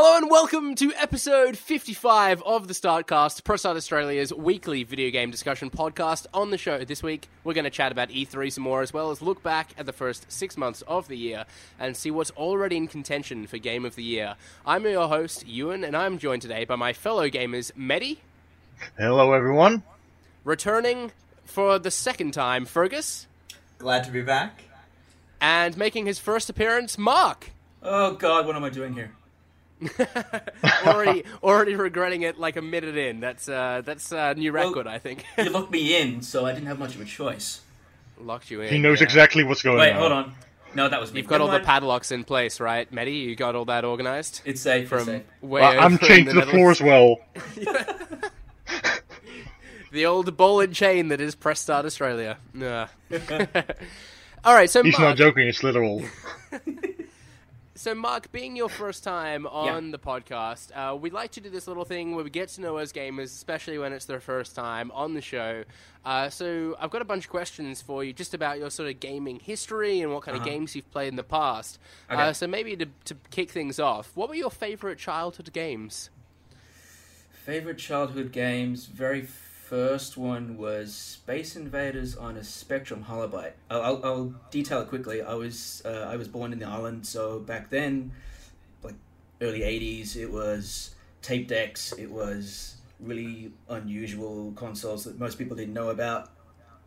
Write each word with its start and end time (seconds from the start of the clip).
Hello 0.00 0.16
and 0.16 0.30
welcome 0.30 0.76
to 0.76 0.94
episode 0.94 1.58
55 1.58 2.40
of 2.44 2.68
the 2.68 2.72
Startcast, 2.72 3.42
Press 3.42 3.62
Start 3.62 3.76
Australia's 3.76 4.32
weekly 4.32 4.84
video 4.84 5.10
game 5.10 5.32
discussion 5.32 5.70
podcast. 5.70 6.24
On 6.32 6.50
the 6.52 6.56
show 6.56 6.84
this 6.84 7.02
week, 7.02 7.26
we're 7.42 7.52
going 7.52 7.64
to 7.64 7.68
chat 7.70 7.90
about 7.90 8.08
E3 8.10 8.52
some 8.52 8.62
more, 8.62 8.80
as 8.80 8.92
well 8.92 9.10
as 9.10 9.20
look 9.20 9.42
back 9.42 9.70
at 9.76 9.86
the 9.86 9.92
first 9.92 10.30
six 10.30 10.56
months 10.56 10.82
of 10.82 11.08
the 11.08 11.16
year 11.16 11.46
and 11.80 11.96
see 11.96 12.12
what's 12.12 12.30
already 12.36 12.76
in 12.76 12.86
contention 12.86 13.48
for 13.48 13.58
Game 13.58 13.84
of 13.84 13.96
the 13.96 14.04
Year. 14.04 14.36
I'm 14.64 14.84
your 14.84 15.08
host, 15.08 15.44
Ewan, 15.48 15.82
and 15.82 15.96
I'm 15.96 16.18
joined 16.18 16.42
today 16.42 16.64
by 16.64 16.76
my 16.76 16.92
fellow 16.92 17.28
gamers, 17.28 17.72
Mehdi, 17.72 18.18
Hello, 18.96 19.32
everyone. 19.32 19.82
returning 20.44 21.10
for 21.44 21.80
the 21.80 21.90
second 21.90 22.30
time, 22.34 22.66
Fergus, 22.66 23.26
Glad 23.78 24.04
to 24.04 24.12
be 24.12 24.22
back. 24.22 24.62
and 25.40 25.76
making 25.76 26.06
his 26.06 26.20
first 26.20 26.48
appearance, 26.48 26.96
Mark. 26.96 27.50
Oh 27.82 28.14
God, 28.14 28.46
what 28.46 28.54
am 28.54 28.62
I 28.62 28.70
doing 28.70 28.94
here? 28.94 29.10
already, 30.86 31.24
already 31.42 31.74
regretting 31.74 32.22
it 32.22 32.38
like 32.38 32.56
a 32.56 32.62
minute 32.62 32.96
in. 32.96 33.20
That's 33.20 33.48
uh, 33.48 33.82
that's 33.84 34.12
a 34.12 34.34
new 34.34 34.52
Well- 34.52 34.68
record, 34.68 34.86
I 34.86 34.98
think. 34.98 35.24
You 35.36 35.50
locked 35.50 35.70
me 35.70 36.00
in, 36.00 36.22
so 36.22 36.46
I 36.46 36.52
didn't 36.52 36.66
have 36.66 36.78
much 36.78 36.94
of 36.94 37.00
a 37.00 37.04
choice. 37.04 37.60
Locked 38.20 38.50
you 38.50 38.62
in. 38.62 38.72
He 38.72 38.78
knows 38.78 39.00
yeah. 39.00 39.04
exactly 39.04 39.44
what's 39.44 39.62
going 39.62 39.78
Wait, 39.78 39.90
on. 39.92 39.94
Wait, 39.94 40.00
hold 40.00 40.12
on. 40.12 40.34
No, 40.74 40.88
that 40.88 41.00
was 41.00 41.12
me. 41.12 41.20
You've 41.20 41.28
got 41.28 41.40
all 41.40 41.46
Never 41.46 41.60
the 41.60 41.64
padlocks 41.64 42.12
in 42.12 42.24
place, 42.24 42.60
right, 42.60 42.90
Mehdi? 42.92 43.22
You 43.22 43.36
got 43.36 43.54
all 43.54 43.64
that 43.66 43.84
organized 43.84 44.42
It's 44.44 44.60
safe. 44.60 44.82
It's 44.82 44.88
from 44.90 45.04
safe. 45.04 45.22
Well, 45.40 45.64
I'm 45.64 45.94
over 45.94 46.04
in 46.04 46.08
chained 46.08 46.26
to 46.28 46.34
the 46.34 46.46
floor 46.46 46.70
as 46.70 46.82
well. 46.82 47.16
The 49.90 50.06
old 50.06 50.36
ball 50.36 50.60
and 50.60 50.74
chain 50.74 51.08
that 51.08 51.20
is 51.20 51.34
Press 51.34 51.60
Start 51.60 51.86
Australia. 51.86 52.38
Yeah. 52.54 52.88
all 54.44 54.54
right, 54.54 54.68
so 54.68 54.82
He's 54.82 54.98
Mark, 54.98 55.10
not 55.10 55.16
joking, 55.16 55.48
it's 55.48 55.62
literal. 55.62 56.02
So 57.88 57.94
Mark, 57.94 58.30
being 58.32 58.54
your 58.54 58.68
first 58.68 59.02
time 59.02 59.46
on 59.46 59.92
the 59.92 59.98
podcast, 59.98 60.76
uh, 60.76 60.94
we'd 60.94 61.14
like 61.14 61.30
to 61.30 61.40
do 61.40 61.48
this 61.48 61.66
little 61.66 61.86
thing 61.86 62.14
where 62.14 62.22
we 62.22 62.28
get 62.28 62.50
to 62.50 62.60
know 62.60 62.76
us 62.76 62.92
gamers, 62.92 63.28
especially 63.28 63.78
when 63.78 63.94
it's 63.94 64.04
their 64.04 64.20
first 64.20 64.54
time 64.54 64.90
on 64.90 65.14
the 65.14 65.22
show. 65.22 65.64
Uh, 66.04 66.28
so 66.28 66.76
I've 66.78 66.90
got 66.90 67.00
a 67.00 67.06
bunch 67.06 67.24
of 67.24 67.30
questions 67.30 67.80
for 67.80 68.04
you, 68.04 68.12
just 68.12 68.34
about 68.34 68.58
your 68.58 68.68
sort 68.68 68.90
of 68.90 69.00
gaming 69.00 69.40
history 69.40 70.02
and 70.02 70.12
what 70.12 70.24
kind 70.24 70.36
of 70.36 70.44
games 70.44 70.76
you've 70.76 70.90
played 70.90 71.08
in 71.08 71.16
the 71.16 71.22
past. 71.22 71.78
Okay. 72.10 72.20
Uh, 72.20 72.34
so 72.34 72.46
maybe 72.46 72.76
to, 72.76 72.88
to 73.06 73.16
kick 73.30 73.50
things 73.50 73.80
off, 73.80 74.12
what 74.14 74.28
were 74.28 74.34
your 74.34 74.50
favorite 74.50 74.98
childhood 74.98 75.50
games? 75.54 76.10
Favorite 77.30 77.78
childhood 77.78 78.32
games. 78.32 78.84
Very 78.84 79.22
first 79.68 80.16
one 80.16 80.56
was 80.56 80.94
Space 80.94 81.54
Invaders 81.54 82.16
on 82.16 82.36
a 82.36 82.44
Spectrum 82.44 83.04
holobyte. 83.08 83.52
I'll, 83.70 83.82
I'll, 83.82 84.04
I'll 84.04 84.34
detail 84.50 84.80
it 84.80 84.88
quickly. 84.88 85.20
I 85.22 85.34
was 85.34 85.82
uh, 85.84 86.06
I 86.08 86.16
was 86.16 86.26
born 86.26 86.52
in 86.54 86.58
the 86.58 86.66
island, 86.66 87.06
so 87.06 87.38
back 87.40 87.68
then, 87.68 88.12
like 88.82 88.94
early 89.42 89.60
'80s, 89.60 90.16
it 90.16 90.30
was 90.32 90.94
tape 91.20 91.48
decks. 91.48 91.92
It 91.92 92.10
was 92.10 92.76
really 92.98 93.52
unusual 93.68 94.52
consoles 94.56 95.04
that 95.04 95.18
most 95.18 95.36
people 95.38 95.56
didn't 95.56 95.74
know 95.74 95.90
about, 95.90 96.30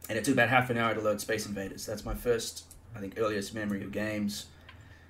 and 0.09 0.18
it 0.18 0.24
took 0.26 0.34
about 0.34 0.50
half 0.50 0.70
an 0.72 0.78
hour 0.78 0.94
to 0.96 1.02
load 1.02 1.22
Space 1.22 1.46
Invaders. 1.46 1.86
That's 1.86 2.04
my 2.04 2.16
first, 2.16 2.66
I 2.96 3.00
think, 3.00 3.14
earliest 3.18 3.54
memory 3.54 3.84
of 3.84 3.92
games. 3.92 4.48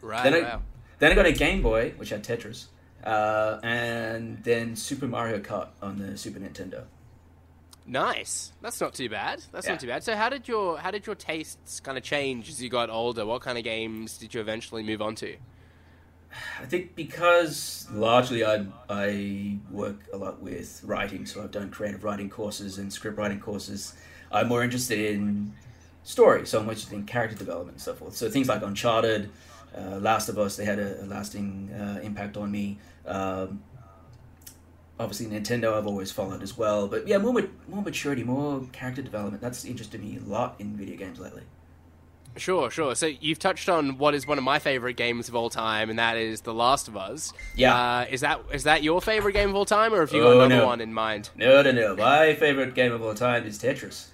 Right. 0.01 0.23
Then 0.23 0.33
I- 0.33 0.41
wow. 0.41 0.61
Then 0.99 1.11
I 1.11 1.15
got 1.15 1.25
a 1.25 1.31
Game 1.31 1.63
Boy, 1.63 1.93
which 1.97 2.09
had 2.09 2.23
Tetris, 2.23 2.65
uh, 3.03 3.59
and 3.63 4.43
then 4.43 4.75
Super 4.75 5.07
Mario 5.07 5.39
Kart 5.39 5.69
on 5.81 5.97
the 5.97 6.15
Super 6.15 6.39
Nintendo. 6.39 6.83
Nice. 7.85 8.53
That's 8.61 8.79
not 8.79 8.93
too 8.93 9.09
bad. 9.09 9.43
That's 9.51 9.65
Yeah. 9.65 9.73
not 9.73 9.81
too 9.81 9.87
bad. 9.87 10.03
So 10.03 10.15
how 10.15 10.29
did 10.29 10.47
your 10.47 10.77
how 10.77 10.91
did 10.91 11.05
your 11.05 11.15
tastes 11.15 11.79
kind 11.79 11.97
of 11.97 12.03
change 12.03 12.49
as 12.49 12.61
you 12.61 12.69
got 12.69 12.89
older? 12.89 13.25
What 13.25 13.41
kind 13.41 13.57
of 13.57 13.63
games 13.63 14.17
did 14.17 14.33
you 14.33 14.41
eventually 14.41 14.83
move 14.83 15.01
on 15.01 15.15
to? 15.15 15.35
I 16.61 16.65
think 16.65 16.95
because 16.95 17.87
largely 17.91 18.45
I 18.45 18.65
I 18.89 19.57
work 19.69 19.97
a 20.13 20.17
lot 20.17 20.41
with 20.41 20.81
writing, 20.85 21.25
so 21.25 21.43
I've 21.43 21.51
done 21.51 21.69
creative 21.71 22.03
writing 22.03 22.29
courses 22.29 22.77
and 22.77 22.91
script 22.93 23.17
writing 23.17 23.39
courses. 23.39 23.93
I'm 24.31 24.47
more 24.47 24.63
interested 24.63 24.99
in 24.99 25.53
story, 26.03 26.45
so 26.45 26.59
I'm 26.59 26.69
interested 26.69 26.93
in 26.93 27.05
character 27.05 27.35
development 27.35 27.75
and 27.75 27.81
so 27.81 27.93
forth. 27.93 28.15
So 28.15 28.29
things 28.29 28.47
like 28.47 28.61
Uncharted, 28.61 29.29
uh, 29.77 29.97
Last 29.97 30.29
of 30.29 30.39
Us, 30.39 30.55
they 30.55 30.63
had 30.65 30.79
a, 30.79 31.03
a 31.03 31.05
lasting 31.05 31.69
uh, 31.73 31.99
impact 32.01 32.37
on 32.37 32.49
me. 32.51 32.77
Um, 33.05 33.61
obviously, 35.01 35.25
Nintendo 35.27 35.73
I've 35.77 35.87
always 35.87 36.11
followed 36.11 36.41
as 36.43 36.57
well, 36.57 36.87
but 36.87 37.07
yeah, 37.07 37.17
more 37.17 37.33
more 37.67 37.81
maturity, 37.81 38.23
more 38.23 38.61
character 38.71 39.01
development. 39.01 39.41
That's 39.41 39.65
interested 39.65 40.01
me 40.01 40.17
a 40.17 40.29
lot 40.29 40.55
in 40.59 40.75
video 40.77 40.97
games 40.97 41.19
lately. 41.19 41.43
Sure, 42.37 42.71
sure. 42.71 42.95
So 42.95 43.07
you've 43.07 43.39
touched 43.39 43.67
on 43.67 43.97
what 43.97 44.15
is 44.15 44.25
one 44.25 44.37
of 44.37 44.43
my 44.45 44.57
favorite 44.57 44.95
games 44.95 45.27
of 45.27 45.35
all 45.35 45.49
time, 45.49 45.89
and 45.89 45.99
that 45.99 46.15
is 46.15 46.41
The 46.41 46.53
Last 46.53 46.87
of 46.87 46.95
Us. 46.95 47.33
Yeah. 47.57 47.75
Uh, 47.75 48.05
is 48.09 48.21
that 48.21 48.39
is 48.53 48.63
that 48.63 48.83
your 48.83 49.01
favorite 49.01 49.33
game 49.33 49.49
of 49.49 49.55
all 49.55 49.65
time, 49.65 49.93
or 49.93 49.99
have 49.99 50.13
you 50.13 50.21
got 50.21 50.27
Oh, 50.27 50.39
another 50.39 50.61
no. 50.61 50.65
one 50.67 50.79
in 50.79 50.93
mind? 50.93 51.29
No, 51.35 51.61
no, 51.61 51.71
no. 51.71 51.95
My 51.97 52.33
favorite 52.35 52.73
game 52.73 52.93
of 52.93 53.01
all 53.01 53.13
time 53.15 53.45
is 53.45 53.59
Tetris. 53.59 54.07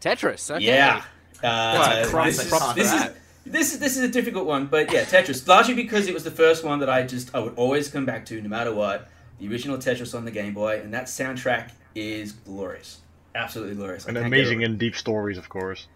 Tetris. 0.00 0.50
Okay. 0.54 0.64
Yeah. 0.66 1.02
Uh, 1.42 2.04
this, 2.24 2.38
is, 2.38 2.50
this, 2.74 2.92
is, 2.92 3.10
this 3.46 3.72
is 3.72 3.78
this 3.80 3.96
is 3.96 4.02
a 4.04 4.08
difficult 4.08 4.46
one, 4.46 4.66
but 4.66 4.92
yeah, 4.92 5.04
Tetris. 5.04 5.48
Largely 5.48 5.74
because 5.74 6.06
it 6.06 6.14
was 6.14 6.24
the 6.24 6.30
first 6.30 6.64
one 6.64 6.80
that 6.80 6.90
I 6.90 7.02
just 7.02 7.34
I 7.34 7.38
would 7.40 7.54
always 7.56 7.88
come 7.88 8.04
back 8.04 8.26
to 8.26 8.40
no 8.42 8.48
matter 8.48 8.74
what. 8.74 9.08
The 9.42 9.48
original 9.48 9.76
Tetris 9.76 10.14
on 10.16 10.24
the 10.24 10.30
Game 10.30 10.54
Boy, 10.54 10.80
and 10.80 10.94
that 10.94 11.06
soundtrack 11.06 11.70
is 11.96 12.30
glorious, 12.30 13.00
absolutely 13.34 13.74
glorious. 13.74 14.06
I 14.06 14.10
And 14.10 14.18
amazing 14.18 14.58
over 14.58 14.66
and 14.66 14.78
deep 14.78 14.94
stories, 14.94 15.36
of 15.36 15.48
course. 15.48 15.88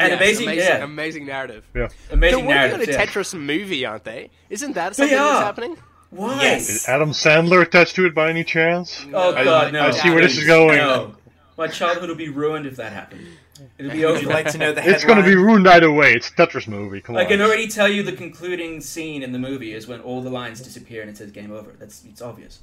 and 0.00 0.10
Yeah, 0.10 0.16
amazing, 0.16 0.48
amazing, 0.48 0.68
yeah, 0.68 0.82
amazing 0.84 1.26
narrative. 1.26 1.64
Yeah. 1.76 1.88
amazing 2.10 2.38
They're 2.48 2.56
working 2.58 2.74
on 2.74 2.80
a 2.88 2.90
yeah. 2.90 3.06
Tetris 3.06 3.38
movie, 3.38 3.86
aren't 3.86 4.02
they? 4.02 4.30
Isn't 4.50 4.72
that 4.72 4.96
something 4.96 5.16
They 5.16 5.22
that's 5.22 5.44
happening? 5.44 5.76
Why? 6.10 6.54
Is 6.56 6.88
Adam 6.88 7.12
Sandler 7.12 7.62
attached 7.62 7.94
to 7.94 8.04
it 8.06 8.16
by 8.16 8.30
any 8.30 8.42
chance? 8.42 9.06
Oh 9.14 9.32
I- 9.32 9.44
God, 9.44 9.72
no! 9.74 9.80
I 9.86 9.90
see 9.92 10.10
where 10.10 10.22
this 10.22 10.36
is 10.36 10.44
going. 10.44 10.78
No. 10.78 11.14
My 11.56 11.68
childhood 11.68 12.08
will 12.08 12.16
be 12.16 12.30
ruined 12.30 12.66
if 12.66 12.74
that 12.76 12.92
happened. 12.92 13.28
It'll 13.78 13.92
be 13.92 14.04
over. 14.04 14.14
Would 14.14 14.22
you 14.22 14.28
like 14.28 14.50
to 14.50 14.58
know 14.58 14.72
the 14.72 14.80
headline? 14.80 14.94
It's 14.96 15.04
gonna 15.04 15.22
be 15.24 15.36
ruined 15.36 15.68
either 15.68 15.92
way. 15.92 16.14
It's 16.14 16.30
a 16.30 16.32
Tetris 16.32 16.66
movie. 16.66 17.00
Come 17.00 17.16
I 17.16 17.22
on. 17.22 17.28
can 17.28 17.40
already 17.42 17.68
tell 17.68 17.88
you 17.88 18.02
the 18.02 18.12
concluding 18.12 18.80
scene 18.80 19.22
in 19.22 19.30
the 19.30 19.38
movie 19.38 19.72
is 19.72 19.86
when 19.86 20.00
all 20.00 20.20
the 20.20 20.30
lines 20.30 20.60
disappear 20.60 21.00
and 21.02 21.08
it 21.10 21.16
says 21.16 21.30
game 21.30 21.52
over. 21.52 21.76
That's 21.78 22.04
it's 22.04 22.22
obvious. 22.22 22.58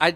I, 0.00 0.14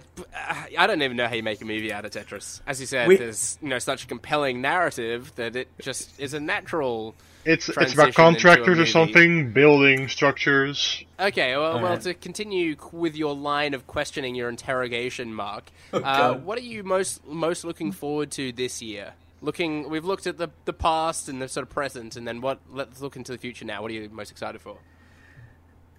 I 0.79 0.87
don't 0.87 1.03
even 1.03 1.17
know 1.17 1.29
how 1.29 1.35
you 1.35 1.43
make 1.43 1.61
a 1.61 1.65
movie 1.67 1.93
out 1.93 2.07
of 2.07 2.11
Tetris. 2.11 2.61
As 2.67 2.81
you 2.81 2.87
said, 2.87 3.07
We- 3.07 3.17
there's 3.17 3.59
you 3.61 3.69
know 3.69 3.79
such 3.79 4.05
a 4.05 4.07
compelling 4.07 4.61
narrative 4.63 5.33
that 5.37 5.55
it 5.57 5.69
just 5.81 6.19
is 6.19 6.33
a 6.33 6.41
natural. 6.41 7.15
It's 7.45 7.69
it's 7.69 7.93
about 7.93 8.15
contractors 8.15 8.79
or 8.79 8.87
something, 8.87 9.53
building 9.53 10.09
structures. 10.09 11.05
Okay, 11.21 11.55
well, 11.59 11.79
well 11.79 11.99
to 11.99 12.15
continue 12.15 12.75
with 12.91 13.15
your 13.15 13.35
line 13.35 13.75
of 13.75 13.87
questioning 13.87 14.35
your 14.35 14.49
interrogation, 14.49 15.35
Mark, 15.35 15.65
uh, 15.93 16.35
what 16.37 16.57
are 16.57 16.63
you 16.63 16.83
most 16.83 17.27
most 17.27 17.65
looking 17.65 17.93
forward 17.93 18.31
to 18.33 18.51
this 18.53 18.81
year? 18.81 19.13
Looking, 19.43 19.91
we've 19.91 20.07
looked 20.07 20.27
at 20.27 20.39
the 20.39 20.49
the 20.65 20.73
past 20.73 21.29
and 21.29 21.43
the 21.43 21.49
sort 21.49 21.67
of 21.67 21.71
present, 21.71 22.17
and 22.17 22.27
then 22.27 22.41
what? 22.41 22.61
Let's 22.73 23.03
look 23.03 23.15
into 23.17 23.33
the 23.33 23.37
future 23.39 23.67
now. 23.67 23.83
What 23.83 23.91
are 23.91 23.95
you 23.95 24.09
most 24.11 24.31
excited 24.31 24.63
for? 24.63 24.79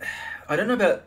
I 0.50 0.56
don't 0.56 0.68
know 0.68 0.74
about 0.74 1.04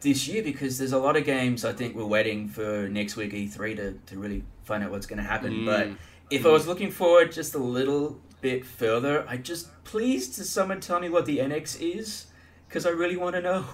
this 0.00 0.26
year 0.26 0.42
because 0.42 0.78
there's 0.78 0.92
a 0.92 0.98
lot 0.98 1.16
of 1.16 1.24
games 1.24 1.64
I 1.64 1.72
think 1.72 1.94
we're 1.94 2.04
waiting 2.06 2.48
for 2.48 2.88
next 2.88 3.16
week 3.16 3.32
E3 3.32 3.76
to, 3.76 3.92
to 4.06 4.18
really 4.18 4.42
find 4.64 4.82
out 4.82 4.90
what's 4.90 5.06
going 5.06 5.18
to 5.18 5.28
happen. 5.28 5.52
Mm. 5.52 5.66
But 5.66 5.88
if 6.30 6.46
I 6.46 6.50
was 6.50 6.66
looking 6.66 6.90
forward 6.90 7.32
just 7.32 7.54
a 7.54 7.58
little 7.58 8.20
bit 8.40 8.64
further, 8.64 9.24
I 9.28 9.36
just 9.36 9.68
please 9.84 10.28
to 10.36 10.44
someone 10.44 10.80
tell 10.80 11.00
me 11.00 11.08
what 11.08 11.26
the 11.26 11.38
NX 11.38 11.80
is 11.80 12.26
because 12.68 12.86
I 12.86 12.90
really 12.90 13.16
want 13.16 13.34
to 13.36 13.42
know. 13.42 13.64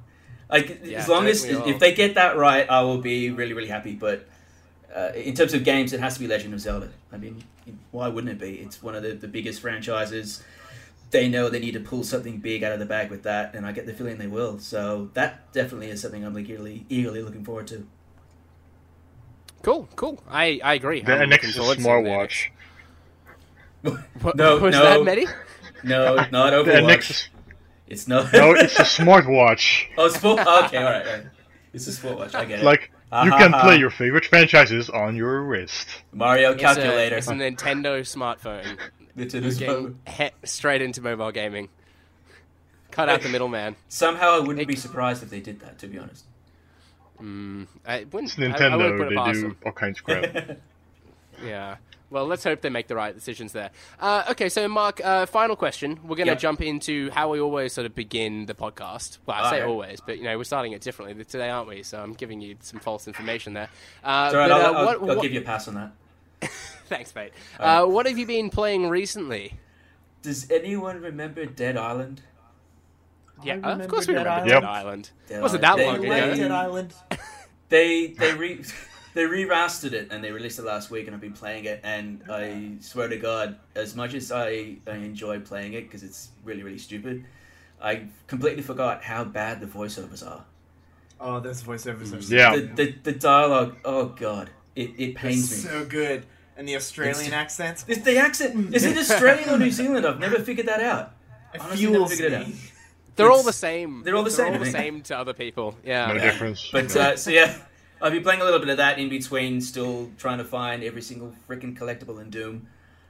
like 0.50 0.80
Yeah, 0.84 0.98
as 0.98 1.08
long 1.08 1.26
as 1.26 1.44
all? 1.44 1.68
if 1.68 1.78
they 1.78 1.94
get 1.94 2.14
that 2.14 2.36
right, 2.36 2.68
I 2.68 2.82
will 2.82 2.98
be 2.98 3.30
really 3.30 3.54
really 3.54 3.68
happy. 3.68 3.94
But 3.94 4.28
uh, 4.94 5.12
in 5.14 5.34
terms 5.34 5.54
of 5.54 5.64
games, 5.64 5.92
it 5.92 6.00
has 6.00 6.14
to 6.14 6.20
be 6.20 6.26
Legend 6.26 6.52
of 6.52 6.60
Zelda. 6.60 6.90
I 7.12 7.16
mean, 7.16 7.44
why 7.90 8.08
wouldn't 8.08 8.32
it 8.32 8.40
be? 8.40 8.56
It's 8.56 8.82
one 8.82 8.94
of 8.94 9.02
the, 9.02 9.12
the 9.12 9.28
biggest 9.28 9.60
franchises 9.60 10.42
they 11.10 11.28
know 11.28 11.48
they 11.48 11.58
need 11.60 11.72
to 11.74 11.80
pull 11.80 12.04
something 12.04 12.38
big 12.38 12.62
out 12.62 12.72
of 12.72 12.78
the 12.78 12.86
bag 12.86 13.10
with 13.10 13.22
that, 13.24 13.54
and 13.54 13.66
I 13.66 13.72
get 13.72 13.86
the 13.86 13.92
feeling 13.94 14.18
they 14.18 14.26
will. 14.28 14.58
So 14.58 15.10
that 15.14 15.52
definitely 15.52 15.90
is 15.90 16.00
something 16.02 16.24
I'm 16.24 16.34
like 16.34 16.48
eagerly, 16.48 16.86
eagerly 16.88 17.22
looking 17.22 17.44
forward 17.44 17.66
to. 17.68 17.86
Cool, 19.62 19.88
cool. 19.96 20.22
I, 20.28 20.60
I 20.64 20.74
agree. 20.74 21.02
The 21.02 21.12
I'm 21.12 21.30
NX 21.30 21.44
is 21.44 21.58
a 21.58 21.62
to 21.62 21.62
seeing 21.62 21.94
the 22.00 22.00
smartwatch. 22.02 22.48
What, 24.20 24.36
No, 24.36 24.58
was 24.58 24.78
no. 24.78 24.82
that 24.82 25.00
Mehdi? 25.00 25.32
No, 25.82 26.26
not 26.30 26.50
The 26.64 26.72
Overwatch. 26.72 26.82
NX 26.82 27.10
is 27.10 27.28
It's 27.86 28.08
not. 28.08 28.32
no, 28.32 28.52
it's 28.54 28.78
a 28.78 28.84
smartwatch. 28.84 29.86
oh, 29.98 30.08
sport. 30.08 30.40
Okay, 30.40 30.76
all 30.78 30.84
right, 30.84 31.06
all 31.06 31.12
right. 31.12 31.26
It's 31.72 31.86
a 31.86 31.92
sport 31.92 32.18
watch. 32.18 32.34
I 32.34 32.44
get 32.44 32.60
it. 32.60 32.64
Like 32.64 32.90
you 33.22 33.32
Ah, 33.32 33.36
can 33.36 33.52
ha, 33.52 33.58
ha. 33.60 33.62
play 33.62 33.76
your 33.76 33.90
favorite 33.90 34.24
franchises 34.24 34.88
on 34.90 35.16
your 35.16 35.42
wrist. 35.42 35.88
Mario 36.12 36.54
It's 36.54 36.76
a, 36.76 36.82
calculator. 36.82 37.16
it's 37.16 37.28
a 37.28 37.34
Nintendo 37.34 38.00
smartphone. 38.02 38.78
Nintendo's 39.16 39.58
Getting 39.58 39.98
he- 40.06 40.30
straight 40.44 40.82
into 40.82 41.00
mobile 41.02 41.30
gaming. 41.32 41.68
Cut 42.90 43.08
out 43.08 43.22
the 43.22 43.28
middleman. 43.32 43.76
Somehow, 43.88 44.36
I 44.36 44.40
wouldn't 44.40 44.66
be 44.68 44.76
surprised 44.76 45.22
if 45.22 45.30
they 45.30 45.40
did 45.40 45.60
that. 45.60 45.78
To 45.80 45.86
be 45.86 45.98
honest. 45.98 46.24
Mm, 47.20 47.66
I 47.86 48.04
wouldn't. 48.10 48.32
It's 48.32 48.38
I- 48.38 48.44
I, 48.44 48.48
Nintendo. 48.70 48.76
wouldn't 48.78 48.98
put 48.98 49.06
it 49.06 49.10
they 49.10 49.16
past 49.16 49.34
do 49.34 49.40
them. 49.42 49.56
all 49.66 49.72
kinds 49.72 49.98
of 49.98 50.04
crap. 50.04 50.58
Yeah. 51.44 51.76
Well, 52.10 52.26
let's 52.26 52.42
hope 52.44 52.60
they 52.60 52.68
make 52.70 52.88
the 52.88 52.96
right 52.96 53.14
decisions 53.14 53.52
there. 53.52 53.70
Uh, 54.00 54.24
okay, 54.30 54.48
so 54.50 54.66
Mark, 54.68 55.00
uh, 55.02 55.24
final 55.26 55.54
question. 55.56 55.98
We're 56.02 56.16
going 56.16 56.26
to 56.26 56.32
Yep. 56.32 56.38
jump 56.40 56.60
into 56.60 57.08
how 57.12 57.30
we 57.30 57.40
always 57.40 57.72
sort 57.72 57.86
of 57.86 57.94
begin 57.94 58.44
the 58.46 58.52
podcast. 58.52 59.18
Well, 59.26 59.36
I 59.38 59.42
say 59.50 59.56
Alright. 59.60 59.68
always, 59.70 60.00
but 60.04 60.18
you 60.18 60.24
know 60.24 60.36
we're 60.36 60.44
starting 60.44 60.72
it 60.72 60.82
differently 60.82 61.24
today, 61.24 61.48
aren't 61.48 61.68
we? 61.68 61.82
So 61.84 62.02
I'm 62.02 62.12
giving 62.12 62.40
you 62.42 62.56
some 62.60 62.80
false 62.80 63.06
information 63.06 63.54
there. 63.54 63.68
Uh, 64.04 64.24
It's 64.26 64.34
all 64.34 64.40
right, 64.40 64.48
but, 64.48 64.50
I'll, 64.50 64.60
uh, 64.60 64.78
I'll, 64.80 64.84
what- 64.86 65.00
I'll 65.10 65.16
what- 65.16 65.22
give 65.22 65.32
you 65.32 65.40
a 65.40 65.44
pass 65.44 65.68
on 65.68 65.74
that. 65.76 65.92
Thanks, 66.88 67.14
mate. 67.14 67.32
Uh, 67.58 67.84
what 67.86 68.06
have 68.06 68.18
you 68.18 68.26
been 68.26 68.50
playing 68.50 68.88
recently? 68.88 69.58
Does 70.22 70.50
anyone 70.50 71.00
remember 71.00 71.46
Dead 71.46 71.76
Island? 71.76 72.22
Yeah, 73.42 73.54
of 73.56 73.88
course 73.88 74.06
we 74.06 74.14
Dead 74.14 74.26
remember 74.26 74.30
Island. 74.30 74.48
Dead 74.50 74.62
Yep. 74.62 74.64
Island. 74.64 75.10
Dead 75.28 75.42
Wasn't 75.42 75.64
Island. 75.64 75.78
that 75.78 75.82
They 76.02 76.08
long 76.08 76.08
like 76.08 76.24
ago? 76.24 76.36
Dead 76.42 76.50
Island. 76.52 76.94
They 77.70 78.08
they 78.08 78.34
re 78.34 78.64
they 79.14 79.24
re-rastered 79.26 79.92
it 79.92 80.08
and 80.10 80.24
they 80.24 80.32
released 80.32 80.58
it 80.58 80.64
last 80.64 80.90
week 80.90 81.06
and 81.06 81.14
I've 81.14 81.20
been 81.20 81.32
playing 81.32 81.66
it 81.66 81.80
and 81.84 82.20
I 82.28 82.72
swear 82.80 83.06
to 83.06 83.16
God, 83.16 83.60
as 83.76 83.94
much 83.94 84.12
as 84.14 84.32
I, 84.32 84.78
I 84.88 84.94
enjoy 84.96 85.38
playing 85.38 85.74
it 85.74 85.82
because 85.82 86.02
it's 86.02 86.30
really 86.42 86.64
really 86.64 86.78
stupid, 86.78 87.24
I 87.80 88.08
completely 88.26 88.62
forgot 88.62 89.04
how 89.04 89.22
bad 89.22 89.60
the 89.60 89.68
voiceovers 89.68 90.26
are. 90.28 90.44
Oh, 91.20 91.38
those 91.38 91.62
voiceovers 91.62 92.12
are 92.12 92.34
Yeah. 92.34 92.56
The, 92.56 92.62
the 92.74 92.94
the 93.04 93.12
dialogue, 93.12 93.76
oh 93.84 94.06
God, 94.06 94.50
it, 94.80 94.90
it 94.90 94.96
They're 94.96 95.14
pains 95.14 95.50
me. 95.50 95.56
so 95.70 95.84
good. 95.84 96.26
And 96.56 96.68
the 96.68 96.76
Australian 96.76 97.16
It's- 97.16 97.32
accents. 97.32 97.84
Is 97.88 98.02
the 98.02 98.18
accent 98.18 98.74
is 98.74 98.84
it 98.90 98.96
Australian 98.96 99.48
or 99.48 99.58
New 99.58 99.70
Zealand? 99.70 100.06
I've 100.06 100.20
never 100.20 100.38
figured 100.40 100.66
that 100.66 100.80
out. 100.82 101.12
It 101.54 101.60
honestly 101.60 101.86
never 101.86 101.94
fuels 101.96 102.10
figured 102.12 102.32
it 102.34 102.48
me. 102.48 102.54
They're 103.16 103.30
all 103.30 103.42
the 103.42 103.52
same. 103.52 104.02
they're 104.04 104.14
all 104.16 104.22
the 104.22 104.30
same, 104.30 104.52
They're 104.52 104.58
all 104.60 104.64
the 104.64 104.70
same 104.70 105.02
to 105.02 105.18
other 105.18 105.32
people. 105.34 105.76
Yeah. 105.84 106.06
No 106.12 106.18
difference. 106.18 106.68
But 106.72 106.94
uh, 106.96 107.16
so 107.16 107.30
yeah, 107.30 107.56
I've 108.00 108.12
been 108.12 108.22
playing 108.22 108.40
a 108.40 108.44
little 108.44 108.60
bit 108.60 108.68
of 108.68 108.76
that 108.78 108.98
in 108.98 109.08
between, 109.08 109.60
still 109.60 110.10
trying 110.18 110.38
to 110.38 110.44
find 110.44 110.82
every 110.84 111.02
single 111.02 111.34
freaking 111.48 111.76
collectible 111.76 112.20
in 112.20 112.30
Doom, 112.30 112.66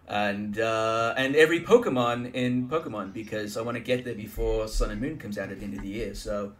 and 0.09 0.59
uh, 0.59 1.15
and 1.17 1.37
every 1.37 1.61
Pokemon 1.61 2.35
in 2.35 2.69
Pokemon 2.69 3.13
because 3.13 3.57
I 3.57 3.63
want 3.63 3.77
to 3.77 3.81
get 3.83 4.05
there 4.05 4.15
before 4.15 4.67
Sun 4.69 4.91
and 4.91 5.01
Moon 5.01 5.17
comes 5.19 5.39
out 5.39 5.51
at 5.51 5.59
the 5.59 5.65
end 5.65 5.75
of 5.75 5.83
the 5.83 5.89
year. 5.89 6.15
So 6.15 6.55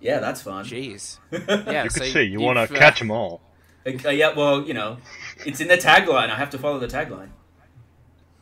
yeah, 0.00 0.18
that's 0.18 0.42
fun. 0.42 0.64
Jeez. 0.64 1.18
Yeah, 1.32 1.84
you 1.84 1.90
so 1.90 2.00
could 2.00 2.12
see 2.12 2.22
you 2.22 2.40
want 2.40 2.58
you've, 2.58 2.70
to 2.70 2.76
uh, 2.76 2.78
catch 2.78 2.98
them 2.98 3.10
all. 3.10 3.40
Uh, 3.86 4.08
yeah, 4.10 4.34
well, 4.34 4.62
you 4.66 4.74
know, 4.74 4.98
it's 5.44 5.60
in 5.60 5.68
the 5.68 5.76
tagline. 5.76 6.30
I 6.30 6.36
have 6.36 6.50
to 6.50 6.58
follow 6.58 6.78
the 6.78 6.88
tagline. 6.88 7.28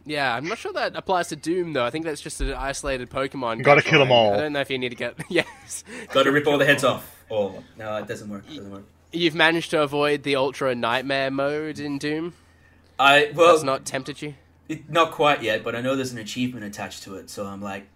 Yeah, 0.06 0.34
I'm 0.34 0.46
not 0.46 0.58
sure 0.58 0.72
that 0.74 0.94
applies 0.96 1.28
to 1.28 1.36
Doom 1.36 1.72
though. 1.72 1.84
I 1.84 1.90
think 1.90 2.04
that's 2.04 2.20
just 2.20 2.40
an 2.40 2.52
isolated 2.52 3.10
Pokemon. 3.10 3.62
Gotta 3.62 3.82
kill 3.82 4.00
them 4.00 4.12
all. 4.12 4.34
I 4.34 4.36
don't 4.36 4.52
know 4.52 4.60
if 4.60 4.70
you 4.70 4.78
need 4.78 4.90
to 4.90 4.94
get. 4.96 5.14
yes. 5.28 5.82
Got 6.12 6.24
to 6.24 6.32
rip 6.32 6.46
all 6.46 6.58
the 6.58 6.66
heads 6.66 6.84
off. 6.84 7.24
Oh 7.30 7.62
no, 7.78 7.96
it 7.96 8.06
doesn't 8.06 8.28
work. 8.28 8.44
It 8.50 8.56
doesn't 8.56 8.70
work. 8.70 8.84
You've 9.12 9.34
managed 9.34 9.70
to 9.70 9.80
avoid 9.82 10.22
the 10.24 10.36
Ultra 10.36 10.74
Nightmare 10.74 11.30
mode 11.30 11.78
in 11.78 11.98
Doom. 11.98 12.34
I 12.98 13.32
well, 13.34 13.52
That's 13.52 13.64
not 13.64 13.84
tempted 13.86 14.20
you. 14.20 14.34
it, 14.68 14.90
not 14.90 15.10
quite 15.12 15.42
yet, 15.42 15.64
but 15.64 15.74
I 15.74 15.80
know 15.80 15.96
there's 15.96 16.12
an 16.12 16.18
achievement 16.18 16.64
attached 16.66 17.02
to 17.04 17.16
it. 17.16 17.30
So 17.30 17.46
I'm 17.46 17.62
like, 17.62 17.86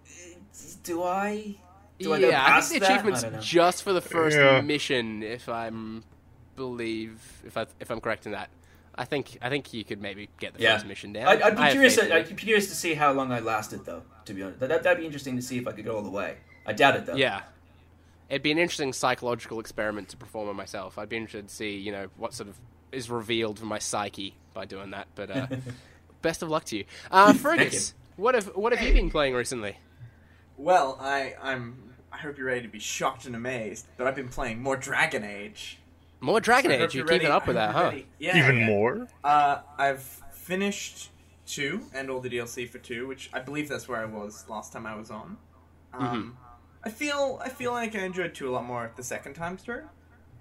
do 0.84 1.02
I? 1.02 1.56
Do 1.98 2.12
I 2.14 2.20
go 2.20 2.28
yeah, 2.30 2.42
I 2.42 2.46
past 2.48 2.70
think 2.70 2.84
the 2.84 2.92
achievement's 2.92 3.20
I 3.20 3.26
don't 3.26 3.32
know. 3.34 3.40
just 3.40 3.82
for 3.82 3.92
the 3.92 4.00
first 4.00 4.36
Yeah. 4.36 4.60
mission, 4.60 5.22
if 5.22 5.48
I'm 5.48 6.04
believe 6.58 7.20
if 7.46 7.56
I 7.56 7.66
if 7.80 7.90
I'm 7.90 8.00
correct 8.00 8.26
in 8.26 8.32
that. 8.32 8.50
I 8.94 9.04
think 9.04 9.38
I 9.40 9.48
think 9.48 9.72
you 9.72 9.84
could 9.84 10.02
maybe 10.02 10.28
get 10.40 10.54
the 10.54 10.62
Yeah. 10.62 10.74
first 10.74 10.86
mission 10.86 11.12
down. 11.12 11.28
I'd, 11.28 11.40
I'd 11.40 11.56
be 11.56 11.62
I 11.62 11.70
curious. 11.70 11.96
faith 11.96 12.10
I'd 12.12 12.28
be 12.28 12.34
curious 12.34 12.66
to 12.68 12.74
see 12.74 12.94
how 12.94 13.12
long 13.12 13.30
I 13.32 13.38
lasted, 13.38 13.84
though. 13.84 14.02
To 14.26 14.34
be 14.34 14.42
honest, 14.42 14.58
that, 14.60 14.82
that'd 14.82 14.98
be 14.98 15.06
interesting 15.06 15.36
to 15.36 15.42
see 15.42 15.56
if 15.56 15.66
I 15.68 15.72
could 15.72 15.84
go 15.84 15.96
all 15.96 16.02
the 16.02 16.10
way. 16.10 16.36
I 16.66 16.72
doubt 16.72 16.96
it, 16.96 17.06
though. 17.06 17.14
Yeah. 17.14 17.42
It'd 18.28 18.42
be 18.42 18.50
an 18.50 18.58
interesting 18.58 18.92
psychological 18.92 19.58
experiment 19.60 20.08
to 20.10 20.16
perform 20.18 20.48
on 20.50 20.56
myself. 20.56 20.98
I'd 20.98 21.08
be 21.08 21.16
interested 21.16 21.48
to 21.48 21.54
see, 21.54 21.76
you 21.78 21.92
know, 21.92 22.08
what 22.16 22.34
sort 22.34 22.48
of 22.50 22.58
is 22.92 23.08
revealed 23.08 23.58
from 23.58 23.68
my 23.68 23.78
psyche 23.78 24.34
by 24.52 24.64
doing 24.66 24.90
that. 24.90 25.06
But 25.14 25.30
uh, 25.30 25.46
best 26.22 26.42
of 26.42 26.48
luck 26.50 26.64
to 26.64 26.76
you. 26.78 26.84
Uh, 27.10 27.32
Fergus, 27.32 27.94
what 28.16 28.34
have 28.34 28.46
what 28.56 28.72
have 28.76 28.86
you 28.86 28.92
been 28.92 29.10
playing 29.10 29.34
recently? 29.34 29.76
Well, 30.56 30.98
I, 31.00 31.36
I'm. 31.40 31.94
I 32.12 32.16
hope 32.16 32.36
you're 32.36 32.48
ready 32.48 32.62
to 32.62 32.68
be 32.68 32.80
shocked 32.80 33.26
and 33.26 33.36
amazed, 33.36 33.86
but 33.96 34.06
I've 34.08 34.16
been 34.16 34.28
playing 34.28 34.60
more 34.60 34.76
Dragon 34.76 35.22
Age. 35.24 35.78
More 36.20 36.40
Dragon 36.40 36.70
I 36.72 36.78
hope 36.78 36.84
Age. 36.90 36.94
You're 36.96 37.04
ready. 37.06 37.20
keeping 37.20 37.32
up 37.32 37.46
with 37.46 37.56
I 37.56 37.66
that, 37.68 37.74
hope 37.74 37.92
huh? 37.94 38.00
Yeah. 38.18 38.38
Even 38.38 38.58
yeah. 38.60 38.66
more. 38.66 39.08
Uh, 39.22 39.58
I've 39.78 40.02
finished 40.32 41.10
two 41.46 41.82
and 41.94 42.10
all 42.10 42.20
the 42.20 42.28
DLC 42.30 42.68
for 42.68 42.78
two, 42.78 43.06
which 43.06 43.30
I 43.32 43.38
believe 43.40 43.68
that's 43.68 43.88
where 43.88 44.00
I 44.00 44.04
was 44.04 44.44
last 44.48 44.72
time 44.72 44.86
I 44.86 44.94
was 44.96 45.10
on. 45.10 45.36
Um, 45.92 46.00
Mm-hmm. 46.00 46.30
I 46.84 46.90
feel 46.90 47.40
I 47.44 47.48
feel 47.48 47.72
like 47.72 47.96
I 47.96 48.00
enjoyed 48.04 48.34
two 48.34 48.48
a 48.48 48.52
lot 48.52 48.64
more 48.64 48.92
the 48.96 49.02
second 49.02 49.34
time 49.34 49.56
through. 49.56 49.82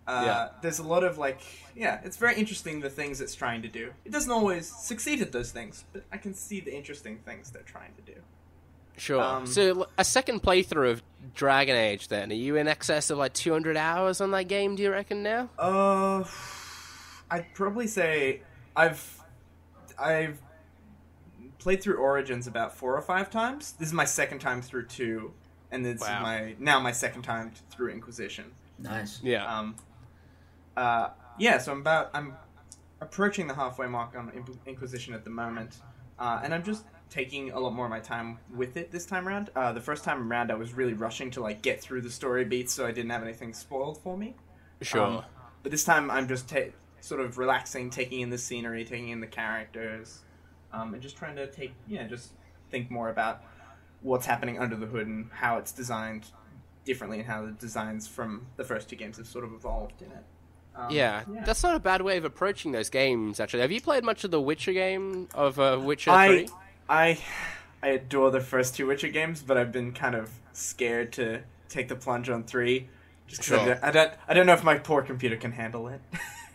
Uh, 0.05 0.21
Yeah. 0.25 0.49
There's 0.61 0.79
a 0.79 0.83
lot 0.83 1.03
of 1.03 1.17
like, 1.17 1.41
yeah, 1.75 1.99
it's 2.03 2.15
very 2.17 2.35
interesting 2.35 2.79
the 2.79 2.89
things 2.91 3.19
it's 3.21 3.33
trying 3.35 3.61
to 3.63 3.67
do. 3.67 3.91
It 4.05 4.11
doesn't 4.11 4.31
always 4.31 4.67
succeed 4.67 5.21
at 5.21 5.31
those 5.31 5.51
things, 5.51 5.83
but 5.93 6.03
I 6.11 6.17
can 6.17 6.33
see 6.33 6.59
the 6.59 6.73
interesting 6.75 7.17
things 7.25 7.49
they're 7.49 7.63
trying 7.63 7.93
to 7.95 8.01
do. 8.13 8.19
Sure. 8.97 9.21
Um, 9.21 9.45
so 9.45 9.87
a 9.97 10.03
second 10.03 10.41
playthrough 10.43 10.91
of 10.91 11.03
Dragon 11.35 11.75
Age. 11.75 12.07
Then 12.07 12.31
are 12.31 12.35
you 12.35 12.55
in 12.55 12.67
excess 12.67 13.09
of 13.09 13.17
like 13.17 13.33
200 13.33 13.77
hours 13.77 14.21
on 14.21 14.31
that 14.31 14.47
game? 14.47 14.75
Do 14.75 14.83
you 14.83 14.91
reckon 14.91 15.23
now? 15.23 15.49
Uh, 15.57 16.23
I'd 17.29 17.45
probably 17.53 17.87
say 17.87 18.41
I've 18.75 19.21
I've 19.99 20.39
played 21.59 21.81
through 21.81 21.97
Origins 21.97 22.47
about 22.47 22.75
four 22.75 22.95
or 22.95 23.01
five 23.01 23.29
times. 23.29 23.73
This 23.73 23.87
is 23.89 23.93
my 23.93 24.05
second 24.05 24.39
time 24.39 24.61
through 24.61 24.85
two, 24.87 25.33
and 25.71 25.85
this 25.85 26.01
Wow. 26.01 26.17
is 26.17 26.23
my 26.23 26.55
now 26.59 26.79
my 26.79 26.91
second 26.91 27.21
time 27.23 27.51
through 27.69 27.91
Inquisition. 27.91 28.45
Nice. 28.79 29.19
Yeah. 29.23 29.45
Um, 29.45 29.75
uh, 30.75 31.09
yeah, 31.39 31.57
so 31.59 31.71
I'm 31.71 31.81
about 31.81 32.09
I'm 32.13 32.35
approaching 33.01 33.47
the 33.47 33.53
halfway 33.53 33.87
mark 33.87 34.15
on 34.15 34.31
Inquisition 34.65 35.13
at 35.13 35.23
the 35.23 35.29
moment, 35.29 35.77
uh, 36.19 36.39
and 36.43 36.53
I'm 36.53 36.63
just 36.63 36.83
taking 37.09 37.51
a 37.51 37.59
lot 37.59 37.73
more 37.73 37.85
of 37.85 37.91
my 37.91 37.99
time 37.99 38.39
with 38.53 38.77
it 38.77 38.91
this 38.91 39.05
time 39.05 39.27
around. 39.27 39.49
Uh, 39.55 39.73
the 39.73 39.81
first 39.81 40.03
time 40.03 40.31
around, 40.31 40.51
I 40.51 40.55
was 40.55 40.73
really 40.73 40.93
rushing 40.93 41.31
to 41.31 41.41
like 41.41 41.61
get 41.61 41.81
through 41.81 42.01
the 42.01 42.09
story 42.09 42.45
beats, 42.45 42.73
so 42.73 42.85
I 42.85 42.91
didn't 42.91 43.11
have 43.11 43.23
anything 43.23 43.53
spoiled 43.53 44.01
for 44.01 44.17
me. 44.17 44.35
sure. 44.81 45.01
Um, 45.01 45.23
but 45.63 45.71
this 45.71 45.83
time 45.83 46.11
I'm 46.11 46.27
just 46.27 46.49
ta- 46.49 46.71
sort 47.01 47.21
of 47.21 47.37
relaxing, 47.37 47.89
taking 47.89 48.21
in 48.21 48.29
the 48.29 48.37
scenery, 48.37 48.85
taking 48.85 49.09
in 49.09 49.19
the 49.19 49.27
characters, 49.27 50.19
um, 50.73 50.93
and 50.93 51.01
just 51.01 51.17
trying 51.17 51.35
to 51.37 51.47
take, 51.47 51.73
yeah, 51.87 52.07
just 52.07 52.31
think 52.69 52.91
more 52.91 53.09
about 53.09 53.43
what's 54.01 54.25
happening 54.25 54.59
under 54.59 54.75
the 54.75 54.85
hood 54.85 55.07
and 55.07 55.29
how 55.31 55.57
it's 55.57 55.71
designed 55.71 56.25
differently 56.85 57.19
and 57.19 57.27
how 57.27 57.45
the 57.45 57.51
designs 57.51 58.07
from 58.07 58.45
the 58.55 58.63
first 58.63 58.89
two 58.89 58.95
games 58.95 59.17
have 59.17 59.27
sort 59.27 59.43
of 59.43 59.53
evolved 59.53 60.01
in 60.01 60.11
it. 60.11 60.23
Um, 60.75 60.91
yeah, 60.91 61.23
that's 61.43 61.63
not 61.63 61.75
a 61.75 61.79
bad 61.79 62.03
way 62.03 62.17
of 62.17 62.25
approaching 62.25 62.71
those 62.71 62.89
games. 62.89 63.39
Actually, 63.39 63.61
have 63.61 63.71
you 63.71 63.81
played 63.81 64.03
much 64.03 64.23
of 64.23 64.31
the 64.31 64.39
Witcher 64.39 64.73
game 64.73 65.27
of 65.33 65.59
uh, 65.59 65.79
Witcher 65.81 66.11
Three? 66.11 66.45
I, 66.45 66.47
I 66.89 67.19
I 67.83 67.89
adore 67.89 68.31
the 68.31 68.41
first 68.41 68.75
two 68.75 68.87
Witcher 68.87 69.09
games, 69.09 69.41
but 69.43 69.57
I've 69.57 69.71
been 69.71 69.91
kind 69.93 70.15
of 70.15 70.29
scared 70.53 71.13
to 71.13 71.41
take 71.69 71.87
the 71.87 71.95
plunge 71.95 72.29
on 72.29 72.43
three. 72.43 72.89
Just 73.27 73.41
'cause 73.43 73.51
I, 73.53 73.57
Sure. 73.57 73.65
don't, 73.65 73.83
I 73.83 73.91
don't, 73.91 74.13
I 74.29 74.33
don't 74.33 74.45
know 74.45 74.53
if 74.53 74.63
my 74.63 74.77
poor 74.77 75.01
computer 75.01 75.35
can 75.35 75.51
handle 75.51 75.87
it. 75.89 76.01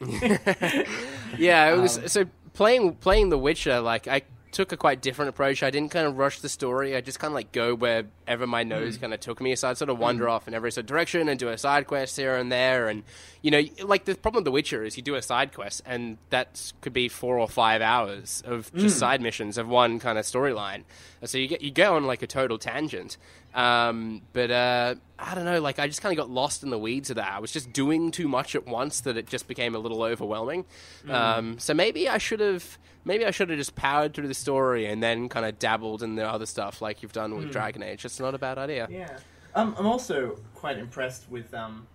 Yeah, 1.36 1.72
it 1.74 1.78
was 1.80 1.98
Um, 1.98 2.08
so 2.08 2.24
playing 2.54 2.96
playing 2.96 3.28
The 3.30 3.38
Witcher. 3.38 3.80
Like 3.80 4.08
I 4.08 4.22
took 4.52 4.70
a 4.70 4.76
quite 4.76 5.00
different 5.00 5.30
approach. 5.30 5.62
I 5.62 5.70
didn't 5.70 5.90
kind 5.90 6.06
of 6.06 6.18
rush 6.18 6.40
the 6.40 6.48
story. 6.48 6.94
I 6.94 7.00
just 7.00 7.18
kind 7.18 7.30
of 7.30 7.34
like 7.34 7.52
go 7.52 7.74
wherever 7.74 8.46
my 8.46 8.62
nose 8.62 8.96
mm. 8.96 9.00
kind 9.00 9.14
of 9.14 9.20
took 9.20 9.40
me. 9.40 9.56
So 9.56 9.68
I'd 9.68 9.78
sort 9.78 9.88
of 9.88 9.96
mm. 9.96 10.00
wander 10.00 10.28
off 10.28 10.46
in 10.46 10.54
every 10.54 10.70
sort 10.70 10.84
of 10.84 10.88
direction 10.88 11.28
and 11.28 11.40
do 11.40 11.48
a 11.48 11.58
side 11.58 11.86
quest 11.86 12.16
here 12.16 12.36
and 12.36 12.52
there. 12.52 12.88
And 12.88 13.02
you 13.40 13.50
know, 13.50 13.62
like 13.82 14.04
the 14.04 14.14
problem 14.14 14.40
with 14.40 14.44
The 14.44 14.52
Witcher 14.52 14.84
is 14.84 14.96
you 14.96 15.02
do 15.02 15.14
a 15.14 15.22
side 15.22 15.54
quest 15.54 15.82
and 15.86 16.18
that 16.30 16.72
could 16.82 16.92
be 16.92 17.08
four 17.08 17.38
or 17.38 17.48
five 17.48 17.80
hours 17.80 18.42
of 18.46 18.72
just 18.74 18.96
mm. 18.96 19.00
side 19.00 19.22
missions 19.22 19.56
of 19.58 19.66
one 19.66 19.98
kind 19.98 20.18
of 20.18 20.24
storyline. 20.24 20.84
So 21.24 21.38
you 21.38 21.46
get 21.48 21.62
you 21.62 21.70
go 21.70 21.96
on 21.96 22.04
like 22.04 22.22
a 22.22 22.26
total 22.26 22.58
tangent. 22.58 23.16
Um, 23.54 24.22
but 24.32 24.50
uh, 24.50 24.94
I 25.18 25.34
don't 25.34 25.44
know. 25.44 25.60
Like 25.60 25.78
I 25.78 25.86
just 25.86 26.02
kind 26.02 26.12
of 26.12 26.16
got 26.16 26.30
lost 26.30 26.62
in 26.62 26.70
the 26.70 26.78
weeds 26.78 27.10
of 27.10 27.16
that. 27.16 27.32
I 27.32 27.38
was 27.38 27.52
just 27.52 27.72
doing 27.72 28.10
too 28.10 28.28
much 28.28 28.54
at 28.54 28.66
once 28.66 29.00
that 29.02 29.16
it 29.16 29.26
just 29.26 29.46
became 29.46 29.74
a 29.74 29.78
little 29.78 30.02
overwhelming. 30.02 30.64
Um, 31.08 31.58
so 31.58 31.74
maybe 31.74 32.08
I 32.08 32.18
should 32.18 32.40
have. 32.40 32.78
Maybe 33.04 33.26
I 33.26 33.32
should 33.32 33.50
have 33.50 33.58
just 33.58 33.74
powered 33.74 34.14
through 34.14 34.28
the 34.28 34.34
story 34.34 34.86
and 34.86 35.02
then 35.02 35.28
kind 35.28 35.44
of 35.44 35.58
dabbled 35.58 36.04
in 36.04 36.14
the 36.14 36.28
other 36.28 36.46
stuff 36.46 36.80
like 36.80 37.02
you've 37.02 37.12
done 37.12 37.34
with 37.36 37.50
Dragon 37.50 37.82
Age. 37.82 38.04
It's 38.04 38.20
not 38.20 38.32
a 38.32 38.38
bad 38.38 38.58
idea. 38.58 38.86
Yeah. 38.88 39.18
Um, 39.56 39.74
I'm 39.76 39.86
also 39.86 40.38
quite 40.54 40.78
impressed 40.78 41.28
with 41.28 41.52
um, 41.52 41.88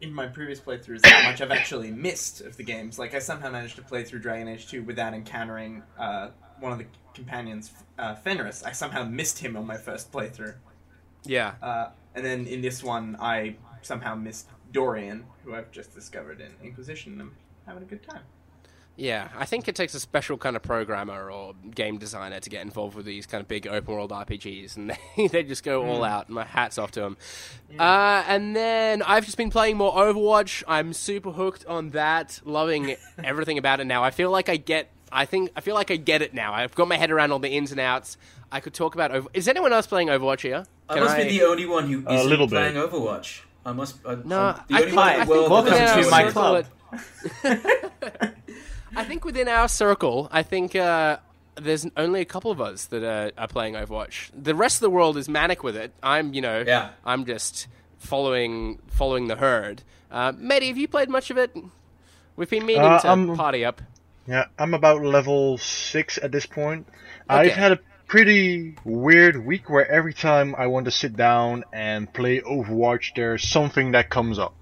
in 0.00 0.12
my 0.12 0.26
previous 0.26 0.60
playthroughs 0.60 1.04
how 1.04 1.28
much 1.28 1.40
I've 1.40 1.50
actually 1.50 1.90
missed 1.90 2.40
of 2.42 2.56
the 2.56 2.64
games. 2.64 2.98
Like 2.98 3.14
I 3.14 3.18
somehow 3.18 3.50
managed 3.50 3.76
to 3.76 3.82
play 3.82 4.04
through 4.04 4.20
Dragon 4.20 4.48
Age 4.48 4.68
2 4.68 4.82
without 4.82 5.14
encountering 5.14 5.82
uh, 5.98 6.28
one 6.60 6.72
of 6.72 6.78
the 6.78 6.86
companions, 7.14 7.72
uh, 7.98 8.14
Fenris. 8.14 8.62
I 8.62 8.72
somehow 8.72 9.04
missed 9.04 9.38
him 9.38 9.56
on 9.56 9.66
my 9.66 9.76
first 9.76 10.12
playthrough. 10.12 10.54
Yeah. 11.24 11.54
Uh, 11.62 11.90
and 12.14 12.24
then 12.24 12.46
in 12.46 12.60
this 12.60 12.82
one, 12.82 13.16
I 13.20 13.56
somehow 13.82 14.14
missed 14.14 14.48
Dorian, 14.72 15.24
who 15.44 15.54
I've 15.54 15.70
just 15.70 15.94
discovered 15.94 16.40
in 16.40 16.52
Inquisition. 16.66 17.20
I'm 17.20 17.34
having 17.66 17.82
a 17.82 17.86
good 17.86 18.02
time. 18.02 18.22
Yeah, 18.94 19.28
I 19.34 19.46
think 19.46 19.68
it 19.68 19.74
takes 19.74 19.94
a 19.94 20.00
special 20.00 20.36
kind 20.36 20.54
of 20.54 20.62
programmer 20.62 21.30
or 21.30 21.54
game 21.74 21.96
designer 21.96 22.40
to 22.40 22.50
get 22.50 22.60
involved 22.60 22.94
with 22.94 23.06
these 23.06 23.24
kind 23.24 23.40
of 23.40 23.48
big 23.48 23.66
open 23.66 23.94
world 23.94 24.10
RPGs, 24.10 24.76
and 24.76 24.90
they, 25.16 25.28
they 25.28 25.42
just 25.42 25.64
go 25.64 25.86
all 25.86 26.04
out. 26.04 26.28
My 26.28 26.44
hats 26.44 26.76
off 26.76 26.90
to 26.92 27.00
them. 27.00 27.16
Uh, 27.78 28.22
and 28.26 28.54
then 28.54 29.00
I've 29.02 29.24
just 29.24 29.38
been 29.38 29.50
playing 29.50 29.78
more 29.78 29.94
Overwatch. 29.94 30.62
I'm 30.68 30.92
super 30.92 31.32
hooked 31.32 31.64
on 31.64 31.90
that, 31.90 32.40
loving 32.44 32.96
everything 33.24 33.56
about 33.56 33.80
it 33.80 33.86
now. 33.86 34.04
I 34.04 34.10
feel 34.10 34.30
like 34.30 34.50
I 34.50 34.56
get 34.56 34.90
I 35.12 35.24
think 35.26 35.50
I 35.56 35.60
feel 35.60 35.74
like 35.74 35.90
I 35.90 35.96
get 35.96 36.22
it 36.22 36.32
now. 36.34 36.52
I've 36.54 36.74
got 36.74 36.88
my 36.88 36.96
head 36.96 37.10
around 37.10 37.32
all 37.32 37.38
the 37.38 37.50
ins 37.50 37.70
and 37.72 37.80
outs. 37.80 38.16
I 38.50 38.60
could 38.60 38.74
talk 38.74 38.94
about. 38.94 39.10
Over- 39.12 39.28
Is 39.34 39.46
anyone 39.48 39.72
else 39.72 39.86
playing 39.86 40.08
Overwatch 40.08 40.40
here? 40.40 40.64
I 40.88 40.94
Can 40.94 41.04
must 41.04 41.16
be 41.16 41.24
the 41.38 41.42
only 41.44 41.66
one 41.66 41.86
who 41.90 42.02
A 42.06 42.14
isn't 42.14 42.48
playing 42.48 42.74
bit. 42.74 42.90
Overwatch. 42.90 43.42
I 43.64 43.72
must. 43.72 43.96
I, 44.06 44.16
No, 44.24 44.40
I'm 44.40 44.54
the 44.68 44.74
I 44.74 44.78
only 44.78 44.84
think, 44.86 44.96
one 44.96 45.08
I 45.08 45.24
think 45.24 45.28
welcome 45.28 45.64
within 45.64 45.86
to 45.86 46.04
our 46.04 46.10
my 46.10 46.24
do 46.24 46.30
club. 46.32 46.66
I 48.96 49.04
think 49.04 49.24
within 49.24 49.48
our 49.48 49.68
circle, 49.68 50.28
I 50.30 50.42
think 50.42 50.76
uh, 50.76 51.16
there's 51.54 51.86
only 51.96 52.20
a 52.20 52.24
couple 52.26 52.50
of 52.50 52.60
us 52.60 52.86
that 52.86 53.02
are, 53.02 53.32
are 53.40 53.48
playing 53.48 53.74
Overwatch. 53.74 54.30
The 54.36 54.54
rest 54.54 54.76
of 54.76 54.80
the 54.80 54.90
world 54.90 55.16
is 55.16 55.28
manic 55.28 55.62
with 55.62 55.76
it. 55.76 55.92
I'm, 56.02 56.34
you 56.34 56.40
know, 56.42 56.62
Yeah. 56.66 56.90
I'm 57.04 57.24
just 57.24 57.68
following 57.98 58.78
following 58.88 59.28
the 59.28 59.36
herd. 59.36 59.82
Uh, 60.10 60.32
Mehdi, 60.32 60.68
have 60.68 60.76
you 60.76 60.88
played 60.88 61.08
much 61.08 61.30
of 61.30 61.38
it? 61.38 61.56
We've 62.36 62.50
been 62.50 62.66
meaning 62.66 62.82
Uh, 62.82 62.98
to 63.00 63.08
I'm- 63.08 63.34
party 63.36 63.64
up. 63.64 63.80
Yeah, 64.26 64.46
I'm 64.58 64.74
about 64.74 65.02
level 65.02 65.58
six 65.58 66.18
at 66.22 66.30
this 66.32 66.46
point. 66.46 66.86
Okay. 67.28 67.40
I've 67.50 67.52
had 67.52 67.72
a 67.72 67.78
pretty 68.06 68.76
weird 68.84 69.44
week 69.44 69.68
where 69.70 69.90
every 69.90 70.14
time 70.14 70.54
I 70.56 70.66
want 70.68 70.84
to 70.84 70.90
sit 70.90 71.16
down 71.16 71.64
and 71.72 72.12
play 72.12 72.40
Overwatch, 72.40 73.14
there's 73.16 73.46
something 73.48 73.92
that 73.92 74.10
comes 74.10 74.38
up. 74.38 74.54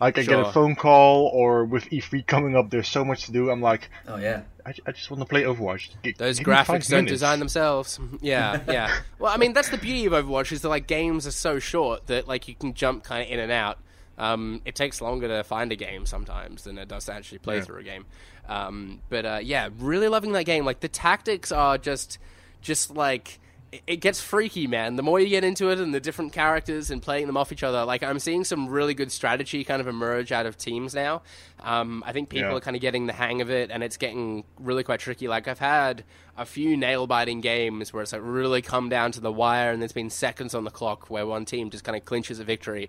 Like 0.00 0.16
I 0.16 0.22
get 0.22 0.38
a 0.38 0.52
phone 0.52 0.76
call, 0.76 1.26
or 1.34 1.64
with 1.64 1.86
E3 1.86 2.24
coming 2.24 2.54
up, 2.56 2.70
there's 2.70 2.86
so 2.86 3.04
much 3.04 3.24
to 3.26 3.32
do. 3.32 3.50
I'm 3.50 3.60
like, 3.60 3.90
Oh 4.06 4.16
yeah. 4.16 4.42
I, 4.64 4.72
I 4.86 4.92
just 4.92 5.10
want 5.10 5.20
to 5.22 5.26
play 5.26 5.42
Overwatch. 5.42 5.88
G- 6.04 6.14
Those 6.16 6.38
give 6.38 6.46
me 6.46 6.54
five 6.54 6.66
graphics 6.68 6.88
don't 6.88 7.06
design 7.06 7.40
themselves. 7.40 7.98
Yeah, 8.20 8.60
yeah. 8.68 8.96
Well, 9.18 9.32
I 9.32 9.38
mean, 9.38 9.54
that's 9.54 9.70
the 9.70 9.78
beauty 9.78 10.06
of 10.06 10.12
Overwatch 10.12 10.52
is 10.52 10.62
that 10.62 10.68
like 10.68 10.86
games 10.86 11.26
are 11.26 11.32
so 11.32 11.58
short 11.58 12.06
that 12.06 12.28
like 12.28 12.46
you 12.46 12.54
can 12.54 12.74
jump 12.74 13.02
kind 13.02 13.22
of 13.26 13.28
in 13.32 13.40
and 13.40 13.50
out. 13.50 13.78
Um, 14.18 14.62
it 14.64 14.74
takes 14.76 15.00
longer 15.00 15.26
to 15.28 15.42
find 15.42 15.72
a 15.72 15.76
game 15.76 16.04
sometimes 16.06 16.62
than 16.64 16.76
it 16.78 16.86
does 16.88 17.06
to 17.06 17.14
actually 17.14 17.38
play 17.38 17.56
Yeah. 17.56 17.62
through 17.62 17.80
a 17.80 17.82
game. 17.84 18.04
Um, 18.48 19.00
but 19.08 19.26
uh, 19.26 19.40
yeah, 19.42 19.68
really 19.78 20.08
loving 20.08 20.32
that 20.32 20.44
game. 20.44 20.64
Like 20.64 20.80
the 20.80 20.88
tactics 20.88 21.52
are 21.52 21.76
just, 21.78 22.18
just 22.62 22.90
like 22.96 23.38
it- 23.86 23.96
gets 24.00 24.22
freaky, 24.22 24.66
man. 24.66 24.96
The 24.96 25.02
more 25.02 25.20
you 25.20 25.28
get 25.28 25.44
into 25.44 25.68
it 25.68 25.78
and 25.78 25.92
the 25.92 26.00
different 26.00 26.32
characters 26.32 26.90
and 26.90 27.02
playing 27.02 27.26
them 27.26 27.36
off 27.36 27.52
each 27.52 27.62
other, 27.62 27.84
like 27.84 28.02
I'm 28.02 28.18
seeing 28.18 28.44
some 28.44 28.68
really 28.70 28.94
good 28.94 29.12
strategy 29.12 29.62
kind 29.64 29.80
of 29.82 29.86
emerge 29.86 30.32
out 30.32 30.46
of 30.46 30.56
teams 30.56 30.94
now. 30.94 31.20
Um, 31.62 32.02
I 32.06 32.12
think 32.12 32.30
people 32.30 32.48
Yeah. 32.50 32.56
are 32.56 32.60
kind 32.60 32.74
of 32.76 32.80
getting 32.80 33.06
the 33.06 33.12
hang 33.12 33.42
of 33.42 33.50
it, 33.50 33.70
and 33.70 33.82
it's 33.82 33.98
getting 33.98 34.44
really 34.58 34.82
quite 34.82 35.00
tricky. 35.00 35.28
Like 35.28 35.46
I've 35.46 35.58
had 35.58 36.04
a 36.38 36.46
few 36.46 36.74
nail 36.78 37.06
biting 37.06 37.42
games 37.42 37.92
where 37.92 38.02
it's 38.02 38.12
like 38.14 38.22
really 38.24 38.62
come 38.62 38.88
down 38.88 39.12
to 39.12 39.20
the 39.20 39.30
wire, 39.32 39.70
and 39.72 39.82
there's 39.82 39.92
been 39.92 40.08
seconds 40.08 40.54
on 40.54 40.64
the 40.64 40.70
clock 40.70 41.10
where 41.10 41.26
one 41.26 41.44
team 41.44 41.68
just 41.68 41.84
kind 41.84 41.96
of 41.96 42.06
clinches 42.06 42.38
a 42.40 42.44
victory. 42.44 42.88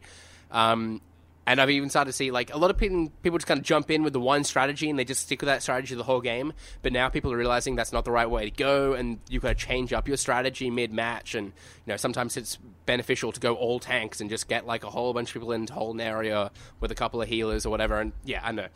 Um, 0.52 1.02
and 1.50 1.60
I've 1.60 1.72
even 1.72 1.90
started 1.90 2.12
to 2.12 2.16
see 2.16 2.30
like 2.30 2.54
a 2.54 2.58
lot 2.60 2.70
of 2.70 2.78
people 2.78 3.12
people 3.24 3.40
just 3.40 3.48
kind 3.48 3.60
of 3.60 3.66
jump 3.66 3.90
in 3.90 4.04
with 4.04 4.14
the 4.14 4.20
one 4.20 4.44
strategy 4.44 4.88
and 4.88 5.00
they 5.00 5.04
just 5.04 5.24
stick 5.24 5.42
with 5.42 5.48
that 5.48 5.64
strategy 5.64 5.96
the 5.96 6.04
whole 6.04 6.22
game. 6.22 6.54
But 6.84 6.94
now 6.94 7.10
people 7.10 7.34
are 7.34 7.38
realizing 7.38 7.76
that's 7.76 7.92
not 7.92 8.06
the 8.06 8.12
right 8.12 8.30
way 8.30 8.52
to 8.52 8.56
go, 8.56 8.94
and 8.94 9.20
you've 9.28 9.42
got 9.42 9.58
to 9.58 9.66
change 9.66 9.92
up 9.92 10.08
your 10.08 10.16
strategy 10.16 10.70
mid 10.70 10.94
match. 10.94 11.34
And 11.34 11.48
you 11.48 11.54
know 11.88 11.98
sometimes 11.98 12.38
it's 12.38 12.58
beneficial 12.86 13.32
to 13.32 13.40
go 13.40 13.56
all 13.56 13.80
tanks 13.80 14.22
and 14.22 14.30
just 14.30 14.48
get 14.48 14.68
like 14.68 14.84
a 14.84 14.92
whole 14.92 15.12
bunch 15.12 15.30
of 15.30 15.34
people 15.34 15.52
into 15.52 15.74
hold 15.74 15.96
an 15.96 16.02
area 16.02 16.52
with 16.82 16.92
a 16.92 16.96
couple 16.96 17.20
of 17.20 17.28
healers 17.28 17.66
or 17.66 17.72
whatever. 17.72 18.00
And 18.00 18.14
yeah, 18.24 18.42
I 18.44 18.52
know. 18.52 18.68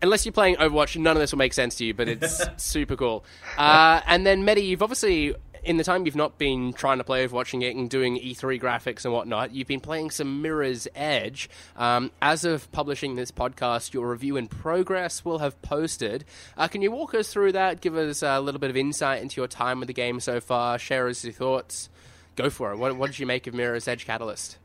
Unless 0.00 0.24
you're 0.24 0.32
playing 0.32 0.56
Overwatch, 0.56 0.96
none 0.96 1.16
of 1.16 1.20
this 1.20 1.32
will 1.32 1.38
make 1.38 1.52
sense 1.52 1.74
to 1.76 1.84
you, 1.84 1.92
but 1.92 2.08
it's 2.08 2.40
super 2.56 2.96
cool. 2.96 3.24
Uh, 3.56 4.00
and 4.06 4.26
then, 4.26 4.44
Mehdi, 4.44 4.66
you've 4.66 4.82
obviously, 4.82 5.34
in 5.62 5.76
the 5.76 5.84
time 5.84 6.06
you've 6.06 6.16
not 6.16 6.38
been 6.38 6.72
trying 6.72 6.98
to 6.98 7.04
play 7.04 7.26
Overwatch 7.26 7.54
and 7.54 7.88
doing 7.88 8.18
E3 8.18 8.60
graphics 8.60 9.04
and 9.04 9.14
whatnot, 9.14 9.54
you've 9.54 9.68
been 9.68 9.80
playing 9.80 10.10
some 10.10 10.42
Mirror's 10.42 10.88
Edge. 10.94 11.48
Um, 11.76 12.10
as 12.20 12.44
of 12.44 12.70
publishing 12.72 13.14
this 13.14 13.30
podcast, 13.30 13.94
your 13.94 14.10
review 14.10 14.36
in 14.36 14.48
progress 14.48 15.24
will 15.24 15.38
have 15.38 15.60
posted. 15.62 16.24
Uh, 16.56 16.68
can 16.68 16.82
you 16.82 16.90
walk 16.90 17.14
us 17.14 17.32
through 17.32 17.52
that? 17.52 17.80
Give 17.80 17.96
us 17.96 18.22
a 18.22 18.40
little 18.40 18.60
bit 18.60 18.70
of 18.70 18.76
insight 18.76 19.22
into 19.22 19.40
your 19.40 19.48
time 19.48 19.78
with 19.78 19.86
the 19.86 19.94
game 19.94 20.18
so 20.18 20.40
far. 20.40 20.78
Share 20.78 21.08
us 21.08 21.24
your 21.24 21.32
thoughts. 21.32 21.88
Go 22.34 22.50
for 22.50 22.72
it. 22.72 22.76
What, 22.76 22.96
what 22.96 23.10
did 23.10 23.18
you 23.18 23.26
make 23.26 23.46
of 23.46 23.54
Mirror's 23.54 23.86
Edge 23.86 24.04
Catalyst? 24.04 24.58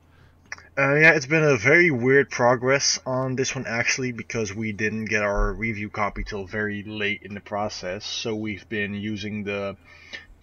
Uh, 0.77 0.93
yeah, 0.93 1.13
it's 1.13 1.25
been 1.25 1.43
a 1.43 1.57
very 1.57 1.89
weird 1.89 2.29
progress 2.29 2.99
on 3.05 3.35
this 3.35 3.55
one 3.55 3.65
actually 3.67 4.11
because 4.11 4.53
we 4.53 4.71
didn't 4.71 5.05
get 5.05 5.23
our 5.23 5.51
review 5.51 5.89
copy 5.89 6.23
till 6.23 6.45
very 6.45 6.83
late 6.83 7.23
in 7.23 7.33
the 7.33 7.39
process. 7.39 8.05
So 8.05 8.35
we've 8.35 8.67
been 8.69 8.93
using 8.93 9.43
the 9.43 9.75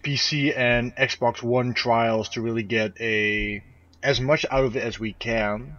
PC 0.05 0.55
and 0.55 0.95
Xbox 0.95 1.41
One 1.41 1.73
trials 1.73 2.29
to 2.29 2.41
really 2.41 2.63
get 2.63 2.93
a 3.01 3.63
as 4.03 4.21
much 4.21 4.45
out 4.51 4.63
of 4.63 4.77
it 4.77 4.83
as 4.83 4.99
we 4.99 5.13
can. 5.13 5.77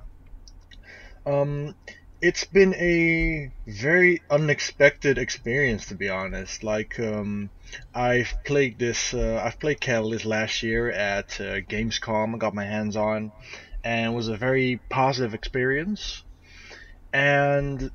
Um, 1.24 1.76
it's 2.20 2.44
been 2.44 2.74
a 2.74 3.52
very 3.68 4.22
unexpected 4.28 5.16
experience 5.16 5.86
to 5.86 5.94
be 5.94 6.08
honest. 6.08 6.64
Like 6.64 6.98
um, 6.98 7.50
I've 7.94 8.34
played 8.44 8.80
this, 8.80 9.14
uh, 9.14 9.40
I've 9.44 9.60
played 9.60 9.80
Catalyst 9.80 10.24
last 10.24 10.62
year 10.62 10.90
at 10.90 11.40
uh, 11.40 11.60
Gamescom. 11.60 12.34
I 12.34 12.38
got 12.38 12.54
my 12.54 12.64
hands 12.64 12.96
on 12.96 13.30
and 13.84 14.12
it 14.12 14.16
was 14.16 14.26
a 14.26 14.36
very 14.36 14.80
positive 14.88 15.34
experience. 15.34 16.24
And 17.12 17.92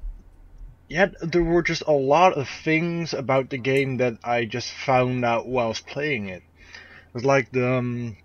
yet 0.92 1.14
there 1.22 1.44
were 1.44 1.64
just 1.64 1.84
a 1.88 1.92
lot 1.94 2.34
of 2.34 2.48
things 2.50 3.14
about 3.14 3.50
the 3.50 3.58
game 3.58 3.98
that 3.98 4.18
I 4.24 4.46
just 4.46 4.72
found 4.72 5.24
out 5.26 5.48
while 5.48 5.66
I 5.66 5.70
was 5.70 5.80
playing 5.82 6.28
it. 6.30 6.44
It 6.44 7.14
was 7.14 7.26
like 7.26 7.52
the 7.52 7.76
um, 7.78 8.18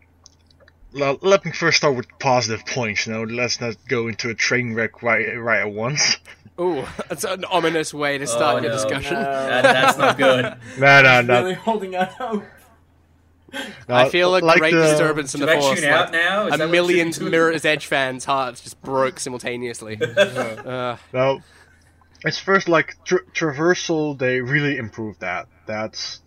le- 0.92 1.18
let 1.22 1.44
me 1.44 1.52
first 1.52 1.78
start 1.78 1.96
with 1.96 2.06
positive 2.18 2.66
points. 2.66 3.06
You 3.06 3.12
know, 3.14 3.22
let's 3.24 3.60
not 3.60 3.76
go 3.88 4.08
into 4.08 4.30
a 4.30 4.34
train 4.34 4.74
wreck 4.74 5.02
right 5.02 5.26
right 5.38 5.60
at 5.60 5.72
once. 5.72 6.16
Ooh, 6.60 6.84
that's 7.08 7.24
an 7.24 7.44
ominous 7.44 7.92
way 7.92 8.16
to 8.18 8.26
start 8.26 8.56
Oh, 8.56 8.60
your 8.62 8.70
no. 8.70 8.76
discussion. 8.76 9.14
That, 9.14 9.62
that's 9.74 9.98
not 9.98 10.16
good. 10.16 10.56
no, 10.78 11.02
no, 11.02 11.20
no. 11.20 11.42
really 11.42 11.54
holding 11.54 11.94
out 11.94 12.12
hope. 12.12 12.44
no, 13.88 13.94
I 13.94 14.08
feel 14.08 14.34
a 14.36 14.38
like 14.40 14.58
great 14.58 14.72
the- 14.74 14.82
disturbance 14.82 15.34
in 15.34 15.40
the 15.42 15.48
force. 15.48 15.80
tune 15.80 15.88
out 15.90 16.12
like, 16.12 16.12
now? 16.12 16.48
A 16.48 16.66
million 16.68 17.12
should 17.12 17.24
we 17.24 17.26
do? 17.26 17.30
Mirror's 17.32 17.64
Edge 17.66 17.86
fans' 17.86 18.24
hearts 18.24 18.62
just 18.62 18.80
broke 18.82 19.20
simultaneously. 19.20 19.98
uh, 20.00 20.96
Well, 21.12 21.42
it's 22.24 22.38
first 22.38 22.68
like 22.68 22.96
tra- 23.04 23.24
traversal. 23.34 24.18
They 24.18 24.40
really 24.40 24.76
improved 24.76 25.20
that. 25.20 25.46
That's 25.66 26.20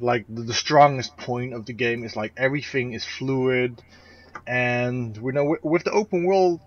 like 0.00 0.26
the, 0.28 0.42
the 0.42 0.54
strongest 0.54 1.16
point 1.16 1.54
of 1.54 1.66
the 1.66 1.72
game. 1.72 2.04
Is 2.04 2.16
like 2.16 2.32
everything 2.36 2.92
is 2.92 3.04
fluid, 3.04 3.82
and 4.46 5.16
we 5.16 5.32
know 5.32 5.44
with, 5.44 5.64
with 5.64 5.84
the 5.84 5.92
open 5.92 6.24
world, 6.24 6.60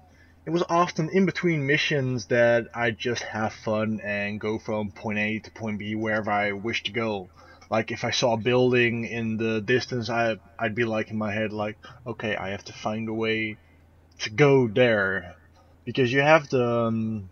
it 0.45 0.51
was 0.51 0.63
often 0.69 1.09
in 1.09 1.25
between 1.25 1.67
missions 1.67 2.27
that 2.27 2.67
I 2.74 2.91
just 2.91 3.24
have 3.24 3.53
fun 3.53 4.00
and 4.03 4.39
go 4.39 4.59
from 4.59 4.91
point 4.91 5.19
A 5.19 5.39
to 5.39 5.51
point 5.51 5.79
B 5.79 5.95
wherever 5.95 6.31
I 6.31 6.51
wish 6.53 6.83
to 6.83 6.91
go. 6.91 7.29
Like 7.69 7.91
if 7.91 8.03
I 8.05 8.12
saw 8.12 8.33
a 8.33 8.38
building 8.38 9.03
in 9.05 9.38
the 9.38 9.59
distance, 9.59 10.09
I 10.09 10.38
I'd 10.57 10.75
be 10.75 10.86
like 10.86 11.12
in 11.12 11.17
my 11.17 11.33
head 11.33 11.51
like, 11.51 11.77
okay, 12.05 12.36
I 12.36 12.50
have 12.50 12.63
to 12.65 12.74
find 12.74 13.09
a 13.09 13.13
way 13.13 13.57
to 14.19 14.29
go 14.29 14.67
there, 14.67 15.36
because 15.86 16.12
you 16.12 16.21
have 16.21 16.50
the 16.50 16.65
um, 16.65 17.29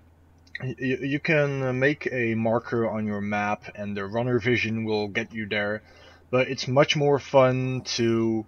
you, 0.63 0.97
you 1.01 1.19
can 1.19 1.63
uh, 1.63 1.73
make 1.73 2.07
a 2.11 2.35
marker 2.35 2.89
on 2.89 3.05
your 3.05 3.21
map 3.21 3.63
and 3.75 3.95
the 3.95 4.05
runner 4.05 4.39
vision 4.39 4.85
will 4.85 5.07
get 5.07 5.33
you 5.33 5.47
there 5.47 5.83
but 6.31 6.47
it's 6.47 6.67
much 6.67 6.95
more 6.95 7.19
fun 7.19 7.81
to 7.85 8.45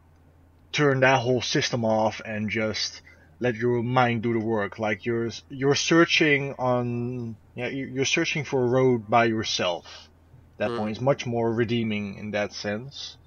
turn 0.72 1.00
that 1.02 1.20
whole 1.22 1.42
system 1.42 1.86
off 1.86 2.22
and 2.26 2.50
just 2.50 3.02
let 3.40 3.56
your 3.56 3.84
mind 3.84 4.24
do 4.24 4.34
the 4.34 4.40
work. 4.44 4.80
Like 4.80 5.06
you're 5.06 5.30
you're 5.50 5.76
searching 5.76 6.56
on 6.58 7.38
yeah 7.56 7.68
you- 7.68 7.88
you're 7.94 8.06
searching 8.06 8.44
for 8.44 8.64
a 8.64 8.68
road 8.70 9.08
by 9.10 9.26
yourself. 9.26 10.10
That 10.58 10.72
Mm. 10.72 10.78
point 10.78 10.98
is 10.98 11.02
much 11.02 11.26
more 11.26 11.54
redeeming 11.54 12.16
in 12.16 12.32
that 12.32 12.54
sense. 12.54 13.18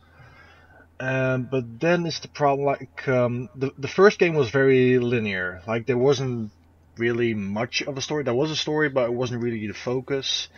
Um, 0.99 1.49
but 1.51 1.81
then 1.81 2.05
it's 2.07 2.21
the 2.21 2.29
problem 2.29 2.67
like 2.67 3.09
um, 3.09 3.49
the 3.55 3.73
the 3.79 3.89
first 3.89 4.19
game 4.19 4.35
was 4.35 4.51
very 4.51 4.99
linear. 4.99 5.63
Like 5.67 5.87
there 5.87 5.97
wasn't 5.99 6.51
really 7.01 7.35
much 7.35 7.83
of 7.83 7.99
a 7.99 8.03
story. 8.03 8.23
There 8.23 8.35
was 8.35 8.51
a 8.51 8.57
story, 8.57 8.89
but 8.89 9.07
it 9.07 9.13
wasn't 9.13 9.43
really 9.43 9.67
the 9.67 9.75
focus, 9.75 10.49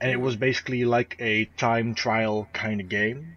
and 0.00 0.10
it 0.10 0.20
was 0.20 0.36
basically 0.36 0.84
like 0.84 1.16
a 1.20 1.46
time 1.56 1.94
trial 1.94 2.48
kind 2.52 2.80
of 2.80 2.88
game. 2.88 3.36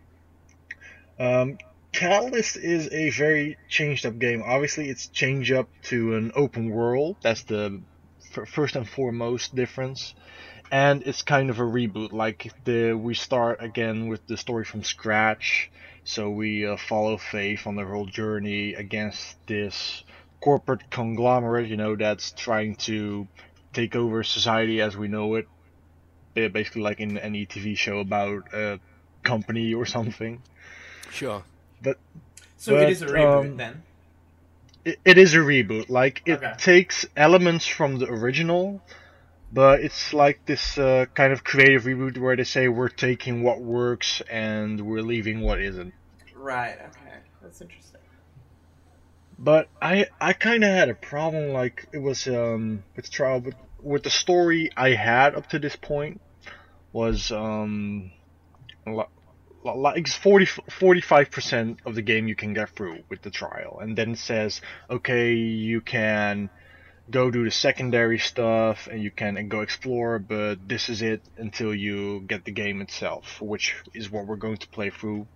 Um, 1.17 1.57
Catalyst 1.95 2.57
is 2.57 2.91
a 2.91 3.09
very 3.11 3.57
changed 3.69 4.05
up 4.05 4.19
game. 4.19 4.43
Obviously, 4.45 4.89
it's 4.89 5.07
changed 5.07 5.53
up 5.53 5.69
to 5.83 6.15
an 6.15 6.33
open 6.35 6.69
world. 6.69 7.15
That's 7.21 7.43
the 7.43 7.79
first 8.47 8.75
and 8.75 8.87
foremost 8.87 9.55
difference. 9.55 10.13
And 10.69 11.03
it's 11.03 11.21
kind 11.21 11.49
of 11.49 11.59
a 11.59 11.63
reboot. 11.63 12.11
Like 12.11 12.51
the 12.65 12.95
we 12.95 13.13
start 13.13 13.63
again 13.63 14.09
with 14.09 14.27
the 14.27 14.35
story 14.35 14.65
from 14.65 14.83
scratch. 14.83 15.71
So 16.03 16.29
we 16.29 16.67
uh, 16.67 16.75
follow 16.75 17.17
Faith 17.17 17.65
on 17.65 17.77
their 17.77 17.87
whole 17.87 18.07
journey 18.07 18.73
against 18.73 19.37
this 19.47 20.03
corporate 20.45 20.91
conglomerate, 20.91 21.67
you 21.67 21.75
know, 21.77 21.95
that's 21.95 22.31
trying 22.31 22.75
to 22.75 23.27
take 23.73 23.95
over 23.95 24.23
society 24.23 24.79
as 24.81 24.95
we 24.95 25.07
know 25.07 25.35
it. 25.35 25.47
Basically, 26.35 26.83
like 26.83 26.99
in 26.99 27.17
any 27.17 27.47
TV 27.47 27.75
show 27.77 27.99
about 27.99 28.53
a 28.53 28.79
company 29.23 29.73
or 29.73 29.85
something. 29.85 30.43
sure. 31.09 31.43
But, 31.81 31.97
so 32.57 32.73
But, 32.73 32.83
it 32.83 32.89
is 32.91 33.01
a 33.01 33.07
reboot 33.07 33.51
um, 33.51 33.57
then. 33.57 33.83
It, 34.85 34.99
it 35.05 35.17
is 35.17 35.33
a 35.33 35.39
reboot. 35.39 35.89
Like, 35.89 36.21
it 36.25 36.43
Okay. 36.43 36.53
takes 36.57 37.05
elements 37.15 37.65
from 37.67 37.97
the 37.99 38.07
original, 38.07 38.81
but 39.51 39.79
it's 39.81 40.13
like 40.13 40.45
this 40.45 40.77
uh, 40.77 41.05
kind 41.15 41.33
of 41.33 41.43
creative 41.43 41.83
reboot 41.85 42.17
where 42.19 42.35
they 42.35 42.43
say 42.43 42.67
we're 42.67 42.89
taking 42.89 43.43
what 43.43 43.61
works 43.61 44.21
and 44.29 44.81
we're 44.81 45.01
leaving 45.01 45.41
what 45.41 45.61
isn't. 45.61 45.93
Right. 46.35 46.77
Okay. 46.89 47.17
That's 47.41 47.61
interesting. 47.61 47.94
But 49.37 49.69
I 49.81 50.07
I 50.19 50.33
kind 50.33 50.63
of 50.63 50.69
had 50.69 50.89
a 50.89 50.95
problem 50.95 51.49
like 51.49 51.87
it 51.91 51.99
was 51.99 52.27
um 52.27 52.83
with 52.95 53.11
trial 53.11 53.41
but 53.41 53.53
with 53.81 54.03
the 54.03 54.09
story 54.09 54.69
I 54.75 54.91
had 54.91 55.35
up 55.35 55.47
to 55.49 55.59
this 55.59 55.75
point 55.75 56.21
was 56.93 57.31
um 57.31 58.11
li- 58.87 59.03
li- 59.63 59.73
like 59.75 59.97
it's 59.97 60.15
40 60.15 60.45
45% 60.45 61.77
of 61.85 61.95
the 61.95 62.01
game 62.01 62.27
you 62.27 62.35
can 62.35 62.53
get 62.53 62.69
through 62.69 62.99
with 63.09 63.21
the 63.21 63.29
trial. 63.29 63.79
And 63.81 63.97
then 63.97 64.11
it 64.11 64.19
says 64.19 64.61
okay 64.89 65.33
you 65.33 65.81
can 65.81 66.49
go 67.11 67.29
do 67.29 67.43
the 67.43 67.51
secondary 67.51 68.17
stuff 68.17 68.87
and 68.87 69.01
you 69.03 69.11
can 69.11 69.47
go 69.47 69.61
explore 69.61 70.17
but 70.17 70.67
this 70.67 70.89
is 70.89 71.01
it 71.01 71.21
until 71.37 71.73
you 71.75 72.21
get 72.21 72.45
the 72.45 72.51
game 72.51 72.81
itself 72.81 73.39
which 73.41 73.75
is 73.93 74.09
what 74.09 74.25
we're 74.25 74.35
going 74.35 74.57
to 74.57 74.67
play 74.69 74.89
through 74.89 75.27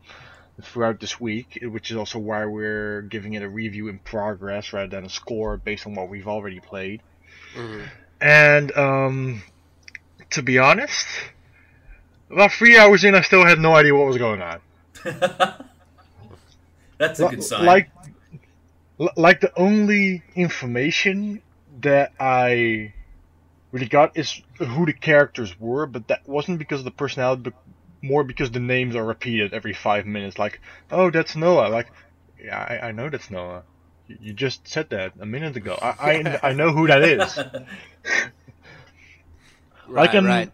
throughout 0.61 0.99
this 0.99 1.19
week, 1.19 1.59
which 1.61 1.91
is 1.91 1.97
also 1.97 2.19
why 2.19 2.45
we're 2.45 3.01
giving 3.03 3.33
it 3.33 3.43
a 3.43 3.49
review 3.49 3.87
in 3.87 3.99
progress 3.99 4.73
rather 4.73 4.87
than 4.87 5.05
a 5.05 5.09
score 5.09 5.57
based 5.57 5.85
on 5.85 5.95
what 5.95 6.09
we've 6.09 6.27
already 6.27 6.59
played. 6.59 7.01
Mhm. 7.55 7.87
And 8.21 8.77
um, 8.77 9.43
to 10.31 10.41
be 10.41 10.57
honest, 10.59 11.07
about 12.29 12.51
three 12.51 12.77
hours 12.77 13.03
in, 13.03 13.15
I 13.15 13.21
still 13.21 13.45
had 13.45 13.59
no 13.59 13.75
idea 13.75 13.95
what 13.95 14.07
was 14.07 14.17
going 14.17 14.41
on. 14.41 14.59
That's 16.97 17.19
a 17.19 17.29
good 17.29 17.43
sign. 17.43 17.65
Like, 17.65 17.89
like 19.15 19.39
the 19.39 19.57
only 19.57 20.21
information 20.35 21.41
that 21.81 22.11
I 22.19 22.93
really 23.71 23.87
got 23.87 24.17
is 24.17 24.41
who 24.57 24.85
the 24.85 24.93
characters 24.93 25.57
were, 25.59 25.85
but 25.85 26.07
that 26.09 26.27
wasn't 26.27 26.59
because 26.59 26.79
of 26.81 26.85
the 26.85 26.91
personality, 26.91 27.51
more 28.01 28.23
because 28.23 28.51
the 28.51 28.59
names 28.59 28.95
are 28.95 29.03
repeated 29.05 29.53
every 29.53 29.73
five 29.73 30.05
minutes. 30.05 30.39
Like, 30.39 30.61
oh, 30.91 31.09
that's 31.11 31.35
Noah. 31.35 31.69
Like, 31.69 31.91
yeah, 32.43 32.57
I, 32.57 32.87
I 32.87 32.91
know 32.91 33.09
that's 33.09 33.29
Noah. 33.29 33.63
You, 34.07 34.17
you 34.21 34.33
just 34.33 34.67
said 34.67 34.89
that 34.91 35.13
a 35.19 35.25
minute 35.25 35.55
ago. 35.57 35.77
I, 35.81 36.39
I, 36.43 36.49
I 36.49 36.53
know 36.53 36.71
who 36.71 36.87
that 36.87 37.03
is. 37.03 37.39
Right, 39.89 40.13
um, 40.13 40.25
right. 40.25 40.51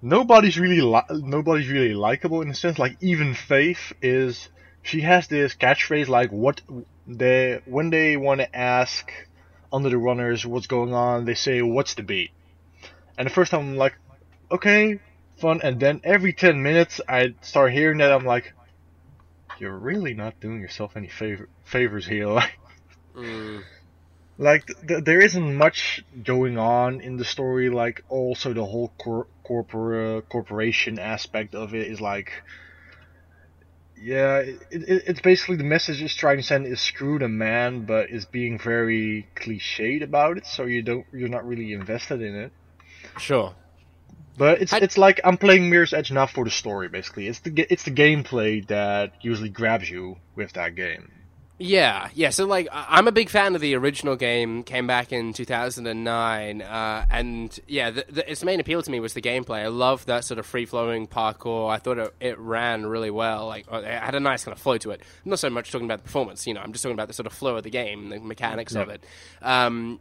nobody's 0.00 0.58
really 0.58 0.80
li- 0.80 1.02
nobody's 1.10 1.68
really 1.68 1.92
likable 1.92 2.40
in 2.40 2.48
a 2.48 2.54
sense. 2.54 2.78
Like 2.78 2.96
even 3.02 3.34
Faith 3.34 3.92
is 4.00 4.48
she 4.82 5.02
has 5.02 5.28
this 5.28 5.54
catchphrase 5.54 6.08
like 6.08 6.32
what 6.32 6.62
they 7.06 7.60
when 7.66 7.90
they 7.90 8.16
want 8.16 8.40
to 8.40 8.56
ask 8.56 9.10
under 9.70 9.90
the 9.90 9.98
runners 9.98 10.46
what's 10.46 10.66
going 10.66 10.94
on, 10.94 11.26
they 11.26 11.34
say 11.34 11.60
what's 11.60 11.94
the 11.94 12.02
beat. 12.02 12.30
And 13.18 13.26
the 13.26 13.30
first 13.30 13.50
time 13.50 13.60
I'm 13.60 13.76
like, 13.76 13.94
okay, 14.50 15.00
fun. 15.38 15.60
And 15.62 15.78
then 15.80 16.00
every 16.04 16.32
ten 16.32 16.62
minutes 16.62 17.00
I 17.08 17.34
start 17.42 17.72
hearing 17.72 17.98
that 17.98 18.12
I'm 18.12 18.24
like, 18.24 18.52
you're 19.58 19.76
really 19.76 20.14
not 20.14 20.40
doing 20.40 20.60
yourself 20.60 20.96
any 20.96 21.08
favor- 21.08 21.48
favors 21.64 22.06
here. 22.06 22.28
Like, 22.34 22.58
Mm. 23.16 23.62
like 24.38 24.66
th- 24.66 24.78
th- 24.88 25.04
there 25.04 25.20
isn't 25.20 25.54
much 25.56 26.04
going 26.24 26.58
on 26.58 27.00
in 27.00 27.16
the 27.16 27.24
story 27.24 27.70
like 27.70 28.02
also 28.08 28.52
the 28.52 28.64
whole 28.64 28.92
cor- 28.98 29.28
corpora- 29.44 30.20
corporation 30.22 30.98
aspect 30.98 31.54
of 31.54 31.76
it 31.76 31.86
is 31.86 32.00
like 32.00 32.32
yeah 33.96 34.38
it, 34.38 34.58
it, 34.72 35.02
it's 35.06 35.20
basically 35.20 35.54
the 35.54 35.62
message 35.62 36.02
it's 36.02 36.16
trying 36.16 36.38
to 36.38 36.42
send 36.42 36.66
is 36.66 36.80
screw 36.80 37.20
the 37.20 37.28
man 37.28 37.84
but 37.86 38.10
is 38.10 38.24
being 38.24 38.58
very 38.58 39.28
cliched 39.36 40.02
about 40.02 40.38
it 40.38 40.44
so 40.46 40.64
you 40.64 40.82
don't 40.82 41.06
you're 41.12 41.28
not 41.28 41.46
really 41.46 41.72
invested 41.72 42.20
in 42.20 42.34
it 42.34 42.52
Sure. 43.16 43.54
But 44.36 44.60
it's 44.62 44.72
I- 44.72 44.78
it's 44.78 44.98
like 44.98 45.20
I'm 45.24 45.36
playing 45.36 45.70
Mirror's 45.70 45.92
Edge 45.92 46.10
not 46.12 46.30
for 46.30 46.44
the 46.44 46.50
story 46.50 46.88
basically 46.88 47.28
it's 47.28 47.40
the 47.40 47.66
it's 47.70 47.84
the 47.84 47.90
gameplay 47.90 48.66
that 48.68 49.14
usually 49.20 49.48
grabs 49.50 49.88
you 49.90 50.16
with 50.36 50.52
that 50.54 50.74
game 50.74 51.10
Yeah, 51.56 52.08
yeah. 52.14 52.30
So, 52.30 52.46
like, 52.46 52.66
I'm 52.72 53.06
a 53.06 53.12
big 53.12 53.30
fan 53.30 53.54
of 53.54 53.60
the 53.60 53.76
original 53.76 54.16
game. 54.16 54.64
Came 54.64 54.88
back 54.88 55.12
in 55.12 55.32
2009, 55.32 56.62
uh, 56.62 57.06
and 57.08 57.60
yeah, 57.68 57.90
the, 57.90 58.04
the, 58.10 58.28
its 58.28 58.42
main 58.42 58.58
appeal 58.58 58.82
to 58.82 58.90
me 58.90 58.98
was 58.98 59.12
the 59.14 59.22
gameplay. 59.22 59.60
I 59.62 59.68
love 59.68 60.04
that 60.06 60.24
sort 60.24 60.40
of 60.40 60.46
free 60.46 60.66
flowing 60.66 61.06
parkour. 61.06 61.70
I 61.70 61.78
thought 61.78 61.98
it, 61.98 62.14
it 62.18 62.38
ran 62.40 62.84
really 62.86 63.10
well. 63.10 63.46
Like, 63.46 63.66
uh, 63.72 63.76
it 63.76 63.86
had 63.86 64.16
a 64.16 64.20
nice 64.20 64.44
kind 64.44 64.52
of 64.52 64.60
flow 64.60 64.78
to 64.78 64.90
it. 64.90 65.00
I'm 65.24 65.30
not 65.30 65.38
so 65.38 65.48
much 65.48 65.70
talking 65.70 65.86
about 65.86 65.98
the 66.00 66.04
performance. 66.04 66.44
You 66.44 66.54
know, 66.54 66.60
I'm 66.60 66.72
just 66.72 66.82
talking 66.82 66.94
about 66.94 67.06
the 67.06 67.14
sort 67.14 67.26
of 67.28 67.32
flow 67.32 67.54
of 67.56 67.62
the 67.62 67.70
game, 67.70 68.08
the 68.08 68.18
mechanics 68.18 68.74
of 68.74 68.88
it. 68.88 69.04
Um, 69.40 70.00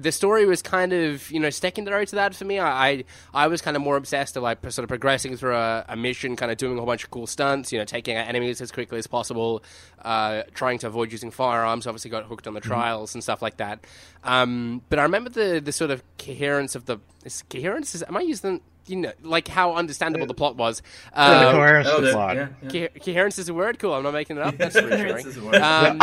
the 0.00 0.12
story 0.12 0.46
was 0.46 0.62
kind 0.62 0.92
of 0.92 1.30
you 1.30 1.38
know 1.38 1.50
secondary 1.50 2.06
to 2.06 2.14
that 2.16 2.34
for 2.34 2.44
me. 2.44 2.58
I 2.58 2.88
I, 2.90 3.04
I 3.34 3.46
was 3.48 3.60
kind 3.60 3.76
of 3.76 3.82
more 3.82 3.96
obsessed 3.96 4.34
with 4.34 4.42
like 4.42 4.58
sort 4.70 4.84
of 4.84 4.88
progressing 4.88 5.36
through 5.36 5.54
a, 5.56 5.84
a 5.88 5.96
mission, 5.96 6.36
kind 6.36 6.50
of 6.50 6.58
doing 6.58 6.74
a 6.74 6.76
whole 6.76 6.86
bunch 6.86 7.04
of 7.04 7.10
cool 7.10 7.26
stunts. 7.26 7.72
You 7.72 7.78
know, 7.78 7.84
taking 7.84 8.16
out 8.16 8.26
enemies 8.28 8.60
as 8.60 8.72
quickly 8.72 8.98
as 8.98 9.06
possible, 9.06 9.62
uh, 10.02 10.42
trying 10.54 10.78
to 10.78 10.86
avoid 10.86 11.12
using 11.12 11.30
firearms. 11.30 11.86
Obviously, 11.86 12.10
got 12.10 12.24
hooked 12.24 12.46
on 12.46 12.54
the 12.54 12.60
trials 12.60 13.14
and 13.14 13.22
stuff 13.22 13.42
like 13.42 13.58
that. 13.58 13.84
Um, 14.24 14.82
but 14.88 14.98
I 14.98 15.02
remember 15.02 15.30
the 15.30 15.60
the 15.60 15.72
sort 15.72 15.90
of 15.90 16.02
coherence 16.18 16.74
of 16.74 16.86
the 16.86 16.98
is 17.24 17.42
coherence. 17.50 17.94
Is, 17.94 18.02
am 18.02 18.16
I 18.16 18.20
using 18.22 18.60
you 18.86 18.96
know 18.96 19.12
like 19.22 19.48
how 19.48 19.74
understandable 19.74 20.26
the 20.26 20.34
plot 20.34 20.56
was? 20.56 20.82
the 21.14 21.20
Um, 21.22 21.52
coherence 21.54 21.88
oh, 21.90 22.00
the 22.00 22.12
plot 22.12 22.36
yeah, 22.36 22.48
yeah. 22.70 22.88
co- 22.88 23.00
coherence 23.04 23.38
is 23.38 23.48
a 23.48 23.54
word. 23.54 23.78
Cool. 23.78 23.94
I'm 23.94 24.02
not 24.02 24.12
making 24.14 24.36
it 24.38 24.42
up. 24.42 24.56
That's 24.58 24.74
Coherence 24.74 25.24
reassuring. 25.24 25.26
is 25.26 25.36
a 25.36 25.44
word. 25.44 25.54
Um, 25.56 26.00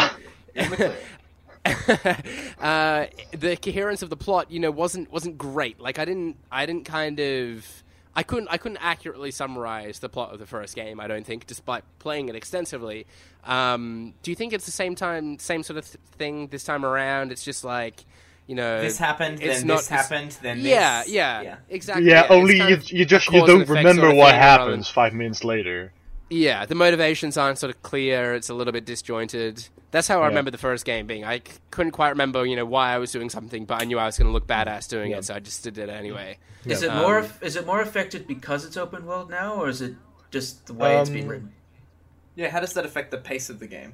In 0.56 0.70
the 0.70 0.76
clear. 0.76 0.96
uh, 2.60 3.06
the 3.32 3.58
coherence 3.62 4.02
of 4.02 4.10
the 4.10 4.18
plot, 4.18 4.52
you 4.52 4.60
know, 4.60 4.72
wasn't 4.72 5.12
wasn't 5.12 5.38
great. 5.38 5.80
Like 5.80 6.00
I 6.00 6.06
didn't 6.06 6.38
I 6.52 6.66
didn't 6.66 6.86
kind 6.86 7.20
of 7.20 7.84
I 8.16 8.24
couldn't 8.24 8.48
I 8.50 8.58
couldn't 8.58 8.80
accurately 8.82 9.32
summarize 9.32 10.00
the 10.00 10.10
plot 10.10 10.34
of 10.34 10.40
the 10.40 10.46
first 10.48 10.76
game. 10.76 11.00
I 11.00 11.08
don't 11.08 11.26
think, 11.26 11.46
despite 11.48 11.84
playing 12.00 12.30
it 12.30 12.36
extensively. 12.36 13.06
Um, 13.46 14.14
do 14.24 14.32
you 14.32 14.36
think 14.36 14.54
it's 14.54 14.66
the 14.66 14.72
same 14.72 14.96
time, 14.96 15.40
same 15.40 15.64
sort 15.64 15.78
of 15.78 15.86
th- 15.86 15.98
thing 16.18 16.48
this 16.48 16.64
time 16.64 16.86
around? 16.86 17.32
It's 17.32 17.44
just 17.44 17.64
like. 17.64 18.06
You 18.50 18.56
know, 18.56 18.82
this 18.82 18.98
happened, 18.98 19.42
it's 19.42 19.60
then 19.60 19.68
not- 19.68 19.78
this 19.80 19.88
it's- 19.88 20.10
happened, 20.10 20.38
then 20.42 20.60
yeah, 20.62 21.04
this. 21.04 21.12
yeah, 21.12 21.56
exactly. 21.68 22.06
yeah, 22.10 22.22
it's 22.22 22.32
only 22.32 22.56
you, 22.56 22.78
you 22.86 23.04
just 23.06 23.30
you 23.30 23.46
don't 23.46 23.68
remember 23.68 24.04
sort 24.04 24.12
of 24.12 24.18
what 24.18 24.32
thing 24.32 24.40
rather 24.40 24.64
happens 24.64 24.88
five 24.88 25.14
minutes 25.14 25.44
later 25.44 25.92
Yeah, 26.30 26.66
the 26.66 26.76
motivations 26.76 27.38
aren't 27.38 27.58
sort 27.58 27.70
of 27.74 27.82
clear. 27.84 28.34
It's 28.36 28.50
a 28.50 28.54
little 28.54 28.74
bit 28.74 28.86
disjointed. 28.86 29.68
That's 29.92 30.08
how 30.08 30.20
I 30.20 30.24
Yeah. 30.24 30.28
remember 30.28 30.52
the 30.52 30.58
first 30.58 30.84
game 30.84 31.08
being. 31.08 31.24
I 31.24 31.38
c- 31.38 31.44
couldn't 31.72 31.92
quite 31.94 32.10
remember, 32.10 32.46
you 32.46 32.56
know, 32.58 32.66
why 32.66 32.92
I 32.94 32.98
was 32.98 33.12
doing 33.14 33.30
something, 33.30 33.64
but 33.66 33.82
I 33.82 33.86
knew 33.86 33.98
I 33.98 34.06
was 34.06 34.18
going 34.18 34.28
to 34.28 34.34
look 34.34 34.46
badass 34.46 34.90
doing 34.90 35.12
Yeah. 35.12 35.20
it, 35.20 35.26
so 35.26 35.36
I 35.36 35.40
just 35.40 35.64
did 35.64 35.78
it 35.78 35.90
anyway. 35.90 36.38
Is 36.66 36.84
it 36.84 36.94
more? 36.94 37.20
Um, 37.20 37.24
eff- 37.26 37.42
is 37.42 37.56
it 37.56 37.66
more 37.66 37.80
affected 37.82 38.28
because 38.28 38.66
it's 38.66 38.76
open 38.76 39.06
world 39.06 39.30
now, 39.30 39.54
or 39.54 39.70
is 39.70 39.82
it 39.82 39.94
just 40.30 40.66
the 40.68 40.74
way 40.74 40.98
it's 41.00 41.10
been 41.10 41.24
Um, 41.24 41.30
written? 41.30 41.54
Yeah, 42.36 42.50
how 42.50 42.60
does 42.60 42.74
that 42.74 42.86
affect 42.86 43.12
the 43.12 43.18
pace 43.18 43.50
of 43.50 43.60
the 43.60 43.68
game? 43.68 43.94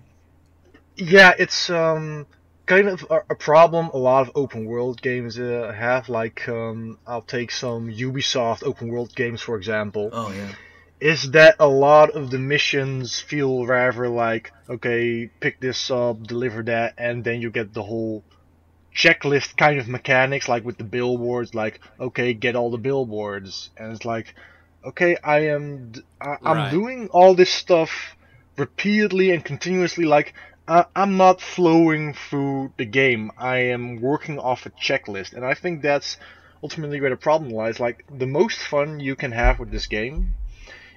Yeah, 0.96 1.34
it's 1.38 1.70
um 1.70 2.26
kind 2.66 2.88
of 2.88 3.06
a, 3.12 3.22
a 3.30 3.36
problem 3.36 3.90
a 3.94 3.98
lot 3.98 4.22
of 4.28 4.32
open 4.36 4.66
world 4.66 5.02
games 5.04 5.38
uh, 5.40 5.72
have. 5.78 6.10
Like 6.10 6.48
um, 6.50 6.98
I'll 7.06 7.22
take 7.22 7.52
some 7.52 7.90
Ubisoft 7.92 8.64
open 8.64 8.88
world 8.88 9.14
games 9.16 9.42
for 9.42 9.56
example. 9.56 10.10
Oh 10.12 10.32
yeah. 10.32 10.50
Is 11.04 11.32
that 11.32 11.58
a 11.60 11.68
lot 11.68 12.12
of 12.12 12.30
the 12.32 12.40
missions 12.40 13.20
feel 13.20 13.66
rather 13.68 14.08
like 14.08 14.54
okay, 14.70 15.30
pick 15.42 15.60
this 15.60 15.92
up, 15.92 16.24
deliver 16.24 16.64
that, 16.64 16.94
and 16.98 17.24
then 17.26 17.42
you 17.42 17.52
get 17.52 17.74
the 17.74 17.84
whole 17.84 18.24
checklist 18.96 19.58
kind 19.58 19.80
of 19.80 19.90
mechanics, 19.90 20.48
like 20.48 20.64
with 20.64 20.78
the 20.78 20.86
billboards, 20.86 21.54
like 21.54 21.82
okay, 22.00 22.34
get 22.34 22.56
all 22.56 22.72
the 22.72 22.78
billboards, 22.78 23.70
and 23.78 23.92
it's 23.92 24.06
like 24.06 24.34
okay, 24.86 25.18
I 25.24 25.40
am 25.48 25.92
I, 26.22 26.38
am 26.46 26.56
Right. 26.58 26.72
doing 26.72 27.10
all 27.12 27.36
this 27.36 27.52
stuff 27.52 28.16
repeatedly 28.58 29.32
and 29.32 29.44
continuously, 29.44 30.06
like. 30.06 30.34
I 30.68 30.86
I'm 30.96 31.18
not 31.18 31.42
flowing 31.42 32.14
through 32.14 32.74
the 32.78 32.86
game. 32.86 33.32
I 33.38 33.58
am 33.76 34.00
working 34.00 34.40
off 34.40 34.66
a 34.66 34.70
checklist, 34.70 35.34
and 35.34 35.44
I 35.46 35.54
think 35.56 35.82
that's 35.82 36.16
ultimately 36.64 37.02
where 37.02 37.10
the 37.10 37.18
problem 37.18 37.52
lies. 37.52 37.82
Like 37.82 38.06
the 38.10 38.26
most 38.28 38.60
fun 38.60 39.02
you 39.02 39.18
can 39.18 39.34
have 39.34 39.60
with 39.60 39.70
this 39.72 39.88
game 39.88 40.38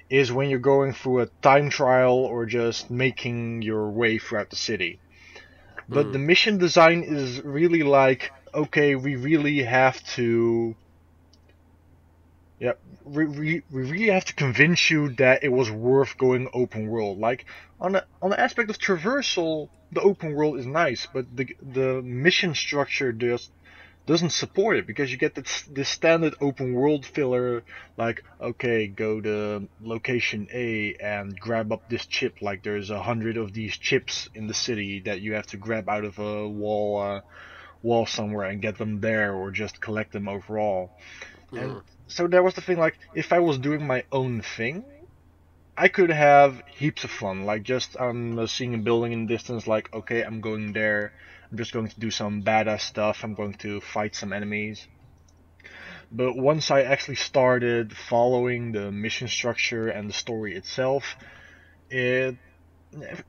is 0.09 0.31
when 0.31 0.49
you're 0.49 0.59
going 0.59 0.93
through 0.93 1.21
a 1.21 1.27
time 1.41 1.69
trial 1.69 2.17
or 2.17 2.45
just 2.45 2.89
making 2.89 3.61
your 3.61 3.91
way 3.91 4.17
throughout 4.19 4.49
the 4.49 4.55
city. 4.55 5.01
But 5.87 6.09
Mm. 6.09 6.13
the 6.13 6.19
mission 6.19 6.57
design 6.57 7.03
is 7.03 7.41
really 7.43 7.83
like, 7.83 8.33
okay, 8.53 8.95
we 8.95 9.15
really 9.15 9.63
have 9.63 10.01
to. 10.15 10.75
Yeah, 12.59 12.73
we, 13.03 13.25
we, 13.25 13.63
we 13.69 13.81
really 13.83 14.07
have 14.09 14.25
to 14.25 14.33
convince 14.35 14.89
you 14.89 15.09
that 15.15 15.43
it 15.43 15.49
was 15.49 15.69
worth 15.69 16.17
going 16.17 16.49
open 16.53 16.87
world. 16.87 17.19
Like 17.19 17.45
on 17.79 17.93
the 17.93 18.05
on 18.21 18.29
the 18.31 18.39
aspect 18.39 18.69
of 18.69 18.77
traversal, 18.79 19.69
the 19.91 20.01
open 20.01 20.33
world 20.33 20.57
is 20.59 20.65
nice, 20.65 21.07
but 21.07 21.25
the 21.35 21.47
the 21.61 22.01
mission 22.03 22.55
structure 22.55 23.11
just 23.11 23.51
doesn't 24.07 24.31
support 24.31 24.77
it 24.77 24.87
because 24.87 25.11
you 25.11 25.17
get 25.17 25.35
this, 25.35 25.61
this 25.69 25.89
standard 25.89 26.33
open 26.41 26.73
world 26.73 27.05
filler 27.05 27.61
like 27.97 28.23
okay 28.41 28.87
go 28.87 29.21
to 29.21 29.67
location 29.81 30.47
A 30.51 30.95
and 30.95 31.39
grab 31.39 31.71
up 31.71 31.87
this 31.89 32.05
chip 32.07 32.41
like 32.41 32.63
there's 32.63 32.89
a 32.89 33.03
hundred 33.03 33.37
of 33.37 33.53
these 33.53 33.77
chips 33.77 34.29
in 34.33 34.47
the 34.47 34.53
city 34.55 35.01
that 35.01 35.21
you 35.21 35.33
have 35.33 35.45
to 35.47 35.57
grab 35.57 35.87
out 35.87 36.05
of 36.05 36.17
a 36.17 36.47
wall 36.47 36.99
uh, 36.99 37.21
wall 37.81 38.05
somewhere 38.05 38.47
and 38.47 38.61
get 38.61 38.77
them 38.77 38.99
there, 39.01 39.33
or 39.33 39.51
just 39.51 39.81
collect 39.81 40.11
them 40.11 40.27
overall. 40.27 40.91
Mm. 41.51 41.61
And 41.61 41.81
so 42.07 42.27
that 42.27 42.43
was 42.43 42.53
the 42.55 42.61
thing. 42.61 42.77
Like, 42.77 42.97
if 43.15 43.31
I 43.31 43.39
was 43.39 43.57
doing 43.57 43.85
my 43.85 44.03
own 44.11 44.41
thing, 44.41 44.83
I 45.77 45.87
could 45.87 46.09
have 46.09 46.61
heaps 46.67 47.03
of 47.03 47.11
fun. 47.11 47.45
Like, 47.45 47.63
just 47.63 47.95
um, 47.97 48.45
seeing 48.47 48.73
a 48.73 48.77
building 48.77 49.11
in 49.13 49.25
the 49.25 49.33
distance. 49.33 49.67
Like, 49.67 49.93
okay, 49.93 50.23
I'm 50.23 50.41
going 50.41 50.73
there. 50.73 51.13
I'm 51.51 51.57
just 51.57 51.71
going 51.71 51.87
to 51.87 51.99
do 51.99 52.11
some 52.11 52.43
badass 52.43 52.81
stuff. 52.81 53.23
I'm 53.23 53.33
going 53.33 53.53
to 53.55 53.79
fight 53.81 54.15
some 54.15 54.33
enemies. 54.33 54.85
But 56.11 56.37
once 56.37 56.71
I 56.71 56.83
actually 56.83 57.15
started 57.15 57.95
following 57.95 58.71
the 58.71 58.91
mission 58.91 59.27
structure 59.27 59.87
and 59.87 60.09
the 60.09 60.13
story 60.13 60.55
itself, 60.55 61.17
it 61.89 62.37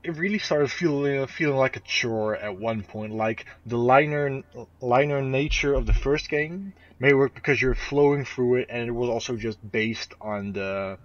it 0.03 0.15
really 0.15 0.39
started 0.39 0.71
feeling 0.71 1.27
feeling 1.27 1.57
like 1.57 1.75
a 1.75 1.81
chore 1.81 2.35
at 2.35 2.57
one 2.57 2.83
point. 2.83 3.13
Like 3.13 3.45
the 3.65 3.77
liner 3.77 4.43
liner 4.79 5.21
nature 5.21 5.73
of 5.73 5.85
the 5.85 5.93
first 5.93 6.29
game 6.29 6.73
may 6.99 7.13
work 7.13 7.35
because 7.35 7.61
you're 7.61 7.75
flowing 7.75 8.23
through 8.25 8.55
it, 8.55 8.67
and 8.69 8.87
it 8.87 8.91
was 8.91 9.09
also 9.09 9.35
just 9.35 9.59
based 9.71 10.13
on 10.21 10.53
the 10.53 10.97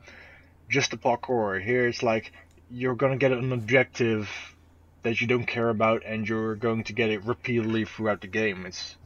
just 0.68 0.92
the 0.92 0.96
parkour. 0.96 1.62
Here 1.62 1.88
it's 1.88 2.02
like 2.02 2.32
you're 2.70 2.94
gonna 2.94 3.16
get 3.16 3.32
an 3.32 3.52
objective 3.52 4.28
that 5.04 5.20
you 5.20 5.26
don't 5.28 5.46
care 5.46 5.68
about, 5.68 6.02
and 6.04 6.28
you're 6.28 6.56
going 6.56 6.82
to 6.84 6.92
get 6.92 7.10
it 7.10 7.24
repeatedly 7.24 7.84
throughout 7.84 8.20
the 8.20 8.26
game. 8.26 8.66
It's 8.66 8.96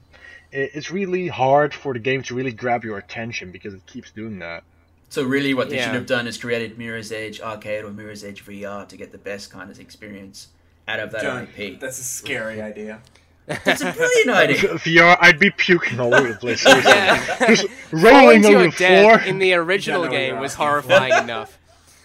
it's 0.51 0.91
really 0.91 1.29
hard 1.29 1.75
for 1.75 1.93
the 1.93 1.99
game 1.99 2.23
to 2.23 2.35
really 2.35 2.53
grab 2.53 2.83
your 2.83 2.97
attention 2.97 3.53
because 3.53 3.75
it 3.75 3.85
keeps 3.87 4.11
doing 4.11 4.39
that. 4.39 4.65
So 5.11 5.23
really, 5.23 5.53
what 5.55 5.69
they 5.69 5.77
Yeah. 5.77 5.85
should 5.87 5.95
have 5.95 6.07
done 6.07 6.27
is 6.27 6.39
created 6.39 6.79
Mirror's 6.79 7.13
Edge 7.13 7.41
Arcade 7.41 7.85
or 7.85 7.91
Mirror's 7.91 8.25
Edge 8.25 8.45
VR 8.45 8.87
to 8.89 8.97
get 8.97 9.13
the 9.13 9.19
best 9.19 9.51
kind 9.51 9.71
of 9.71 9.79
experience 9.79 10.49
out 10.87 11.01
of 11.01 11.11
that 11.13 11.23
Don't- 11.23 11.49
IP. 11.59 11.79
That's 11.81 11.99
a 11.99 12.03
scary 12.05 12.63
idea. 12.71 13.01
That's 13.47 13.81
a 13.81 13.93
brilliant 13.93 14.31
idea. 14.61 14.75
VR, 14.75 15.17
I'd 15.21 15.39
be 15.39 15.51
puking 15.51 15.99
all 16.01 16.15
over 16.15 16.29
the 16.29 16.35
place. 16.39 16.61
seriously. 16.63 16.93
Yeah. 16.95 17.47
Just 17.47 17.67
rolling 17.93 18.43
to 18.43 18.55
on 18.57 18.63
the 18.65 18.71
floor. 18.73 19.21
in 19.21 19.39
the 19.39 19.55
original 19.55 20.03
Yeah, 20.05 20.11
no, 20.11 20.17
game 20.17 20.39
was 20.39 20.55
horrifying 20.55 21.13
enough. 21.25 21.59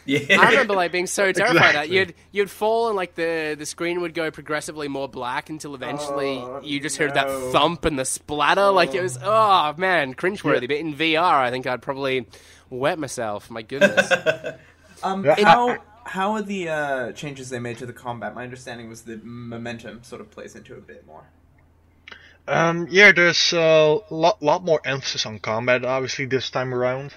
Yeah. 0.06 0.40
I 0.40 0.50
remember 0.52 0.74
like 0.76 0.92
being 0.92 1.08
so 1.08 1.32
terrified 1.32 1.76
that 1.76 1.90
you'd 1.90 2.14
you'd 2.32 2.50
fall 2.52 2.88
and 2.88 2.96
like 2.96 3.16
the 3.16 3.56
the 3.58 3.66
screen 3.66 4.02
would 4.02 4.14
go 4.14 4.32
progressively 4.32 4.88
more 4.88 5.08
black 5.08 5.50
until 5.50 5.76
eventually 5.76 6.38
Oh, 6.38 6.60
you 6.64 6.80
just 6.80 6.98
heard 6.98 7.14
that 7.14 7.28
thump 7.52 7.86
and 7.86 7.98
the 7.98 8.06
splatter. 8.06 8.70
Like 8.70 8.94
it 8.94 9.02
was 9.02 9.18
oh 9.24 9.74
man, 9.78 10.14
cringeworthy. 10.14 10.68
But 10.68 10.78
in 10.78 10.94
VR, 10.94 11.22
I 11.22 11.52
think 11.52 11.68
I'd 11.68 11.82
probably 11.82 12.26
wet 12.70 13.00
myself. 13.00 13.50
My 13.50 13.62
goodness. 13.62 14.12
Um, 15.04 15.26
Yeah. 15.26 15.36
how 15.44 15.78
how 16.06 16.32
are 16.34 16.42
the 16.42 16.70
uh, 16.70 17.12
changes 17.12 17.50
they 17.50 17.60
made 17.60 17.78
to 17.80 17.86
the 17.86 17.92
combat? 17.94 18.34
My 18.36 18.44
understanding 18.44 18.88
was 18.88 19.02
the 19.02 19.18
momentum 19.18 20.02
sort 20.04 20.22
of 20.22 20.32
plays 20.32 20.56
into 20.56 20.74
it 20.74 20.78
a 20.78 20.82
bit 20.82 21.06
more. 21.06 21.24
Um, 22.48 22.88
yeah, 22.90 23.12
there's 23.12 23.54
a 23.54 24.00
lot, 24.10 24.42
lot 24.44 24.64
more 24.64 24.82
emphasis 24.86 25.26
on 25.26 25.40
combat, 25.40 25.86
obviously, 25.86 26.26
this 26.26 26.50
time 26.50 26.74
around. 26.74 27.14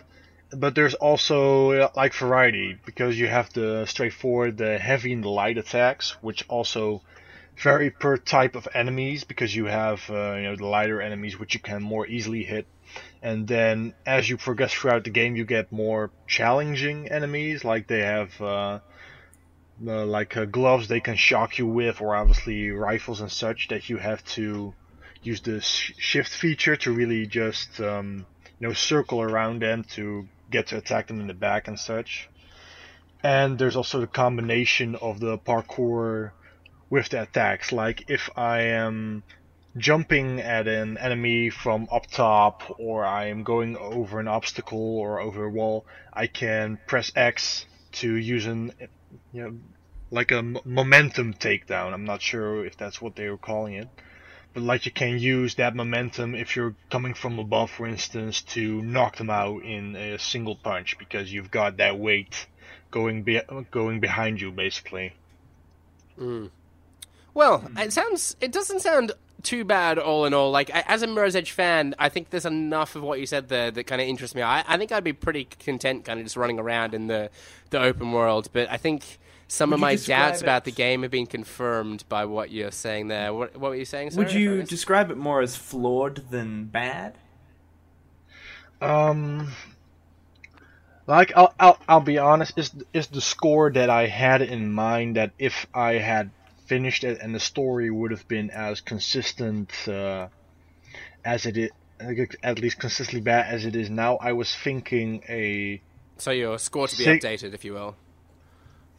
But 0.52 0.74
there's 0.74 0.94
also, 0.94 1.72
uh, 1.72 1.88
like, 1.96 2.14
variety, 2.14 2.78
because 2.86 3.18
you 3.18 3.26
have 3.26 3.52
the 3.52 3.84
straightforward, 3.86 4.56
the 4.56 4.78
heavy 4.78 5.12
and 5.12 5.24
the 5.24 5.28
light 5.28 5.58
attacks, 5.58 6.16
which 6.22 6.44
also 6.48 7.02
vary 7.56 7.90
per 7.90 8.16
type 8.16 8.54
of 8.54 8.68
enemies, 8.72 9.24
because 9.24 9.54
you 9.54 9.64
have, 9.66 10.08
uh, 10.08 10.34
you 10.34 10.42
know, 10.44 10.56
the 10.56 10.66
lighter 10.66 11.02
enemies, 11.02 11.38
which 11.38 11.54
you 11.54 11.60
can 11.60 11.82
more 11.82 12.06
easily 12.06 12.44
hit. 12.44 12.66
And 13.22 13.48
then, 13.48 13.94
as 14.06 14.30
you 14.30 14.36
progress 14.36 14.72
throughout 14.72 15.04
the 15.04 15.10
game, 15.10 15.34
you 15.34 15.44
get 15.44 15.72
more 15.72 16.10
challenging 16.28 17.08
enemies, 17.08 17.64
like 17.64 17.88
they 17.88 18.00
have, 18.00 18.40
uh, 18.40 18.78
uh, 19.84 20.06
like 20.06 20.36
uh, 20.36 20.44
gloves 20.44 20.88
they 20.88 21.00
can 21.00 21.16
shock 21.16 21.58
you 21.58 21.66
with, 21.66 22.00
or 22.00 22.14
obviously 22.14 22.70
rifles 22.70 23.20
and 23.20 23.32
such 23.32 23.68
that 23.68 23.88
you 23.88 23.96
have 23.98 24.24
to 24.24 24.72
use 25.22 25.40
the 25.40 25.60
sh- 25.60 25.92
shift 25.98 26.30
feature 26.30 26.76
to 26.76 26.92
really 26.92 27.26
just 27.26 27.80
um, 27.80 28.24
you 28.58 28.68
know 28.68 28.72
circle 28.72 29.20
around 29.20 29.60
them 29.60 29.84
to 29.84 30.26
get 30.50 30.68
to 30.68 30.76
attack 30.76 31.08
them 31.08 31.20
in 31.20 31.26
the 31.26 31.34
back 31.34 31.68
and 31.68 31.78
such. 31.78 32.28
And 33.22 33.58
there's 33.58 33.76
also 33.76 34.00
the 34.00 34.06
combination 34.06 34.94
of 34.96 35.20
the 35.20 35.38
parkour 35.38 36.32
with 36.90 37.08
the 37.08 37.22
attacks. 37.22 37.72
Like 37.72 38.08
if 38.08 38.30
I 38.36 38.60
am 38.62 39.22
jumping 39.76 40.40
at 40.40 40.68
an 40.68 40.96
enemy 40.98 41.50
from 41.50 41.88
up 41.90 42.06
top, 42.06 42.78
or 42.78 43.04
I 43.04 43.26
am 43.26 43.42
going 43.42 43.76
over 43.76 44.20
an 44.20 44.28
obstacle 44.28 44.98
or 44.98 45.20
over 45.20 45.44
a 45.44 45.50
wall, 45.50 45.86
I 46.12 46.26
can 46.26 46.78
press 46.86 47.10
X 47.14 47.66
to 47.92 48.14
use 48.14 48.46
an 48.46 48.72
you 49.32 49.42
know 49.42 49.56
like 50.10 50.30
a 50.30 50.42
momentum 50.42 51.34
takedown. 51.34 51.92
I'm 51.92 52.04
not 52.04 52.22
sure 52.22 52.64
if 52.64 52.76
that's 52.76 53.02
what 53.02 53.16
they 53.16 53.28
were 53.28 53.38
calling 53.38 53.74
it 53.74 53.88
but 54.56 54.62
like 54.62 54.86
you 54.86 54.90
can 54.90 55.18
use 55.18 55.56
that 55.56 55.74
momentum 55.74 56.34
if 56.34 56.56
you're 56.56 56.74
coming 56.90 57.12
from 57.12 57.38
above, 57.38 57.70
for 57.70 57.86
instance, 57.86 58.40
to 58.40 58.80
knock 58.80 59.18
them 59.18 59.28
out 59.28 59.62
in 59.62 59.94
a 59.94 60.18
single 60.18 60.56
punch 60.56 60.96
because 60.98 61.30
you've 61.30 61.50
got 61.50 61.76
that 61.76 61.98
weight 61.98 62.46
going 62.90 63.22
be- 63.22 63.42
going 63.70 64.00
behind 64.00 64.40
you, 64.40 64.50
basically. 64.50 65.12
Mm. 66.18 66.48
Well, 67.34 67.70
it 67.76 67.92
sounds. 67.92 68.34
It 68.40 68.50
doesn't 68.50 68.80
sound 68.80 69.12
too 69.42 69.62
bad, 69.62 69.98
all 69.98 70.24
in 70.24 70.32
all. 70.32 70.50
Like 70.50 70.70
as 70.70 71.02
a 71.02 71.06
Mirror's 71.06 71.36
Edge 71.36 71.50
fan, 71.50 71.94
I 71.98 72.08
think 72.08 72.30
there's 72.30 72.46
enough 72.46 72.96
of 72.96 73.02
what 73.02 73.20
you 73.20 73.26
said 73.26 73.50
there 73.50 73.70
that 73.70 73.84
kind 73.84 74.00
of 74.00 74.08
interests 74.08 74.34
me. 74.34 74.40
I, 74.40 74.64
I 74.66 74.78
think 74.78 74.90
I'd 74.90 75.04
be 75.04 75.12
pretty 75.12 75.44
content, 75.44 76.06
kind 76.06 76.18
of 76.18 76.24
just 76.24 76.34
running 76.34 76.58
around 76.58 76.94
in 76.94 77.08
the 77.08 77.28
the 77.68 77.78
open 77.78 78.10
world. 78.10 78.48
But 78.54 78.70
I 78.70 78.78
think 78.78 79.18
some 79.48 79.70
Would 79.70 79.74
of 79.76 79.80
my 79.80 79.92
describe 79.92 80.30
doubts 80.30 80.42
about 80.42 80.64
the 80.64 80.72
game 80.72 81.02
have 81.02 81.10
been 81.10 81.26
confirmed 81.26 82.04
by 82.08 82.24
what 82.24 82.50
you're 82.50 82.72
saying 82.72 83.08
there. 83.08 83.32
What, 83.32 83.56
what 83.56 83.70
were 83.70 83.76
you 83.76 83.84
saying? 83.84 84.10
Sorry, 84.10 84.24
Would 84.24 84.34
you 84.34 84.62
describe 84.62 85.10
it 85.10 85.16
more 85.16 85.40
as 85.40 85.56
flawed 85.56 86.30
than 86.30 86.64
bad? 86.64 87.16
Um, 88.80 89.52
like 91.06 91.32
I'll 91.36 91.54
I'll, 91.58 91.78
I'll 91.88 92.00
be 92.00 92.18
honest, 92.18 92.58
is 92.58 92.72
is 92.92 93.06
the 93.06 93.20
score 93.20 93.72
that 93.72 93.88
I 93.88 94.06
had 94.06 94.42
in 94.42 94.72
mind 94.72 95.16
that 95.16 95.32
if 95.38 95.66
I 95.72 95.94
had 95.94 96.30
finished 96.66 97.04
it 97.04 97.20
and 97.20 97.34
the 97.34 97.40
story 97.40 97.90
would 97.90 98.10
have 98.10 98.26
been 98.26 98.50
as 98.50 98.80
consistent 98.80 99.70
uh, 99.88 100.28
as 101.24 101.46
it 101.46 101.56
is, 101.56 101.70
at 102.42 102.58
least 102.58 102.78
consistently 102.78 103.20
bad 103.20 103.46
as 103.54 103.64
it 103.64 103.76
is 103.76 103.88
now, 103.88 104.16
I 104.16 104.32
was 104.32 104.54
thinking 104.54 105.22
a 105.28 105.80
So 106.18 106.32
your 106.32 106.58
score 106.58 106.88
to 106.88 106.96
be 106.96 107.04
Sig- 107.04 107.22
updated, 107.22 107.54
if 107.54 107.64
you 107.64 107.74
will. 107.74 107.96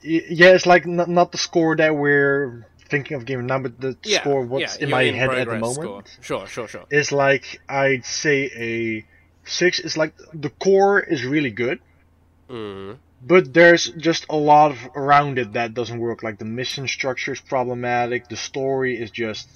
Yeah, 0.01 0.49
it's 0.49 0.65
like 0.65 0.86
not, 0.86 1.10
not 1.10 1.31
the 1.31 1.38
score 1.38 1.75
that 1.75 1.95
we're 1.95 2.65
thinking 2.89 3.17
of 3.17 3.25
giving 3.25 3.47
now, 3.47 3.60
but 3.60 3.79
the 3.79 3.97
Yeah, 4.03 4.21
score 4.21 4.41
what's 4.43 4.77
yeah, 4.77 4.83
in 4.86 4.89
my 4.89 5.03
head 5.03 5.29
at 5.29 5.47
the 5.47 5.60
moment 5.60 5.73
Score. 5.75 6.03
Sure, 6.21 6.47
sure, 6.47 6.67
sure. 6.67 6.86
It's 6.89 7.12
like 7.12 7.62
I'd 7.67 8.05
say 8.05 8.51
a 8.55 9.05
six. 9.49 9.79
It's 9.79 9.97
like 9.97 10.13
the 10.33 10.49
core 10.49 10.99
is 10.99 11.25
really 11.25 11.51
good, 11.51 11.79
Mm. 12.49 12.97
but 13.21 13.53
there's 13.53 13.88
just 13.91 14.25
a 14.29 14.36
lot 14.38 14.71
of 14.71 14.77
around 14.95 15.38
it 15.39 15.53
that 15.53 15.73
doesn't 15.73 15.99
work. 15.99 16.23
Like 16.23 16.38
the 16.38 16.45
mission 16.45 16.88
structure 16.88 17.33
is 17.33 17.41
problematic. 17.41 18.29
The 18.29 18.38
story 18.38 18.97
is 18.97 19.12
just 19.12 19.49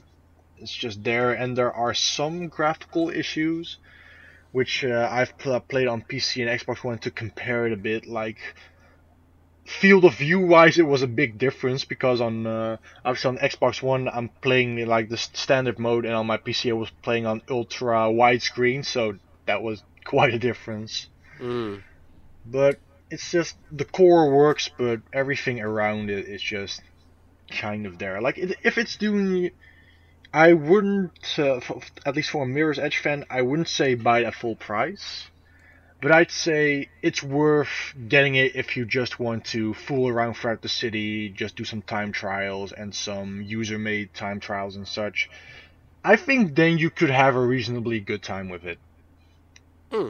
it's 0.58 0.74
just 0.74 1.04
there, 1.04 1.32
and 1.34 1.58
there 1.58 1.72
are 1.74 1.94
some 1.94 2.48
graphical 2.48 3.10
issues. 3.10 3.78
Which 4.52 4.84
uh, 4.84 5.08
I've 5.10 5.38
pl- 5.38 5.62
played 5.62 5.88
on 5.88 6.02
PC 6.02 6.42
and 6.46 6.60
Xbox 6.60 6.84
One 6.84 6.98
to 7.00 7.12
compare 7.12 7.68
it 7.68 7.72
a 7.72 7.78
bit. 7.78 8.06
Like 8.06 8.38
field 9.72 10.06
of 10.06 10.16
view 10.16 10.40
wise 10.40 10.78
it 10.78 10.86
was 10.86 11.02
a 11.02 11.08
big 11.08 11.38
difference 11.38 11.86
because 11.86 12.22
on 12.22 12.46
uh, 12.46 12.78
obviously 13.06 13.30
on 13.30 13.38
Xbox 13.38 13.82
One 13.82 14.08
I'm 14.08 14.30
playing 14.42 14.86
like 14.86 15.10
the 15.10 15.18
standard 15.18 15.80
mode 15.80 16.06
and 16.06 16.14
on 16.14 16.28
my 16.28 16.38
PC 16.38 16.70
I 16.70 16.74
was 16.74 16.92
playing 17.02 17.26
on 17.26 17.42
ultra 17.50 18.10
widescreen 18.10 18.86
so 18.86 19.16
that 19.46 19.62
was 19.64 19.84
quite 20.06 20.34
a 20.34 20.40
difference. 20.40 21.08
Mm. 21.40 21.82
but 22.46 22.78
it's 23.10 23.32
just 23.32 23.56
the 23.72 23.86
core 23.86 24.30
works 24.32 24.70
but 24.78 25.02
everything 25.12 25.60
around 25.60 26.12
it 26.12 26.28
is 26.28 26.42
just 26.42 26.82
kind 27.50 27.88
of 27.88 27.98
there. 27.98 28.22
Like 28.22 28.38
it, 28.38 28.58
if 28.64 28.78
it's 28.78 28.96
doing 28.96 29.52
I 30.34 30.54
wouldn't 30.54 31.36
uh, 31.40 31.56
f- 31.56 31.92
at 32.06 32.16
least 32.16 32.30
for 32.30 32.44
a 32.44 32.48
Mirror's 32.48 32.78
Edge 32.78 32.98
fan 32.98 33.26
I 33.30 33.42
wouldn't 33.42 33.70
say 33.70 33.96
buy 33.96 34.20
it 34.20 34.26
at 34.26 34.36
full 34.36 34.56
price 34.56 35.28
but 36.02 36.12
I'd 36.12 36.32
say 36.32 36.90
it's 37.02 37.22
worth 37.22 37.94
getting 38.08 38.36
it 38.36 38.56
if 38.56 38.76
you 38.76 38.86
just 38.86 39.20
want 39.20 39.46
to 39.46 39.74
fool 39.74 40.08
around 40.08 40.34
throughout 40.36 40.62
the 40.62 40.70
city, 40.70 41.30
just 41.30 41.56
do 41.56 41.64
some 41.64 41.82
time 41.82 42.12
trials 42.12 42.72
and 42.72 42.94
some 42.94 43.42
user 43.42 43.78
made 43.78 44.14
time 44.14 44.40
trials 44.40 44.76
and 44.76 44.88
such. 44.88 45.30
I 46.04 46.16
think 46.16 46.56
then 46.56 46.78
you 46.80 46.90
could 46.90 47.12
have 47.12 47.36
a 47.36 47.40
reasonably 47.42 48.00
good 48.00 48.24
time 48.24 48.50
with 48.50 48.66
it. 48.66 48.80
Hmm. 49.92 50.10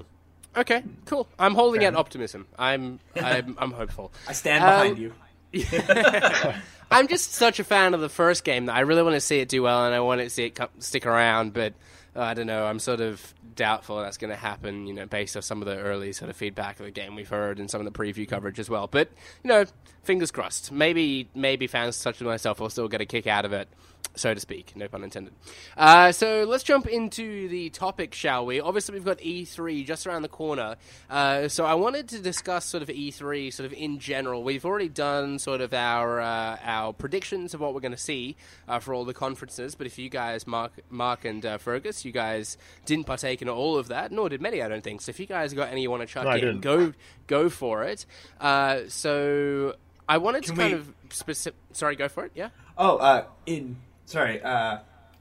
Okay, 0.55 0.83
cool. 1.05 1.27
I'm 1.39 1.55
holding 1.55 1.81
Fair 1.81 1.89
out 1.89 1.95
optimism. 1.95 2.45
I'm 2.57 2.99
I'm, 3.15 3.55
I'm 3.59 3.71
hopeful. 3.71 4.11
I 4.27 4.33
stand 4.33 4.63
Um, 4.63 4.95
behind 4.95 4.97
you. 4.99 5.13
I'm 6.91 7.07
just 7.07 7.33
such 7.33 7.59
a 7.59 7.63
fan 7.63 7.93
of 7.93 8.01
the 8.01 8.09
first 8.09 8.43
game 8.43 8.65
that 8.65 8.75
I 8.75 8.81
really 8.81 9.03
want 9.03 9.15
to 9.15 9.21
see 9.21 9.39
it 9.39 9.47
do 9.49 9.63
well 9.63 9.85
and 9.85 9.95
I 9.95 9.99
want 10.01 10.21
to 10.21 10.29
see 10.29 10.45
it 10.45 10.55
co- 10.55 10.69
stick 10.79 11.05
around. 11.05 11.53
But 11.53 11.73
uh, 12.15 12.21
I 12.21 12.33
don't 12.33 12.47
know. 12.47 12.65
I'm 12.65 12.79
sort 12.79 12.99
of 12.99 13.33
doubtful 13.55 14.01
that's 14.01 14.17
going 14.17 14.31
to 14.31 14.35
happen. 14.35 14.87
You 14.87 14.93
know, 14.93 15.05
based 15.05 15.37
off 15.37 15.43
some 15.43 15.61
of 15.61 15.67
the 15.67 15.77
early 15.77 16.11
sort 16.13 16.29
of 16.29 16.35
feedback 16.35 16.79
of 16.79 16.85
the 16.85 16.91
game 16.91 17.15
we've 17.15 17.29
heard 17.29 17.59
and 17.59 17.69
some 17.69 17.85
of 17.85 17.91
the 17.91 17.97
preview 17.97 18.27
coverage 18.27 18.59
as 18.59 18.69
well. 18.69 18.87
But 18.87 19.09
you 19.43 19.47
know, 19.47 19.65
fingers 20.03 20.31
crossed. 20.31 20.71
Maybe 20.71 21.29
maybe 21.35 21.67
fans 21.67 21.95
such 21.95 22.17
as 22.17 22.21
myself 22.21 22.59
will 22.59 22.69
still 22.69 22.87
get 22.87 23.01
a 23.01 23.05
kick 23.05 23.27
out 23.27 23.45
of 23.45 23.53
it 23.53 23.69
so 24.15 24.33
to 24.33 24.39
speak. 24.39 24.73
No 24.75 24.87
pun 24.87 25.03
intended. 25.03 25.33
Uh, 25.77 26.11
so 26.11 26.43
let's 26.43 26.63
jump 26.63 26.85
into 26.87 27.47
the 27.47 27.69
topic, 27.69 28.13
shall 28.13 28.45
we? 28.45 28.59
Obviously, 28.59 28.93
we've 28.93 29.05
got 29.05 29.19
E3 29.19 29.85
just 29.85 30.05
around 30.05 30.21
the 30.23 30.27
corner. 30.27 30.75
Uh, 31.09 31.47
so 31.47 31.65
I 31.65 31.75
wanted 31.75 32.09
to 32.09 32.19
discuss 32.19 32.65
sort 32.65 32.83
of 32.83 32.89
E3, 32.89 33.53
sort 33.53 33.65
of 33.65 33.73
in 33.73 33.99
general. 33.99 34.43
We've 34.43 34.65
already 34.65 34.89
done 34.89 35.39
sort 35.39 35.61
of 35.61 35.73
our 35.73 36.19
uh, 36.19 36.57
our 36.63 36.91
predictions 36.93 37.53
of 37.53 37.61
what 37.61 37.73
we're 37.73 37.79
going 37.79 37.93
to 37.93 37.97
see 37.97 38.35
uh, 38.67 38.79
for 38.79 38.93
all 38.93 39.05
the 39.05 39.13
conferences. 39.13 39.75
But 39.75 39.87
if 39.87 39.97
you 39.97 40.09
guys, 40.09 40.45
Mark, 40.45 40.73
Mark 40.89 41.23
and 41.23 41.45
uh, 41.45 41.57
Fergus, 41.57 42.03
you 42.03 42.11
guys 42.11 42.57
didn't 42.85 43.05
partake 43.05 43.41
in 43.41 43.47
all 43.49 43.77
of 43.77 43.87
that, 43.87 44.11
nor 44.11 44.27
did 44.29 44.41
many, 44.41 44.61
I 44.61 44.67
don't 44.67 44.83
think. 44.83 45.01
So 45.01 45.11
if 45.11 45.19
you 45.19 45.25
guys 45.25 45.53
got 45.53 45.69
any 45.69 45.83
you 45.83 45.89
want 45.89 46.01
to 46.01 46.07
chuck 46.07 46.25
No, 46.25 46.31
in, 46.31 46.59
go 46.59 46.91
go 47.27 47.49
for 47.49 47.83
it. 47.83 48.05
Uh, 48.41 48.81
so 48.89 49.75
I 50.09 50.17
wanted 50.17 50.43
Can 50.43 50.55
to 50.55 50.61
kind 50.61 50.73
we- 50.73 50.79
of 50.79 50.93
specific. 51.11 51.57
Sorry, 51.71 51.95
go 51.95 52.09
for 52.09 52.25
it. 52.25 52.31
Yeah. 52.35 52.49
Oh, 52.77 52.97
uh, 52.97 53.25
in 53.45 53.77
sorry, 54.11 54.41
uh, 54.41 54.79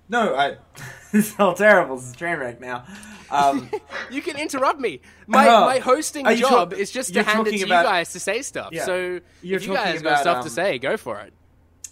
no, 0.08 0.34
I 0.34 0.56
this 1.12 1.32
is 1.32 1.38
all 1.40 1.54
terrible. 1.54 1.96
This 1.96 2.06
is 2.06 2.12
a 2.12 2.16
train 2.16 2.38
wreck 2.38 2.60
now. 2.60 2.84
Um, 3.30 3.70
You 4.10 4.22
can 4.22 4.36
interrupt 4.36 4.80
me. 4.80 5.00
My 5.28 5.46
Oh. 5.48 5.60
my 5.66 5.78
hosting 5.78 6.24
job 6.36 6.70
talk- 6.70 6.78
is 6.80 6.90
just 6.90 7.14
to 7.14 7.22
hand 7.22 7.46
it 7.46 7.52
to 7.52 7.58
talking 7.58 7.60
you 7.60 7.66
guys 7.66 8.12
to 8.12 8.20
say 8.20 8.42
stuff. 8.42 8.70
Yeah. 8.72 8.84
So 8.86 9.20
You're 9.42 9.58
if 9.58 9.66
you 9.66 9.74
talking 9.74 9.92
guys 9.92 10.02
got 10.02 10.20
stuff 10.20 10.36
um, 10.38 10.44
to 10.44 10.50
say, 10.50 10.78
go 10.78 10.96
for 10.96 11.20
it. 11.20 11.32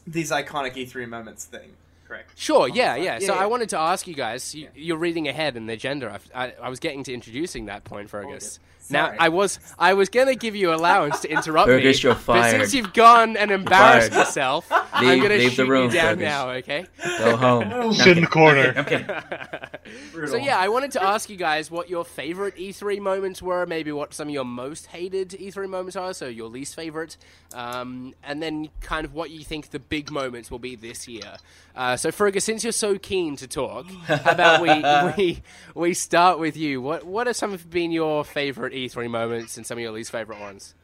these 0.07 0.31
iconic 0.33 0.75
E3 0.75 1.09
moments 1.09 1.45
thing, 1.45 1.71
correct? 2.09 2.33
Sure, 2.37 2.67
yeah, 2.69 2.97
yeah. 2.97 3.19
Yeah, 3.21 3.27
so 3.27 3.35
yeah. 3.35 3.41
I 3.43 3.47
wanted 3.47 3.69
to 3.71 3.79
ask 3.79 4.07
you 4.09 4.15
guys. 4.15 4.53
You, 4.55 4.63
Yeah. 4.65 4.69
You're 4.75 4.97
reading 4.97 5.29
ahead 5.29 5.57
in 5.57 5.67
the 5.67 5.75
agenda. 5.75 6.19
I, 6.35 6.47
I, 6.47 6.53
I 6.65 6.69
was 6.71 6.81
getting 6.81 7.05
to 7.05 7.13
introducing 7.15 7.67
that 7.67 7.85
point, 7.85 8.11
Fergus. 8.11 8.59
good. 8.59 8.78
Now 8.91 9.15
I 9.19 9.29
was 9.29 9.59
I 9.79 9.95
was 9.95 10.09
gonna 10.09 10.35
give 10.35 10.57
you 10.57 10.73
allowance 10.73 11.21
to 11.21 11.31
interrupt 11.31 11.69
Fergus, 11.69 11.97
me, 11.99 12.03
you're 12.09 12.15
but 12.15 12.23
fired. 12.23 12.51
since 12.61 12.75
you've 12.75 12.93
gone 12.93 13.37
and 13.37 13.51
embarrassed 13.51 14.11
fired. 14.13 14.21
yourself, 14.27 14.67
I'm 14.71 15.07
Leave- 15.07 15.23
gonna 15.23 15.35
leave 15.35 15.51
the 15.51 15.55
shoot 15.65 15.69
room, 15.69 15.85
you 15.87 15.91
down 15.93 16.17
Fergus. 16.17 16.23
now. 16.25 16.51
Okay. 16.51 16.87
Go 17.19 17.37
home. 17.37 17.69
No, 17.69 17.81
I'm 17.83 17.93
Sit 17.93 18.01
in 18.01 18.05
kidding. 18.15 18.25
the 18.25 18.31
corner. 18.31 18.75
I'm 18.77 18.85
kidding. 18.85 19.09
So 20.29 20.37
yeah, 20.37 20.59
I 20.59 20.69
wanted 20.69 20.91
to 20.93 21.03
ask 21.03 21.31
you 21.31 21.37
guys 21.37 21.71
what 21.71 21.89
your 21.89 22.05
favorite 22.05 22.57
E3 22.57 22.99
moments 23.01 23.41
were, 23.41 23.65
maybe 23.67 23.93
what 23.93 24.13
some 24.13 24.29
of 24.29 24.35
your 24.35 24.45
most 24.45 24.87
hated 24.87 25.31
E3 25.31 25.69
moments 25.69 25.97
are, 25.97 26.13
so 26.13 26.27
your 26.27 26.49
least 26.49 26.75
favorite, 26.75 27.17
um, 27.55 28.15
and 28.23 28.43
then 28.43 28.69
kind 28.81 29.05
of 29.07 29.15
what 29.15 29.31
you 29.31 29.45
think 29.45 29.71
the 29.71 29.79
big 29.79 30.11
moments 30.11 30.51
will 30.51 30.59
be 30.59 30.75
this 30.75 31.09
year. 31.09 31.37
Uh, 31.75 31.97
so 31.97 32.11
Fergus, 32.11 32.45
since 32.45 32.65
you're 32.65 32.73
so 32.73 32.99
keen 32.99 33.37
to 33.37 33.47
talk, 33.47 33.87
how 34.07 34.33
about 34.33 34.61
we 34.61 35.23
we 35.25 35.43
we 35.75 35.95
start 35.95 36.39
with 36.39 36.57
you? 36.57 36.83
What 36.83 37.05
what 37.05 37.27
have 37.29 37.37
some 37.37 37.53
of 37.55 37.71
been 37.71 37.91
your 37.93 38.25
favorite 38.25 38.75
E3 38.87 39.11
moments 39.11 39.57
and 39.57 39.67
some 39.67 39.79
of 39.79 39.83
your 39.83 39.93
least 39.93 40.11
favorite 40.11 40.41
ones? 40.41 40.75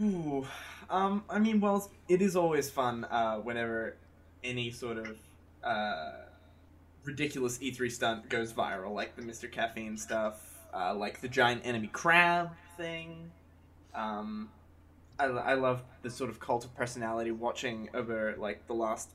Ooh, 0.00 0.46
um, 0.90 1.24
I 1.28 1.38
mean, 1.38 1.60
well, 1.60 1.90
it 2.08 2.22
is 2.22 2.36
always 2.36 2.70
fun 2.70 3.04
uh, 3.04 3.36
whenever 3.36 3.96
any 4.44 4.70
sort 4.70 4.98
of 4.98 5.16
uh, 5.62 6.12
ridiculous 7.04 7.58
E3 7.58 7.90
stunt 7.90 8.28
goes 8.28 8.52
viral, 8.52 8.94
like 8.94 9.16
the 9.16 9.22
Mr. 9.22 9.50
Caffeine 9.50 9.96
stuff, 9.96 10.58
uh, 10.74 10.94
like 10.94 11.20
the 11.20 11.28
giant 11.28 11.62
enemy 11.64 11.88
crab 11.88 12.50
thing. 12.76 13.30
Um, 13.94 14.50
I, 15.18 15.26
I 15.26 15.54
love 15.54 15.82
the 16.02 16.10
sort 16.10 16.30
of 16.30 16.40
cult 16.40 16.64
of 16.64 16.74
personality 16.74 17.30
watching 17.30 17.88
over 17.94 18.34
like 18.38 18.66
the 18.66 18.74
last 18.74 19.10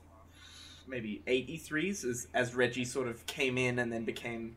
maybe 0.86 1.22
eight 1.26 1.48
E3s 1.48 2.04
as, 2.04 2.28
as 2.32 2.54
Reggie 2.54 2.84
sort 2.84 3.08
of 3.08 3.24
came 3.26 3.58
in 3.58 3.78
and 3.78 3.92
then 3.92 4.04
became 4.04 4.56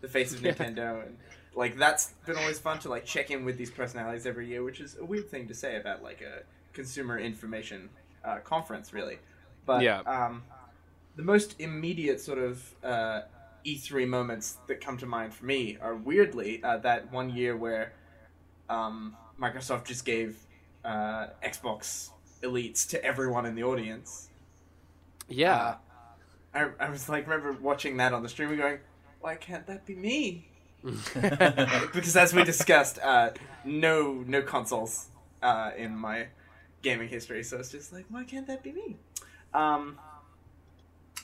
the 0.00 0.08
face 0.08 0.32
of. 0.34 0.40
Nintendo 0.42 1.06
and 1.06 1.16
like 1.54 1.76
that's 1.76 2.12
been 2.26 2.36
always 2.36 2.58
fun 2.58 2.78
to 2.80 2.88
like 2.88 3.04
check 3.04 3.30
in 3.30 3.44
with 3.44 3.58
these 3.58 3.70
personalities 3.70 4.26
every 4.26 4.46
year, 4.48 4.62
which 4.62 4.80
is 4.80 4.96
a 4.98 5.04
weird 5.04 5.28
thing 5.28 5.48
to 5.48 5.54
say 5.54 5.76
about 5.76 6.02
like 6.02 6.20
a 6.22 6.42
consumer 6.72 7.18
information 7.18 7.90
uh, 8.24 8.38
conference, 8.38 8.92
really. 8.92 9.18
But 9.66 9.82
Yeah. 9.82 10.00
um, 10.00 10.42
the 11.16 11.22
most 11.22 11.60
immediate 11.60 12.20
sort 12.20 12.38
of 12.38 12.74
uh, 12.82 13.22
E3 13.66 14.08
moments 14.08 14.56
that 14.66 14.80
come 14.80 14.96
to 14.98 15.06
mind 15.06 15.34
for 15.34 15.44
me 15.44 15.76
are 15.80 15.94
weirdly 15.94 16.62
uh, 16.64 16.78
that 16.78 17.12
one 17.12 17.30
year 17.30 17.56
where 17.56 17.92
um, 18.68 19.16
Microsoft 19.40 19.84
just 19.84 20.04
gave 20.04 20.38
uh, 20.84 21.26
Xbox 21.44 22.10
Elites 22.42 22.88
to 22.88 23.04
everyone 23.04 23.44
in 23.46 23.54
the 23.54 23.62
audience. 23.62 24.30
Yeah. 25.28 25.54
Uh, 25.54 25.76
I, 26.54 26.86
I 26.86 26.90
was 26.90 27.08
like, 27.08 27.26
remember 27.26 27.52
watching 27.60 27.98
that 27.98 28.12
on 28.12 28.22
the 28.22 28.28
stream 28.28 28.48
and 28.50 28.58
going, 28.58 28.78
why 29.20 29.36
can't 29.36 29.66
that 29.66 29.86
be 29.86 29.94
me? 29.94 30.48
because 31.92 32.16
as 32.16 32.34
we 32.34 32.44
discussed, 32.44 32.98
uh, 33.02 33.30
no 33.64 34.24
no 34.26 34.42
consoles 34.42 35.06
uh, 35.42 35.70
in 35.76 35.96
my 35.96 36.26
gaming 36.82 37.08
history, 37.08 37.42
so 37.44 37.58
it's 37.58 37.70
just 37.70 37.92
like, 37.92 38.04
why 38.08 38.24
can't 38.24 38.46
that 38.48 38.62
be 38.62 38.72
me? 38.72 38.96
Um, 39.54 39.98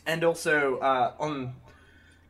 and 0.06 0.22
also 0.24 0.78
uh, 0.78 1.12
on 1.18 1.54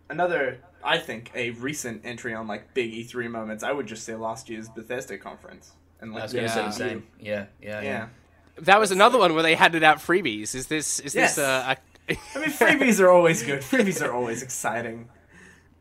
another, 0.08 0.58
I 0.82 0.98
think 0.98 1.30
a 1.34 1.50
recent 1.50 2.02
entry 2.04 2.34
on 2.34 2.46
like 2.46 2.72
big 2.74 2.92
E3 2.92 3.30
moments, 3.30 3.62
I 3.62 3.72
would 3.72 3.86
just 3.86 4.04
say 4.04 4.14
last 4.14 4.48
year's 4.48 4.68
Bethesda 4.68 5.18
conference. 5.18 5.72
And 6.00 6.12
I 6.16 6.22
was 6.22 6.32
going 6.32 6.44
to 6.46 6.50
say 6.52 6.60
Yeah. 6.60 6.66
the 6.66 6.72
same. 6.72 7.06
Yeah, 7.20 7.46
yeah, 7.60 7.80
Yeah. 7.80 7.82
yeah. 7.82 8.06
that 8.60 8.80
was 8.80 8.90
another 8.90 9.18
one 9.18 9.34
where 9.34 9.42
they 9.42 9.54
handed 9.54 9.82
out 9.82 9.98
freebies. 9.98 10.54
Is 10.54 10.66
this 10.68 11.00
is 11.00 11.14
Yes. 11.14 11.36
this 11.36 11.44
uh, 11.44 11.74
a 12.08 12.14
I 12.34 12.38
mean, 12.38 12.50
freebies 12.50 13.00
are 13.00 13.10
always 13.10 13.42
good. 13.42 13.60
Freebies 13.60 14.00
are 14.04 14.12
always 14.12 14.42
exciting. 14.42 15.08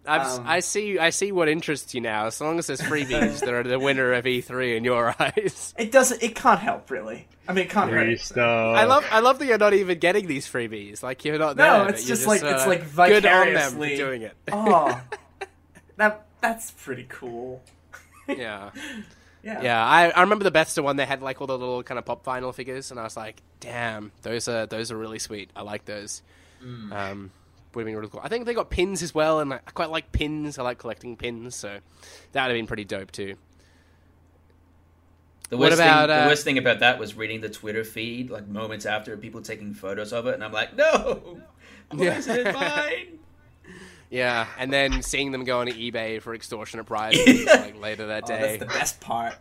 I've, 0.08 0.40
Um, 0.40 0.48
I 0.48 0.60
see. 0.62 0.98
I 0.98 1.10
see 1.12 1.32
what 1.32 1.50
interests 1.50 1.94
you 1.94 2.02
now. 2.02 2.26
As 2.28 2.40
long 2.40 2.58
as 2.60 2.68
there's 2.68 2.82
freebies, 2.82 3.40
they're 3.46 3.64
the 3.64 3.78
winner 3.80 4.14
of 4.14 4.26
E3 4.26 4.78
in 4.78 4.84
your 4.84 5.14
eyes. 5.20 5.74
It 5.78 5.92
doesn't. 5.92 6.24
It 6.24 6.36
can't 6.36 6.60
help 6.60 6.90
really. 6.90 7.28
I 7.48 7.54
mean, 7.54 7.66
it 7.66 7.70
can't 7.70 7.90
Free 7.90 8.00
hurt. 8.12 8.20
stuff. 8.20 8.78
I 8.78 8.84
love. 8.86 9.06
I 9.12 9.20
love 9.20 9.40
that 9.40 9.46
you're 9.46 9.58
not 9.58 9.74
even 9.74 10.00
getting 10.00 10.28
these 10.28 10.48
freebies. 10.48 11.04
Like 11.04 11.24
you're 11.26 11.38
not 11.38 11.56
No, 11.58 11.84
there. 11.86 11.90
it's 11.90 12.08
you're 12.08 12.16
just 12.16 12.28
like- 12.28 12.42
it's 12.44 12.64
uh, 12.64 12.68
like 12.68 12.82
good 12.96 13.26
on 13.26 13.54
them 13.54 13.72
for 13.72 13.78
vicariously- 13.80 13.98
doing 13.98 14.22
it. 14.24 14.34
Oh, 14.52 15.00
that 15.98 16.26
that's 16.42 16.72
pretty 16.72 17.06
cool. 17.10 17.62
yeah, 18.28 18.72
Yeah. 19.44 19.62
yeah. 19.62 19.86
I, 19.86 20.10
I 20.10 20.22
remember 20.22 20.44
the 20.44 20.52
Bethesda 20.52 20.84
one. 20.84 20.96
They 20.98 21.06
had 21.06 21.22
like 21.22 21.42
all 21.42 21.48
the 21.48 21.58
little 21.58 21.84
kind 21.84 21.98
of 21.98 22.06
pop 22.06 22.24
vinyl 22.26 22.54
figures, 22.54 22.92
and 22.92 23.00
I 23.00 23.04
was 23.04 23.16
like, 23.18 23.42
damn, 23.60 24.12
those 24.22 24.48
are 24.48 24.66
those 24.66 24.92
are 24.92 24.98
really 24.98 25.20
sweet. 25.20 25.50
I 25.56 25.62
like 25.62 25.86
those. 25.86 26.22
Mm. 26.64 26.92
Um, 26.92 27.32
would 27.78 27.84
have 27.84 27.88
been 27.88 27.96
really 27.96 28.10
cool. 28.10 28.20
I 28.24 28.28
think 28.28 28.46
they 28.46 28.54
got 28.54 28.70
pins 28.70 29.02
as 29.02 29.16
well, 29.16 29.40
and 29.40 29.54
I 29.54 29.58
quite 29.74 29.90
like 29.90 30.12
pins. 30.12 30.60
I 30.60 30.64
like 30.64 30.78
collecting 30.80 31.16
pins, 31.16 31.56
so 31.56 31.80
that 32.34 32.44
would 32.44 32.50
have 32.52 32.58
been 32.58 32.68
pretty 32.68 32.84
dope 32.86 33.12
too. 33.12 33.36
The 35.50 35.58
worst, 35.58 35.76
about, 35.76 36.10
thing, 36.10 36.18
uh, 36.18 36.24
the 36.24 36.28
worst 36.30 36.44
thing 36.44 36.58
about 36.58 36.80
that 36.82 37.00
was 37.00 37.16
reading 37.16 37.40
the 37.40 37.48
Twitter 37.50 37.86
feed, 37.86 38.30
like 38.30 38.48
moments 38.48 38.86
after 38.86 39.16
people 39.16 39.42
taking 39.42 39.74
photos 39.74 40.12
of 40.12 40.28
it, 40.28 40.34
and 40.34 40.44
I'm 40.44 40.52
like, 40.52 40.76
no, 40.76 41.40
Yeah. 41.96 42.18
isn't 42.18 42.36
it 42.48 42.54
mine? 42.54 43.20
Yeah, 44.10 44.48
and 44.58 44.72
then 44.72 45.02
seeing 45.02 45.34
them 45.34 45.44
go 45.44 45.60
on 45.60 45.68
eBay 45.68 46.22
for 46.22 46.34
extortionate 46.34 46.86
prizes 46.86 47.46
like 47.46 47.78
later 47.78 48.08
that 48.08 48.24
Oh, 48.24 48.28
day. 48.28 48.58
that's 48.58 48.60
the 48.60 48.66
best 48.80 49.02
part. 49.02 49.36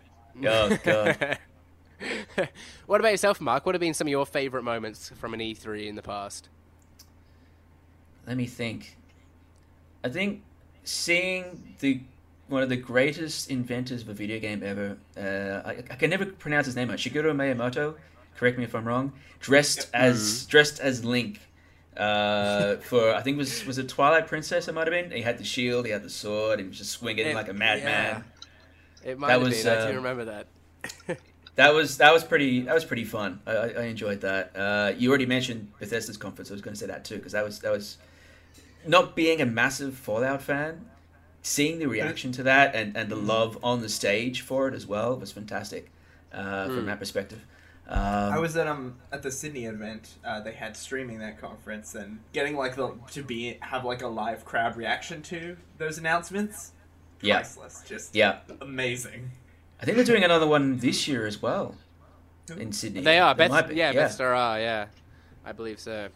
Oh 0.45 0.77
god. 0.83 1.39
what 2.87 3.01
about 3.01 3.13
yourself, 3.13 3.41
Mark? 3.41 3.65
What 3.65 3.77
have 3.77 3.81
been 3.81 3.95
some 3.95 4.09
of 4.09 4.11
your 4.11 4.27
favorite 4.27 4.65
moments 4.65 5.11
from 5.21 5.35
an 5.35 5.41
E3 5.41 5.87
in 5.87 5.95
the 5.95 6.03
past? 6.03 6.49
Let 8.27 8.37
me 8.37 8.47
think. 8.47 8.97
I 10.03 10.09
think 10.09 10.43
seeing 10.85 11.75
the 11.81 12.01
one 12.49 12.63
of 12.63 12.69
the 12.69 12.77
greatest 12.77 13.51
inventors 13.51 14.03
of 14.03 14.09
a 14.09 14.15
video 14.15 14.39
game 14.39 14.63
ever. 14.63 14.97
Uh, 15.17 15.69
I, 15.69 15.71
I 15.91 15.97
can 15.97 16.11
never 16.11 16.27
pronounce 16.27 16.67
his 16.67 16.77
name. 16.77 16.89
Shigeru 16.89 17.33
Miyamoto. 17.35 17.95
Correct 18.37 18.59
me 18.59 18.65
if 18.65 18.75
I'm 18.75 18.85
wrong. 18.87 19.13
Dressed 19.41 19.89
as 19.95 20.47
dressed 20.47 20.81
as 20.81 21.05
Link. 21.05 21.41
Uh, 21.97 22.77
for 22.77 23.15
I 23.15 23.23
think 23.23 23.37
it 23.37 23.39
was 23.39 23.65
was 23.67 23.79
it 23.79 23.89
Twilight 23.89 24.27
Princess? 24.27 24.69
It 24.69 24.75
might 24.75 24.87
have 24.87 24.93
been. 24.93 25.11
He 25.11 25.23
had 25.23 25.39
the 25.39 25.45
shield. 25.45 25.87
He 25.87 25.93
had 25.93 26.03
the 26.03 26.11
sword. 26.11 26.61
He 26.61 26.67
was 26.67 26.79
just 26.79 26.91
swinging 26.93 27.27
It- 27.27 27.35
like 27.35 27.49
a 27.49 27.55
madman. 27.55 28.25
It 29.05 29.19
might 29.19 29.29
That 29.29 29.33
have 29.35 29.43
was, 29.43 29.63
been. 29.63 29.73
I 29.73 29.77
uh, 29.77 29.87
do 29.89 29.97
remember 29.97 30.25
that. 30.27 30.49
That 31.57 31.73
was 31.73 31.97
that 31.97 32.13
was 32.13 32.23
pretty 32.23 32.61
that 32.63 32.75
was 32.75 32.85
pretty 32.85 33.05
fun. 33.05 33.41
I, 33.47 33.53
I, 33.53 33.67
I 33.69 33.83
enjoyed 33.85 34.21
that. 34.21 34.55
Uh, 34.55 34.93
you 34.97 35.09
already 35.09 35.25
mentioned 35.25 35.73
Bethesda's 35.81 36.19
conference. 36.19 36.51
I 36.51 36.53
was 36.53 36.61
going 36.61 36.75
to 36.75 36.79
say 36.79 36.87
that 36.87 37.03
too 37.07 37.17
because 37.17 37.33
that 37.33 37.43
was 37.43 37.61
that 37.61 37.73
was 37.73 37.97
not 38.87 39.15
being 39.17 39.41
a 39.41 39.47
massive 39.47 39.95
Fallout 39.97 40.43
fan, 40.43 40.87
seeing 41.43 41.79
the 41.79 41.87
reaction 41.87 42.33
to 42.33 42.43
that 42.45 42.75
and, 42.75 42.97
and 42.97 43.09
the 43.11 43.17
love 43.17 43.59
on 43.63 43.81
the 43.83 43.89
stage 43.89 44.41
for 44.41 44.69
it 44.69 44.75
as 44.75 44.87
well 44.87 45.17
was 45.17 45.33
fantastic 45.33 45.91
uh, 46.33 46.67
from 46.67 46.83
Mm. 46.83 46.87
that 46.87 46.99
perspective. 46.99 47.41
Um, 47.89 47.99
I 48.33 48.39
was 48.41 48.57
at 48.57 48.67
um 48.67 48.97
at 49.13 49.23
the 49.23 49.31
Sydney 49.31 49.67
event. 49.67 50.15
Uh, 50.25 50.41
they 50.41 50.53
had 50.53 50.77
streaming 50.77 51.21
that 51.21 51.41
conference 51.41 51.95
and 51.95 52.19
getting 52.33 52.57
like 52.57 52.75
the 52.75 52.93
to 53.13 53.23
be 53.23 53.59
have 53.61 53.85
like 53.85 54.03
a 54.03 54.09
live 54.09 54.45
crowd 54.45 54.77
reaction 54.77 55.23
to 55.23 55.57
those 55.79 55.97
announcements. 55.97 56.73
Yeah. 57.21 57.37
Priceless. 57.37 57.85
Just 57.87 58.15
yeah. 58.17 58.39
amazing. 58.61 59.31
I 59.81 59.85
think 59.85 59.97
they're 59.97 60.05
doing 60.05 60.25
another 60.25 60.49
one 60.49 60.79
this 60.79 61.07
year 61.07 61.27
as 61.27 61.41
well 61.41 61.77
in 62.57 62.73
Sydney. 62.73 63.03
They 63.03 63.21
are. 63.21 63.35
There 63.35 63.49
Beth, 63.49 63.51
might 63.51 63.69
be, 63.69 63.77
yeah, 63.77 63.93
Bethesda 63.93 64.25
are. 64.25 64.59
Yeah, 64.59 64.87
I 65.45 65.53
believe 65.53 65.79
so. 65.79 66.09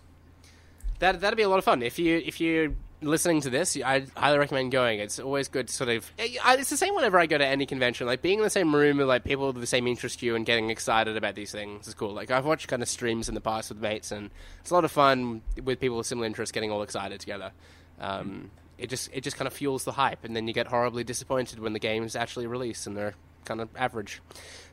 That 1.00 1.20
that'd 1.20 1.36
be 1.36 1.42
a 1.42 1.48
lot 1.48 1.58
of 1.58 1.64
fun 1.64 1.82
if 1.82 1.98
you 1.98 2.22
if 2.24 2.40
you 2.40 2.76
listening 3.02 3.40
to 3.40 3.48
this, 3.48 3.78
I 3.82 4.04
highly 4.14 4.38
recommend 4.38 4.70
going. 4.72 5.00
It's 5.00 5.18
always 5.18 5.48
good 5.48 5.68
to 5.68 5.72
sort 5.74 5.88
of. 5.88 6.10
It's 6.18 6.68
the 6.70 6.76
same 6.76 6.94
whenever 6.94 7.18
I 7.18 7.24
go 7.26 7.38
to 7.38 7.46
any 7.46 7.64
convention. 7.66 8.06
Like 8.06 8.20
being 8.20 8.38
in 8.40 8.44
the 8.44 8.50
same 8.50 8.74
room 8.74 8.98
with 8.98 9.08
like 9.08 9.24
people 9.24 9.46
with 9.46 9.60
the 9.60 9.66
same 9.66 9.86
interest 9.86 10.22
you 10.22 10.36
and 10.36 10.44
getting 10.44 10.68
excited 10.70 11.16
about 11.16 11.34
these 11.34 11.50
things 11.50 11.88
is 11.88 11.94
cool. 11.94 12.12
Like 12.12 12.30
I've 12.30 12.44
watched 12.44 12.68
kind 12.68 12.82
of 12.82 12.88
streams 12.88 13.28
in 13.28 13.34
the 13.34 13.40
past 13.40 13.70
with 13.70 13.80
mates, 13.80 14.12
and 14.12 14.30
it's 14.60 14.70
a 14.70 14.74
lot 14.74 14.84
of 14.84 14.92
fun 14.92 15.40
with 15.64 15.80
people 15.80 15.96
with 15.96 16.06
similar 16.06 16.26
interests 16.26 16.52
getting 16.52 16.70
all 16.70 16.82
excited 16.82 17.18
together. 17.20 17.52
Um, 17.98 18.50
it 18.76 18.90
just 18.90 19.08
it 19.14 19.22
just 19.22 19.36
kind 19.38 19.46
of 19.46 19.54
fuels 19.54 19.84
the 19.84 19.92
hype, 19.92 20.24
and 20.24 20.36
then 20.36 20.46
you 20.46 20.52
get 20.52 20.66
horribly 20.66 21.02
disappointed 21.04 21.58
when 21.58 21.72
the 21.72 21.78
games 21.78 22.14
actually 22.14 22.46
release 22.46 22.86
and 22.86 22.94
they're 22.96 23.14
kind 23.46 23.62
of 23.62 23.70
average. 23.76 24.20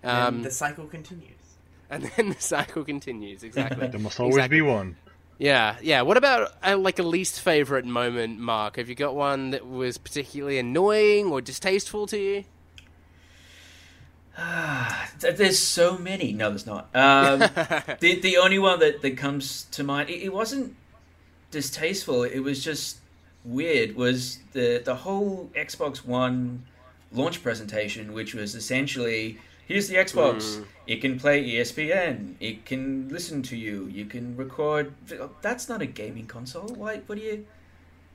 and 0.03 0.11
Um, 0.37 0.43
the 0.43 0.51
cycle 0.51 0.85
continues. 0.87 1.31
and 1.89 2.03
then 2.17 2.29
the 2.29 2.41
cycle 2.41 2.83
continues. 2.83 3.43
Exactly. 3.43 3.87
There 3.91 3.99
must 4.01 4.19
always 4.19 4.35
Exactly. 4.35 4.57
be 4.57 4.61
one. 4.61 4.97
Yeah, 5.37 5.75
yeah. 5.81 6.01
What 6.01 6.17
about 6.17 6.53
uh, 6.65 6.77
like 6.77 6.97
a 6.99 7.03
least 7.03 7.41
favorite 7.41 7.85
moment, 7.85 8.39
Mark? 8.39 8.77
Have 8.77 8.89
you 8.89 8.95
got 8.95 9.15
one 9.15 9.51
that 9.51 9.67
was 9.67 9.97
particularly 9.97 10.57
annoying 10.57 11.27
or 11.27 11.41
distasteful 11.41 12.07
to 12.07 12.17
you? 12.17 12.43
There's 15.19 15.59
so 15.59 15.97
many. 15.97 16.31
No, 16.31 16.49
there's 16.49 16.65
not. 16.67 16.89
Um, 16.95 17.39
the 17.99 18.19
the 18.21 18.37
only 18.37 18.59
one 18.59 18.79
that, 18.79 19.01
that 19.01 19.17
comes 19.17 19.63
to 19.71 19.83
mind, 19.83 20.09
it, 20.09 20.21
it 20.23 20.33
wasn't 20.33 20.75
distasteful. 21.49 22.23
It 22.23 22.39
was 22.39 22.63
just 22.63 22.97
weird. 23.43 23.95
Was 23.95 24.39
the 24.53 24.81
the 24.83 24.95
whole 24.95 25.49
Xbox 25.55 26.05
One 26.05 26.65
launch 27.11 27.41
presentation, 27.41 28.13
which 28.13 28.35
was 28.35 28.53
essentially 28.53 29.39
here's 29.67 29.87
the 29.87 29.95
Xbox. 29.95 30.57
Mm. 30.57 30.65
It 30.87 31.01
can 31.01 31.19
play 31.19 31.43
ESPN. 31.43 32.35
It 32.39 32.65
can 32.65 33.09
listen 33.09 33.41
to 33.43 33.57
you. 33.57 33.87
You 33.91 34.05
can 34.05 34.35
record. 34.37 34.93
That's 35.41 35.67
not 35.69 35.81
a 35.81 35.85
gaming 35.85 36.25
console. 36.27 36.67
Why? 36.69 37.01
What 37.05 37.17
do 37.17 37.23
you? 37.23 37.45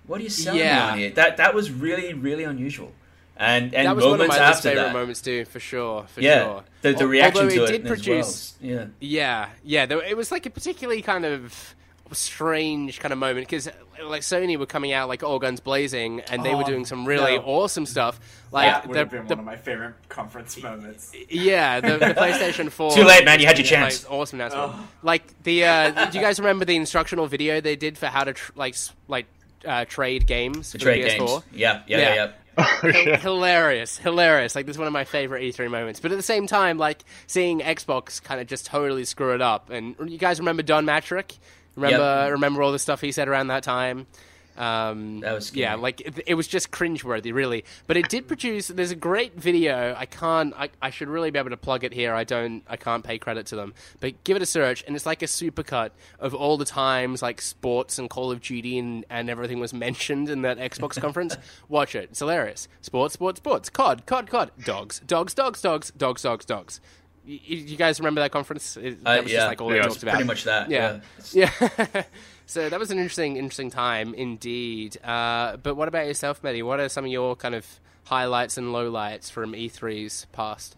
What 0.06 0.20
are 0.20 0.24
you 0.24 0.30
selling 0.30 0.60
Yeah. 0.60 0.90
on 0.92 0.98
here? 0.98 1.10
That 1.10 1.36
that 1.36 1.54
was 1.54 1.70
really 1.70 2.12
really 2.14 2.44
unusual. 2.44 2.92
And 3.36 3.74
and 3.74 3.86
that 3.86 3.96
was 3.96 4.04
one 4.04 4.14
of 4.14 4.18
moments 4.20 4.38
my 4.38 4.44
after 4.44 4.68
favorite 4.70 4.82
that, 4.84 4.92
moments 4.92 5.22
too, 5.22 5.44
for 5.46 5.60
sure. 5.60 6.04
For 6.14 6.20
yeah, 6.20 6.44
sure. 6.44 6.64
the, 6.82 6.92
the 6.92 7.06
reaction 7.06 7.44
although 7.44 7.54
to 7.56 7.64
it 7.64 7.70
it 7.70 7.82
did 7.82 7.86
as 7.86 7.88
produce. 7.88 8.54
well. 8.60 8.70
Yeah. 8.70 8.86
Yeah, 9.00 9.48
yeah. 9.64 9.86
There, 9.86 10.02
it 10.02 10.16
was 10.16 10.30
like 10.30 10.44
a 10.46 10.50
particularly 10.50 11.02
kind 11.02 11.24
of 11.24 11.74
strange 12.14 13.00
kind 13.00 13.12
of 13.12 13.18
moment 13.18 13.46
because 13.48 13.68
like 14.04 14.22
Sony 14.22 14.58
were 14.58 14.66
coming 14.66 14.92
out 14.92 15.08
like 15.08 15.22
all 15.22 15.38
guns 15.38 15.60
blazing, 15.60 16.20
and 16.22 16.44
they 16.44 16.54
were 16.54 16.62
Oh, 16.62 16.66
doing 16.66 16.84
some 16.84 17.04
really 17.06 17.36
no. 17.36 17.44
awesome 17.44 17.86
stuff. 17.86 18.18
Like 18.50 18.66
that 18.72 18.86
would 18.88 18.94
the, 18.94 18.98
have 18.98 19.10
been 19.10 19.26
the 19.26 19.34
one 19.36 19.40
of 19.40 19.44
my 19.44 19.56
favorite 19.56 19.94
conference 20.08 20.60
moments. 20.62 21.14
yeah, 21.30 21.80
the, 21.80 21.98
the 21.98 22.06
PlayStation 22.14 22.70
Four. 22.72 22.92
Too 22.92 23.04
late, 23.04 23.24
man. 23.24 23.40
You 23.40 23.46
had 23.46 23.58
your 23.58 23.64
Yeah, 23.64 23.70
chance. 23.88 24.04
like, 24.04 24.12
awesome 24.12 24.40
announcement. 24.40 24.72
Oh. 24.74 24.88
Like 25.02 25.42
the, 25.44 25.64
uh, 25.64 26.06
do 26.10 26.18
you 26.18 26.24
guys 26.24 26.38
remember 26.40 26.64
the 26.64 26.76
instructional 26.76 27.26
video 27.26 27.60
they 27.60 27.76
did 27.76 27.96
for 27.96 28.06
how 28.06 28.24
to 28.24 28.32
tr- 28.32 28.52
like 28.56 28.74
like 29.08 29.26
uh, 29.64 29.84
trade 29.84 30.26
games 30.26 30.72
for 30.72 30.78
trade 30.78 31.04
the 31.04 31.08
PS4? 31.10 31.18
games. 31.28 31.42
Yeah, 31.52 31.82
yeah, 31.86 31.98
Yeah. 31.98 32.08
yeah, 32.08 32.14
yeah. 32.14 32.30
Oh, 32.58 32.78
Hil- 32.82 33.06
yeah. 33.08 33.16
hilarious, 33.16 33.96
hilarious. 33.96 34.54
Like 34.54 34.66
this 34.66 34.74
is 34.74 34.78
one 34.78 34.86
of 34.86 34.92
my 34.92 35.04
favorite 35.04 35.42
E3 35.42 35.70
moments. 35.70 36.00
But 36.00 36.12
at 36.12 36.16
the 36.16 36.22
same 36.22 36.46
time, 36.46 36.76
like 36.76 37.02
seeing 37.26 37.60
Xbox 37.60 38.22
kind 38.22 38.42
of 38.42 38.46
just 38.46 38.66
totally 38.66 39.04
screw 39.06 39.32
it 39.34 39.40
up. 39.40 39.70
And 39.70 39.96
you 40.06 40.18
guys 40.18 40.38
remember 40.38 40.62
Don 40.62 40.84
Mattrick? 40.84 41.38
Remember, 41.76 42.28
remember 42.32 42.62
all 42.62 42.72
the 42.72 42.78
stuff 42.78 43.00
he 43.00 43.12
said 43.12 43.28
around 43.28 43.48
that 43.48 43.62
time. 43.62 44.06
Um, 44.54 45.20
That 45.20 45.32
was 45.32 45.46
scary. 45.46 45.62
yeah, 45.62 45.74
like 45.76 46.02
it, 46.02 46.20
it 46.26 46.34
was 46.34 46.46
just 46.46 46.70
cringeworthy, 46.70 47.32
really. 47.32 47.64
But 47.86 47.96
it 47.96 48.10
did 48.10 48.28
produce. 48.28 48.68
There's 48.68 48.90
a 48.90 48.94
great 48.96 49.34
video. 49.34 49.94
I 49.96 50.04
can't. 50.04 50.52
I, 50.54 50.68
I 50.82 50.90
should 50.90 51.08
really 51.08 51.30
be 51.30 51.38
able 51.38 51.48
to 51.48 51.56
plug 51.56 51.84
it 51.84 51.94
here. 51.94 52.12
I 52.14 52.24
don't. 52.24 52.62
I 52.68 52.76
can't 52.76 53.02
pay 53.02 53.16
credit 53.16 53.46
to 53.46 53.56
them. 53.56 53.72
But 54.00 54.22
give 54.24 54.36
it 54.36 54.42
a 54.42 54.46
search, 54.46 54.84
and 54.86 54.94
it's 54.94 55.06
like 55.06 55.22
a 55.22 55.26
supercut 55.26 55.90
of 56.20 56.34
all 56.34 56.58
the 56.58 56.66
times 56.66 57.22
like 57.22 57.40
sports 57.40 57.98
and 57.98 58.10
Call 58.10 58.30
of 58.30 58.42
Duty 58.42 58.78
and, 58.78 59.06
and 59.08 59.30
everything 59.30 59.58
was 59.58 59.72
mentioned 59.72 60.28
in 60.28 60.42
that 60.42 60.58
Xbox 60.58 61.00
conference. 61.00 61.34
Watch 61.70 61.94
it. 61.94 62.10
It's 62.10 62.18
hilarious. 62.18 62.68
Sports, 62.82 63.14
sports, 63.14 63.38
sports. 63.38 63.70
COD, 63.70 64.04
COD, 64.04 64.28
COD. 64.28 64.50
Dogs, 64.66 65.00
dogs, 65.06 65.32
dogs, 65.32 65.62
dogs, 65.62 65.90
dogs, 65.96 66.22
dogs, 66.22 66.44
dogs. 66.44 66.80
You, 67.24 67.38
you 67.56 67.76
guys 67.76 68.00
remember 68.00 68.20
that 68.20 68.32
conference? 68.32 68.76
It, 68.76 68.98
Uh, 69.04 69.14
that 69.14 69.22
was 69.24 69.32
yeah, 69.32 69.38
just 69.38 69.48
like 69.48 69.60
all 69.60 69.74
yeah, 69.74 69.82
they 69.82 69.88
talked 69.88 70.02
about. 70.02 70.14
Pretty 70.14 70.26
much 70.26 70.44
that. 70.44 70.70
Yeah. 70.70 71.00
Yeah. 71.32 71.50
Yeah. 71.94 72.02
so 72.46 72.68
that 72.68 72.78
was 72.78 72.90
an 72.90 72.98
interesting, 72.98 73.36
interesting 73.36 73.70
time 73.70 74.14
indeed. 74.14 74.96
Uh, 75.04 75.56
but 75.56 75.74
what 75.76 75.88
about 75.88 76.06
yourself, 76.06 76.42
Mehdi? 76.42 76.62
What 76.62 76.80
are 76.80 76.88
some 76.88 77.04
of 77.04 77.10
your 77.10 77.36
kind 77.36 77.54
of 77.54 77.66
highlights 78.04 78.58
and 78.58 78.68
lowlights 78.68 79.30
from 79.30 79.52
E3's 79.52 80.26
past? 80.32 80.76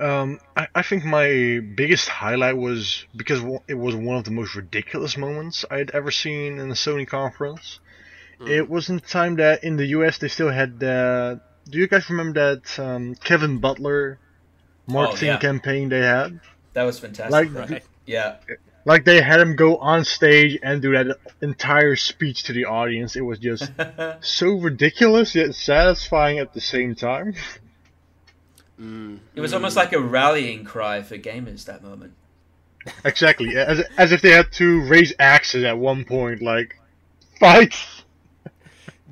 Um, 0.00 0.40
I, 0.56 0.66
I 0.74 0.82
think 0.82 1.04
my 1.04 1.60
biggest 1.74 2.08
highlight 2.08 2.56
was 2.56 3.06
because 3.14 3.42
it 3.68 3.74
was 3.74 3.94
one 3.94 4.16
of 4.16 4.24
the 4.24 4.30
most 4.30 4.54
ridiculous 4.56 5.16
moments 5.16 5.64
I 5.70 5.78
had 5.78 5.90
ever 5.90 6.10
seen 6.10 6.58
in 6.58 6.70
a 6.70 6.74
Sony 6.74 7.06
conference. 7.06 7.78
It 8.46 8.68
was 8.68 8.90
in 8.90 8.96
the 8.96 9.00
time 9.00 9.36
that 9.36 9.64
in 9.64 9.76
the 9.76 9.86
US 9.86 10.18
they 10.18 10.28
still 10.28 10.50
had 10.50 10.78
the. 10.80 11.40
Do 11.70 11.78
you 11.78 11.88
guys 11.88 12.10
remember 12.10 12.56
that 12.56 12.78
um, 12.78 13.14
Kevin 13.14 13.58
Butler 13.58 14.18
marketing 14.86 15.30
oh, 15.30 15.32
yeah. 15.32 15.38
campaign 15.38 15.88
they 15.88 16.00
had? 16.00 16.40
That 16.74 16.84
was 16.84 16.98
fantastic. 16.98 17.32
Like, 17.32 17.70
Right. 17.70 17.82
yeah. 18.06 18.36
like 18.84 19.04
they 19.04 19.20
had 19.20 19.40
him 19.40 19.56
go 19.56 19.76
on 19.78 20.04
stage 20.04 20.58
and 20.62 20.80
do 20.82 20.92
that 20.92 21.18
entire 21.40 21.96
speech 21.96 22.44
to 22.44 22.52
the 22.52 22.66
audience. 22.66 23.16
It 23.16 23.22
was 23.22 23.38
just 23.38 23.70
so 24.20 24.54
ridiculous 24.54 25.34
yet 25.34 25.54
satisfying 25.54 26.38
at 26.38 26.54
the 26.54 26.60
same 26.60 26.94
time. 26.94 27.34
It 28.78 29.40
was 29.40 29.54
almost 29.54 29.74
like 29.76 29.92
a 29.92 30.00
rallying 30.00 30.64
cry 30.64 31.02
for 31.02 31.16
gamers 31.16 31.64
that 31.64 31.82
moment. 31.82 32.12
Exactly, 33.04 33.56
as 33.56 33.80
as 33.96 34.12
if 34.12 34.20
they 34.20 34.30
had 34.30 34.52
to 34.52 34.82
raise 34.82 35.12
axes 35.18 35.64
at 35.64 35.78
one 35.78 36.04
point, 36.04 36.42
like 36.42 36.78
fight. 37.40 37.74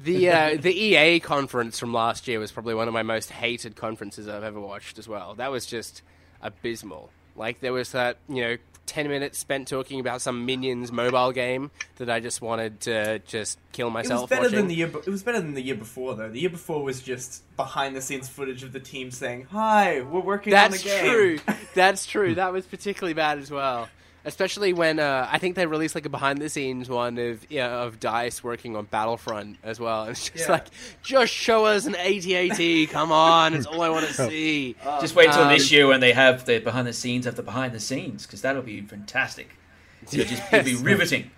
The 0.04 0.28
uh, 0.30 0.56
the 0.60 0.72
EA 0.72 1.18
conference 1.20 1.78
from 1.78 1.92
last 1.92 2.28
year 2.28 2.38
was 2.38 2.52
probably 2.52 2.74
one 2.74 2.88
of 2.88 2.94
my 2.94 3.02
most 3.02 3.30
hated 3.30 3.74
conferences 3.76 4.28
I've 4.28 4.44
ever 4.44 4.60
watched 4.60 4.98
as 4.98 5.08
well. 5.08 5.34
That 5.34 5.50
was 5.50 5.66
just 5.66 6.02
abysmal. 6.42 7.10
Like 7.36 7.60
there 7.60 7.72
was 7.72 7.92
that 7.92 8.18
you 8.28 8.42
know 8.42 8.56
ten 8.86 9.08
minutes 9.08 9.38
spent 9.38 9.66
talking 9.66 9.98
about 10.00 10.20
some 10.20 10.44
Minions 10.44 10.92
mobile 10.92 11.32
game 11.32 11.70
that 11.96 12.10
I 12.10 12.20
just 12.20 12.42
wanted 12.42 12.80
to 12.82 13.18
just 13.20 13.58
kill 13.72 13.88
myself. 13.90 14.20
It 14.20 14.22
was 14.22 14.30
better 14.30 14.42
watching. 14.42 14.56
than 14.58 14.68
the 14.68 14.74
year. 14.74 14.86
be- 14.88 14.98
It 14.98 15.08
was 15.08 15.22
better 15.22 15.40
than 15.40 15.54
the 15.54 15.62
year 15.62 15.74
before, 15.74 16.14
though. 16.14 16.28
The 16.28 16.40
year 16.40 16.50
before 16.50 16.84
was 16.84 17.00
just 17.02 17.42
behind 17.56 17.96
the 17.96 18.02
scenes 18.02 18.28
footage 18.28 18.62
of 18.62 18.72
the 18.72 18.80
team 18.80 19.10
saying, 19.10 19.46
"Hi, 19.50 20.02
we're 20.02 20.20
working 20.20 20.50
That's 20.52 20.74
on 20.74 20.78
the 20.78 20.84
game." 20.84 21.40
That's 21.46 21.56
true. 21.58 21.66
That's 21.74 22.06
true. 22.06 22.34
That 22.34 22.52
was 22.52 22.66
particularly 22.66 23.14
bad 23.14 23.38
as 23.38 23.50
well. 23.50 23.88
Especially 24.26 24.72
when 24.72 24.98
uh, 25.00 25.28
I 25.30 25.36
think 25.38 25.54
they 25.54 25.66
released 25.66 25.94
like 25.94 26.06
a 26.06 26.08
behind 26.08 26.38
the 26.40 26.48
scenes 26.48 26.88
one 26.88 27.18
of 27.18 27.44
yeah, 27.50 27.82
of 27.82 28.00
Dice 28.00 28.42
working 28.42 28.74
on 28.74 28.86
Battlefront 28.86 29.58
as 29.62 29.78
well. 29.78 30.02
And 30.04 30.12
it's 30.12 30.30
just 30.30 30.46
Yeah. 30.46 30.52
like, 30.52 30.66
just 31.02 31.30
show 31.32 31.66
us 31.66 31.84
an 31.84 31.94
AT-AT. 31.94 32.88
Come 32.90 33.12
on, 33.12 33.52
it's 33.52 33.66
all 33.66 33.82
I 33.82 33.90
want 33.90 34.06
to 34.06 34.12
see. 34.28 34.76
Just 35.00 35.14
wait 35.14 35.30
till 35.32 35.42
Um, 35.42 35.52
this 35.52 35.70
year 35.70 35.86
when 35.86 36.00
they 36.00 36.12
have 36.12 36.46
the 36.46 36.58
behind 36.58 36.86
the 36.86 36.92
scenes 36.94 37.26
of 37.26 37.36
the 37.36 37.42
behind 37.42 37.74
the 37.74 37.80
scenes, 37.80 38.24
because 38.26 38.40
that'll 38.40 38.62
be 38.62 38.80
fantastic. 38.80 39.50
It'll 40.10 40.24
just 40.24 40.42
it'll 40.52 40.64
be 40.64 40.76
riveting. 40.76 41.30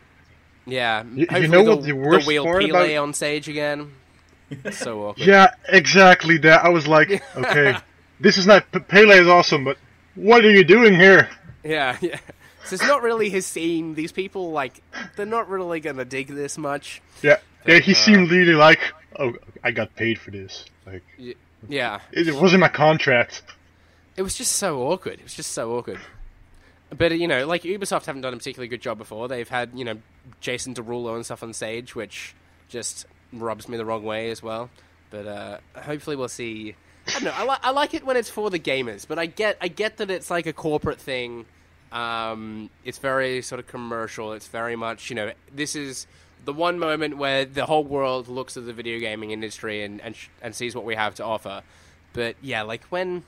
Yeah, 0.65 1.03
you 1.13 1.27
hopefully 1.29 1.49
know 1.49 1.65
the, 1.65 1.71
what 1.77 1.85
the 1.85 1.93
worst 1.93 2.27
wheel 2.27 2.45
part 2.45 2.63
Pele 2.63 2.71
about- 2.95 3.03
on 3.03 3.15
stage 3.15 3.49
again. 3.49 3.93
so 4.71 5.09
awkward. 5.09 5.27
Yeah, 5.27 5.51
exactly 5.69 6.39
that. 6.39 6.65
I 6.65 6.69
was 6.69 6.87
like, 6.87 7.21
okay, 7.37 7.77
this 8.21 8.39
is 8.39 8.47
not 8.47 8.65
Pele 8.87 9.17
is 9.19 9.27
awesome, 9.27 9.65
but 9.65 9.77
what 10.15 10.45
are 10.45 10.51
you 10.53 10.63
doing 10.63 10.95
here? 10.95 11.29
Yeah, 11.65 11.97
yeah. 12.01 12.19
So 12.67 12.75
it's 12.75 12.87
not 12.87 13.03
really 13.03 13.31
his 13.31 13.47
scene. 13.47 13.95
These 13.95 14.13
people 14.13 14.51
like 14.53 14.83
they're 15.17 15.27
not 15.27 15.49
really 15.49 15.81
gonna 15.81 16.05
dig 16.05 16.29
this 16.29 16.59
much. 16.59 17.01
Yeah, 17.23 17.39
yeah. 17.67 17.79
He 17.79 17.93
Uh, 17.93 17.97
seemed 17.97 18.31
really 18.31 18.55
like, 18.55 18.81
oh, 19.19 19.33
I 19.65 19.71
got 19.71 19.95
paid 19.97 20.19
for 20.19 20.31
this. 20.31 20.65
Like 20.87 21.03
Yeah, 21.69 22.01
it, 22.13 22.29
it 22.29 22.35
wasn't 22.35 22.61
my 22.61 22.69
contract. 22.69 23.43
it 24.17 24.23
was 24.23 24.35
just 24.35 24.53
so 24.53 24.81
awkward. 24.83 25.15
It 25.21 25.23
was 25.25 25.35
just 25.35 25.53
so 25.53 25.77
awkward. 25.77 26.01
But 26.97 27.19
you 27.19 27.27
know, 27.29 27.47
like 27.47 27.63
Ubisoft 27.63 28.07
haven't 28.07 28.23
done 28.23 28.35
a 28.35 28.37
particularly 28.37 28.69
good 28.69 28.81
job 28.83 28.99
before. 28.99 29.29
They've 29.29 29.49
had 29.49 29.71
you 29.75 29.85
know 29.85 29.99
Jason 30.41 30.75
Derulo 30.75 31.15
and 31.17 31.25
stuff 31.25 31.43
on 31.43 31.53
stage, 31.53 31.95
which 31.95 32.35
just 32.69 33.07
rubs 33.33 33.69
me 33.69 33.77
the 33.77 33.85
wrong 33.85 34.05
way 34.05 34.31
as 34.31 34.43
well. 34.43 34.71
But 35.11 35.27
uh, 35.27 35.59
hopefully 35.77 36.17
we'll 36.17 36.29
see. 36.29 36.75
I 37.09 37.13
don't 37.13 37.25
know. 37.25 37.33
I, 37.35 37.45
li- 37.45 37.59
I 37.63 37.71
like 37.71 37.95
it 37.95 38.05
when 38.05 38.17
it's 38.17 38.29
for 38.31 38.51
the 38.51 38.59
gamers, 38.59 39.07
but 39.07 39.19
I 39.19 39.27
get 39.27 39.57
I 39.61 39.69
get 39.69 39.97
that 39.99 40.11
it's 40.11 40.31
like 40.31 40.47
a 40.47 40.53
corporate 40.53 41.01
thing. 41.01 41.47
Um, 41.97 42.71
it's 42.85 42.99
very 42.99 43.43
sort 43.43 43.59
of 43.59 43.67
commercial. 43.67 44.33
It's 44.33 44.49
very 44.49 44.77
much 44.77 45.11
you 45.11 45.17
know 45.17 45.33
this 45.55 45.75
is 45.75 46.07
the 46.45 46.53
one 46.53 46.79
moment 46.79 47.17
where 47.17 47.45
the 47.45 47.67
whole 47.67 47.85
world 47.85 48.29
looks 48.29 48.57
at 48.57 48.67
the 48.67 48.73
video 48.73 48.99
gaming 49.01 49.31
industry 49.31 49.83
and 49.83 50.01
and, 50.03 50.15
sh- 50.15 50.29
and 50.43 50.55
sees 50.55 50.75
what 50.75 50.85
we 50.85 50.95
have 50.95 51.15
to 51.17 51.25
offer. 51.25 51.63
But 52.13 52.37
yeah, 52.43 52.63
like 52.63 52.85
when 52.91 53.25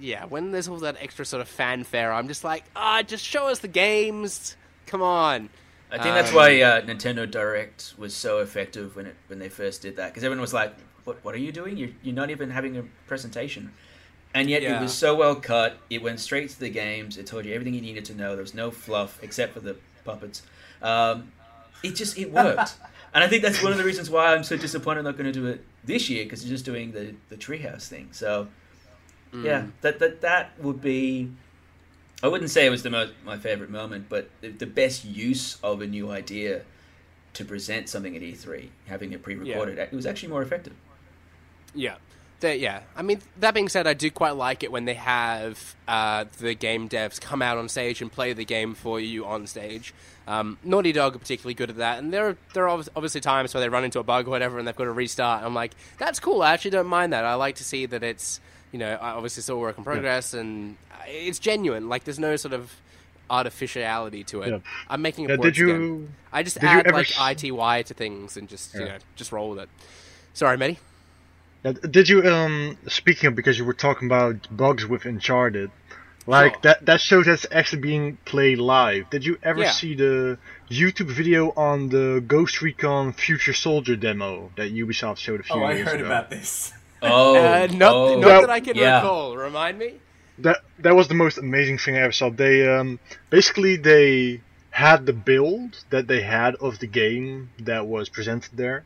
yeah, 0.00 0.24
when 0.26 0.50
there's 0.52 0.68
all 0.68 0.78
that 0.78 0.96
extra 1.00 1.24
sort 1.24 1.40
of 1.40 1.48
fanfare, 1.48 2.12
I'm 2.12 2.28
just 2.28 2.44
like, 2.44 2.64
ah, 2.74 3.02
just 3.02 3.24
show 3.24 3.46
us 3.48 3.60
the 3.60 3.68
games. 3.68 4.56
Come 4.86 5.02
on. 5.02 5.48
I 5.90 5.98
think 6.02 6.14
that's 6.14 6.30
Um, 6.30 6.36
why 6.36 6.60
uh, 6.60 6.80
Nintendo 6.82 7.30
Direct 7.30 7.94
was 7.96 8.14
so 8.14 8.40
effective 8.40 8.96
when 8.96 9.06
it 9.06 9.16
when 9.28 9.38
they 9.38 9.48
first 9.48 9.82
did 9.82 9.96
that, 9.96 10.08
because 10.10 10.24
everyone 10.24 10.40
was 10.40 10.52
like, 10.52 10.74
"What 11.04 11.24
what 11.24 11.34
are 11.34 11.38
you 11.38 11.52
doing? 11.52 11.76
You're 11.76 11.90
you're 12.02 12.14
not 12.14 12.30
even 12.30 12.50
having 12.50 12.76
a 12.76 12.82
presentation." 13.06 13.72
And 14.34 14.50
yet 14.50 14.62
Yeah. 14.62 14.78
it 14.78 14.82
was 14.82 14.92
so 14.92 15.14
well 15.14 15.36
cut. 15.36 15.78
It 15.88 16.02
went 16.02 16.18
straight 16.20 16.50
to 16.50 16.58
the 16.58 16.68
games. 16.68 17.16
It 17.16 17.26
told 17.26 17.44
you 17.44 17.54
everything 17.54 17.74
you 17.74 17.80
needed 17.80 18.04
to 18.06 18.14
know. 18.14 18.34
There 18.34 18.42
was 18.42 18.54
no 18.54 18.70
fluff 18.70 19.18
except 19.22 19.54
for 19.54 19.60
the 19.60 19.76
puppets. 20.04 20.42
Um, 20.82 21.32
it 21.82 21.94
just 21.94 22.18
it 22.18 22.32
worked. 22.32 22.74
and 23.14 23.22
I 23.22 23.28
think 23.28 23.42
that's 23.42 23.62
one 23.62 23.70
of 23.72 23.78
the 23.78 23.84
reasons 23.84 24.10
why 24.10 24.34
I'm 24.34 24.42
so 24.42 24.56
disappointed 24.56 24.98
I'm 25.00 25.04
not 25.04 25.16
going 25.16 25.32
to 25.32 25.40
do 25.40 25.46
it 25.46 25.64
this 25.84 26.10
year 26.10 26.24
because 26.24 26.42
they're 26.42 26.50
just 26.50 26.64
doing 26.64 26.92
the 26.92 27.14
the 27.28 27.36
treehouse 27.36 27.86
thing. 27.86 28.08
So 28.12 28.48
yeah, 29.32 29.66
that 29.80 29.98
that 30.00 30.20
that 30.20 30.52
would 30.60 30.80
be. 30.80 31.30
I 32.22 32.28
wouldn't 32.28 32.50
say 32.50 32.64
it 32.66 32.70
was 32.70 32.82
the 32.82 32.90
most 32.90 33.12
my 33.24 33.36
favorite 33.36 33.70
moment, 33.70 34.08
but 34.08 34.30
the, 34.40 34.48
the 34.48 34.66
best 34.66 35.04
use 35.04 35.58
of 35.62 35.82
a 35.82 35.86
new 35.86 36.10
idea 36.10 36.62
to 37.34 37.44
present 37.44 37.88
something 37.88 38.16
at 38.16 38.22
E3, 38.22 38.68
having 38.86 39.12
it 39.12 39.22
pre-recorded, 39.22 39.76
it 39.78 39.92
was 39.92 40.06
actually 40.06 40.28
more 40.28 40.40
effective. 40.40 40.72
Yeah. 41.74 41.96
They, 42.44 42.56
yeah, 42.58 42.80
I 42.94 43.00
mean 43.00 43.20
that 43.38 43.54
being 43.54 43.70
said, 43.70 43.86
I 43.86 43.94
do 43.94 44.10
quite 44.10 44.36
like 44.36 44.62
it 44.62 44.70
when 44.70 44.84
they 44.84 44.94
have 44.94 45.74
uh, 45.88 46.26
the 46.38 46.54
game 46.54 46.90
devs 46.90 47.18
come 47.18 47.40
out 47.40 47.56
on 47.56 47.70
stage 47.70 48.02
and 48.02 48.12
play 48.12 48.34
the 48.34 48.44
game 48.44 48.74
for 48.74 49.00
you 49.00 49.24
on 49.24 49.46
stage. 49.46 49.94
Um, 50.28 50.58
Naughty 50.62 50.92
Dog 50.92 51.16
are 51.16 51.18
particularly 51.18 51.54
good 51.54 51.70
at 51.70 51.76
that, 51.76 51.98
and 52.00 52.12
there 52.12 52.28
are, 52.28 52.36
there 52.52 52.68
are 52.68 52.78
obviously 52.96 53.20
times 53.22 53.54
where 53.54 53.60
they 53.62 53.68
run 53.70 53.82
into 53.84 53.98
a 53.98 54.02
bug 54.02 54.26
or 54.26 54.30
whatever, 54.30 54.58
and 54.58 54.68
they've 54.68 54.76
got 54.76 54.84
to 54.84 54.92
restart. 54.92 55.42
I'm 55.42 55.54
like, 55.54 55.72
that's 55.98 56.20
cool. 56.20 56.42
I 56.42 56.52
actually 56.52 56.72
don't 56.72 56.86
mind 56.86 57.12
that. 57.14 57.24
I 57.24 57.34
like 57.34 57.56
to 57.56 57.64
see 57.64 57.86
that 57.86 58.02
it's 58.02 58.40
you 58.72 58.78
know 58.78 58.98
obviously 59.00 59.42
still 59.42 59.58
work 59.58 59.78
in 59.78 59.84
progress, 59.84 60.34
and 60.34 60.76
it's 61.08 61.38
genuine. 61.38 61.88
Like 61.88 62.04
there's 62.04 62.18
no 62.18 62.36
sort 62.36 62.52
of 62.52 62.70
artificiality 63.30 64.24
to 64.24 64.42
it. 64.42 64.50
Yeah. 64.50 64.58
I'm 64.88 65.02
making 65.02 65.26
a 65.26 65.28
Yeah, 65.30 65.36
work 65.36 65.44
did 65.44 65.58
you? 65.58 65.70
again. 65.70 66.14
I 66.32 66.42
just 66.42 66.62
add 66.62 66.90
like 66.92 67.10
s- 67.10 67.42
ITY 67.42 67.82
to 67.84 67.94
things 67.94 68.36
and 68.36 68.48
just 68.48 68.74
you 68.74 68.80
know 68.80 68.98
just 69.16 69.32
roll 69.32 69.50
with 69.50 69.60
it. 69.60 69.68
Sorry, 70.34 70.56
Mehdi. 70.56 70.76
Uh, 71.64 71.72
Did 71.72 72.08
you 72.08 72.22
um 72.28 72.76
speaking 72.88 73.28
of 73.28 73.34
because 73.34 73.58
you 73.58 73.64
were 73.64 73.74
talking 73.86 74.06
about 74.06 74.34
bugs 74.54 74.84
with 74.86 75.04
Uncharted, 75.06 75.70
like 76.26 76.54
Sure. 76.54 76.60
that 76.62 76.86
that 76.86 77.00
show 77.00 77.22
that's 77.22 77.46
actually 77.50 77.82
being 77.82 78.18
played 78.24 78.58
live. 78.58 79.08
Did 79.10 79.24
you 79.24 79.38
ever 79.42 79.60
Yeah. 79.62 79.70
see 79.72 79.94
the 79.94 80.38
YouTube 80.70 81.10
video 81.10 81.52
on 81.56 81.88
the 81.88 82.22
Ghost 82.26 82.60
Recon 82.62 83.12
Future 83.12 83.54
Soldier 83.54 83.96
demo 83.96 84.50
that 84.56 84.72
Ubisoft 84.72 85.18
showed 85.18 85.40
a 85.40 85.42
few 85.42 85.56
Oh, 85.56 85.64
I 85.64 85.72
years 85.74 85.88
heard 85.88 86.00
ago? 86.00 86.06
about 86.06 86.28
this. 86.30 86.72
Oh, 87.02 87.36
Uh, 87.44 87.66
not 87.84 87.92
oh. 87.94 88.14
not 88.20 88.26
Well, 88.26 88.40
that 88.42 88.50
I 88.50 88.60
can 88.60 88.76
yeah. 88.76 88.96
recall. 88.96 89.36
Remind 89.36 89.78
me. 89.78 89.90
That 90.38 90.58
that 90.80 90.94
was 90.96 91.06
the 91.08 91.14
most 91.14 91.38
amazing 91.38 91.78
thing 91.78 91.96
I 91.96 92.00
ever 92.00 92.12
saw. 92.12 92.28
They 92.30 92.56
um 92.76 92.98
basically 93.30 93.76
they 93.76 94.40
had 94.70 95.06
the 95.06 95.12
build 95.12 95.84
that 95.90 96.08
they 96.08 96.20
had 96.22 96.56
of 96.56 96.78
the 96.80 96.88
game 96.88 97.50
that 97.60 97.86
was 97.86 98.08
presented 98.08 98.52
there, 98.56 98.84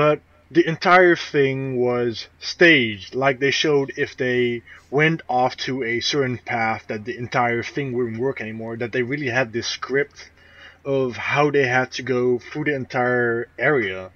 but 0.00 0.20
the 0.50 0.66
entire 0.66 1.14
thing 1.14 1.76
was 1.76 2.26
staged. 2.40 3.14
Like 3.14 3.38
they 3.38 3.52
showed 3.52 3.92
if 3.96 4.16
they 4.16 4.62
went 4.90 5.22
off 5.28 5.56
to 5.58 5.84
a 5.84 6.00
certain 6.00 6.38
path 6.38 6.84
that 6.88 7.04
the 7.04 7.16
entire 7.16 7.62
thing 7.62 7.92
wouldn't 7.92 8.18
work 8.18 8.40
anymore. 8.40 8.76
That 8.76 8.92
they 8.92 9.02
really 9.02 9.28
had 9.28 9.52
this 9.52 9.68
script 9.68 10.30
of 10.84 11.16
how 11.16 11.50
they 11.50 11.66
had 11.66 11.92
to 11.92 12.02
go 12.02 12.38
through 12.38 12.64
the 12.64 12.74
entire 12.74 13.48
area. 13.58 14.10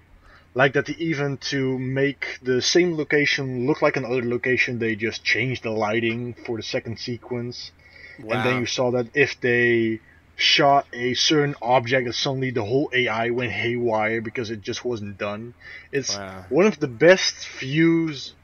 Like 0.54 0.72
that, 0.74 0.86
they 0.86 0.94
even 0.98 1.38
to 1.50 1.78
make 1.78 2.38
the 2.42 2.62
same 2.62 2.96
location 2.96 3.66
look 3.66 3.82
like 3.82 3.96
another 3.96 4.22
location, 4.22 4.78
they 4.78 4.94
just 4.94 5.24
changed 5.24 5.64
the 5.64 5.70
lighting 5.70 6.34
for 6.46 6.56
the 6.56 6.62
second 6.62 6.98
sequence. 6.98 7.72
And 8.18 8.44
then 8.44 8.60
you 8.60 8.66
saw 8.66 8.92
that 8.92 9.08
if 9.14 9.40
they 9.40 10.00
shot 10.36 10.86
a 10.92 11.14
certain 11.14 11.54
object, 11.62 12.06
and 12.06 12.14
suddenly 12.14 12.50
the 12.50 12.64
whole 12.64 12.90
AI 12.92 13.30
went 13.30 13.52
haywire 13.52 14.20
because 14.20 14.50
it 14.50 14.60
just 14.62 14.84
wasn't 14.84 15.16
done. 15.18 15.54
It's 15.92 16.16
Wow. 16.16 16.44
one 16.48 16.66
of 16.66 16.80
the 16.80 16.88
best 16.88 17.48
views, 17.60 18.34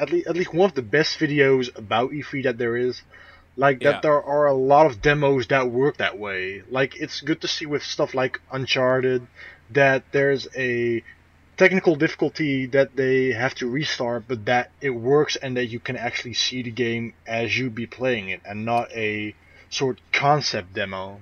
at 0.00 0.10
least 0.10 0.26
at 0.26 0.36
least 0.36 0.54
one 0.54 0.68
of 0.70 0.74
the 0.74 0.82
best 0.82 1.18
videos 1.18 1.76
about 1.76 2.12
E3 2.12 2.42
that 2.44 2.58
there 2.58 2.76
is. 2.76 3.02
Like 3.56 3.78
that, 3.80 3.96
Yeah. 3.96 4.00
there 4.00 4.22
are 4.22 4.46
a 4.46 4.54
lot 4.54 4.86
of 4.86 5.00
demos 5.00 5.46
that 5.48 5.70
work 5.70 5.98
that 5.98 6.18
way. 6.18 6.62
Like 6.70 6.96
it's 6.96 7.20
good 7.20 7.40
to 7.42 7.48
see 7.48 7.66
with 7.66 7.82
stuff 7.82 8.14
like 8.14 8.40
Uncharted 8.50 9.26
that 9.70 10.02
there's 10.12 10.48
a 10.56 11.02
technical 11.56 11.94
difficulty 11.94 12.66
that 12.66 12.96
they 12.96 13.30
have 13.32 13.54
to 13.56 13.68
restart, 13.68 14.24
but 14.26 14.44
that 14.46 14.70
it 14.80 14.90
works 14.90 15.36
and 15.36 15.56
that 15.56 15.66
you 15.66 15.78
can 15.78 15.96
actually 15.96 16.34
see 16.34 16.62
the 16.62 16.70
game 16.70 17.14
as 17.26 17.56
you 17.56 17.70
be 17.70 17.86
playing 17.86 18.28
it, 18.28 18.40
and 18.44 18.64
not 18.64 18.90
a 18.92 19.34
sort 19.70 20.00
concept 20.12 20.72
demo. 20.74 21.20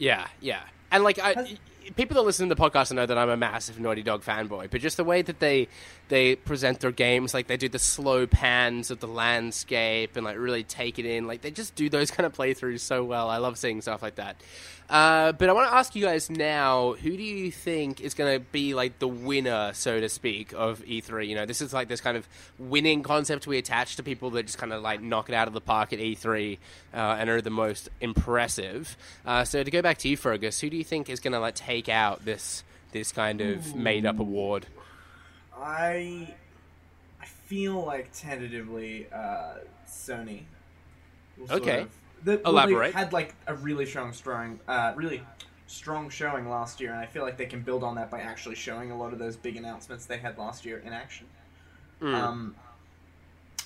Yeah, 0.00 0.26
yeah. 0.40 0.62
And 0.90 1.04
like 1.04 1.18
I 1.18 1.58
people 1.96 2.14
that 2.14 2.22
listen 2.22 2.48
to 2.48 2.54
the 2.54 2.60
podcast 2.60 2.92
know 2.92 3.06
that 3.06 3.18
I'm 3.18 3.28
a 3.30 3.36
massive 3.36 3.80
Naughty 3.80 4.02
Dog 4.02 4.22
fanboy, 4.22 4.70
but 4.70 4.80
just 4.80 4.96
the 4.96 5.04
way 5.04 5.22
that 5.22 5.40
they 5.40 5.68
they 6.08 6.36
present 6.36 6.80
their 6.80 6.90
games, 6.90 7.34
like 7.34 7.46
they 7.46 7.56
do 7.56 7.68
the 7.68 7.78
slow 7.78 8.26
pans 8.26 8.90
of 8.90 9.00
the 9.00 9.06
landscape 9.06 10.16
and 10.16 10.24
like 10.24 10.36
really 10.38 10.64
take 10.64 10.98
it 10.98 11.06
in, 11.06 11.26
like 11.26 11.42
they 11.42 11.50
just 11.50 11.74
do 11.74 11.88
those 11.88 12.10
kind 12.10 12.26
of 12.26 12.34
playthroughs 12.34 12.80
so 12.80 13.04
well. 13.04 13.28
I 13.28 13.38
love 13.38 13.58
seeing 13.58 13.80
stuff 13.80 14.02
like 14.02 14.16
that. 14.16 14.36
Uh, 14.90 15.30
but 15.30 15.48
I 15.48 15.52
want 15.52 15.70
to 15.70 15.76
ask 15.76 15.94
you 15.94 16.04
guys 16.04 16.28
now, 16.28 16.94
who 16.94 17.16
do 17.16 17.22
you 17.22 17.52
think 17.52 18.00
is 18.00 18.14
going 18.14 18.40
to 18.40 18.44
be 18.50 18.74
like 18.74 18.98
the 18.98 19.06
winner, 19.06 19.70
so 19.72 20.00
to 20.00 20.08
speak, 20.08 20.52
of 20.52 20.80
E3? 20.80 21.28
You 21.28 21.36
know, 21.36 21.46
this 21.46 21.62
is 21.62 21.72
like 21.72 21.86
this 21.86 22.00
kind 22.00 22.16
of 22.16 22.26
winning 22.58 23.04
concept 23.04 23.46
we 23.46 23.56
attach 23.56 23.94
to 23.96 24.02
people 24.02 24.30
that 24.30 24.46
just 24.46 24.58
kind 24.58 24.72
of 24.72 24.82
like 24.82 25.00
knock 25.00 25.28
it 25.28 25.34
out 25.36 25.46
of 25.46 25.54
the 25.54 25.60
park 25.60 25.92
at 25.92 26.00
E3 26.00 26.58
uh, 26.92 26.96
and 26.96 27.30
are 27.30 27.40
the 27.40 27.50
most 27.50 27.88
impressive. 28.00 28.96
Uh, 29.24 29.44
so 29.44 29.62
to 29.62 29.70
go 29.70 29.80
back 29.80 29.98
to 29.98 30.08
you, 30.08 30.16
Fergus, 30.16 30.60
who 30.60 30.68
do 30.68 30.76
you 30.76 30.82
think 30.82 31.08
is 31.08 31.20
going 31.20 31.34
to 31.34 31.40
like 31.40 31.54
take 31.54 31.69
out 31.88 32.24
this 32.24 32.64
this 32.92 33.12
kind 33.12 33.40
of 33.40 33.74
made 33.74 34.06
up 34.06 34.18
award? 34.18 34.66
I 35.56 36.34
I 37.20 37.26
feel 37.26 37.84
like 37.84 38.10
tentatively 38.12 39.06
uh, 39.12 39.54
Sony. 39.86 40.42
Okay. 41.50 41.82
of- 41.82 41.90
the, 42.22 42.40
Elaborate. 42.46 42.92
they 42.92 42.98
had 42.98 43.12
like 43.12 43.34
a 43.46 43.54
really 43.54 43.86
strong, 43.86 44.12
strong, 44.12 44.60
uh, 44.68 44.92
really 44.94 45.22
strong 45.66 46.10
showing 46.10 46.48
last 46.48 46.80
year, 46.80 46.90
and 46.90 47.00
I 47.00 47.06
feel 47.06 47.22
like 47.22 47.36
they 47.36 47.46
can 47.46 47.62
build 47.62 47.82
on 47.82 47.94
that 47.94 48.10
by 48.10 48.20
actually 48.20 48.56
showing 48.56 48.90
a 48.90 48.98
lot 48.98 49.12
of 49.12 49.18
those 49.18 49.36
big 49.36 49.56
announcements 49.56 50.06
they 50.06 50.18
had 50.18 50.36
last 50.36 50.64
year 50.64 50.78
in 50.84 50.92
action. 50.92 51.26
Mm. 52.02 52.14
Um, 52.14 52.54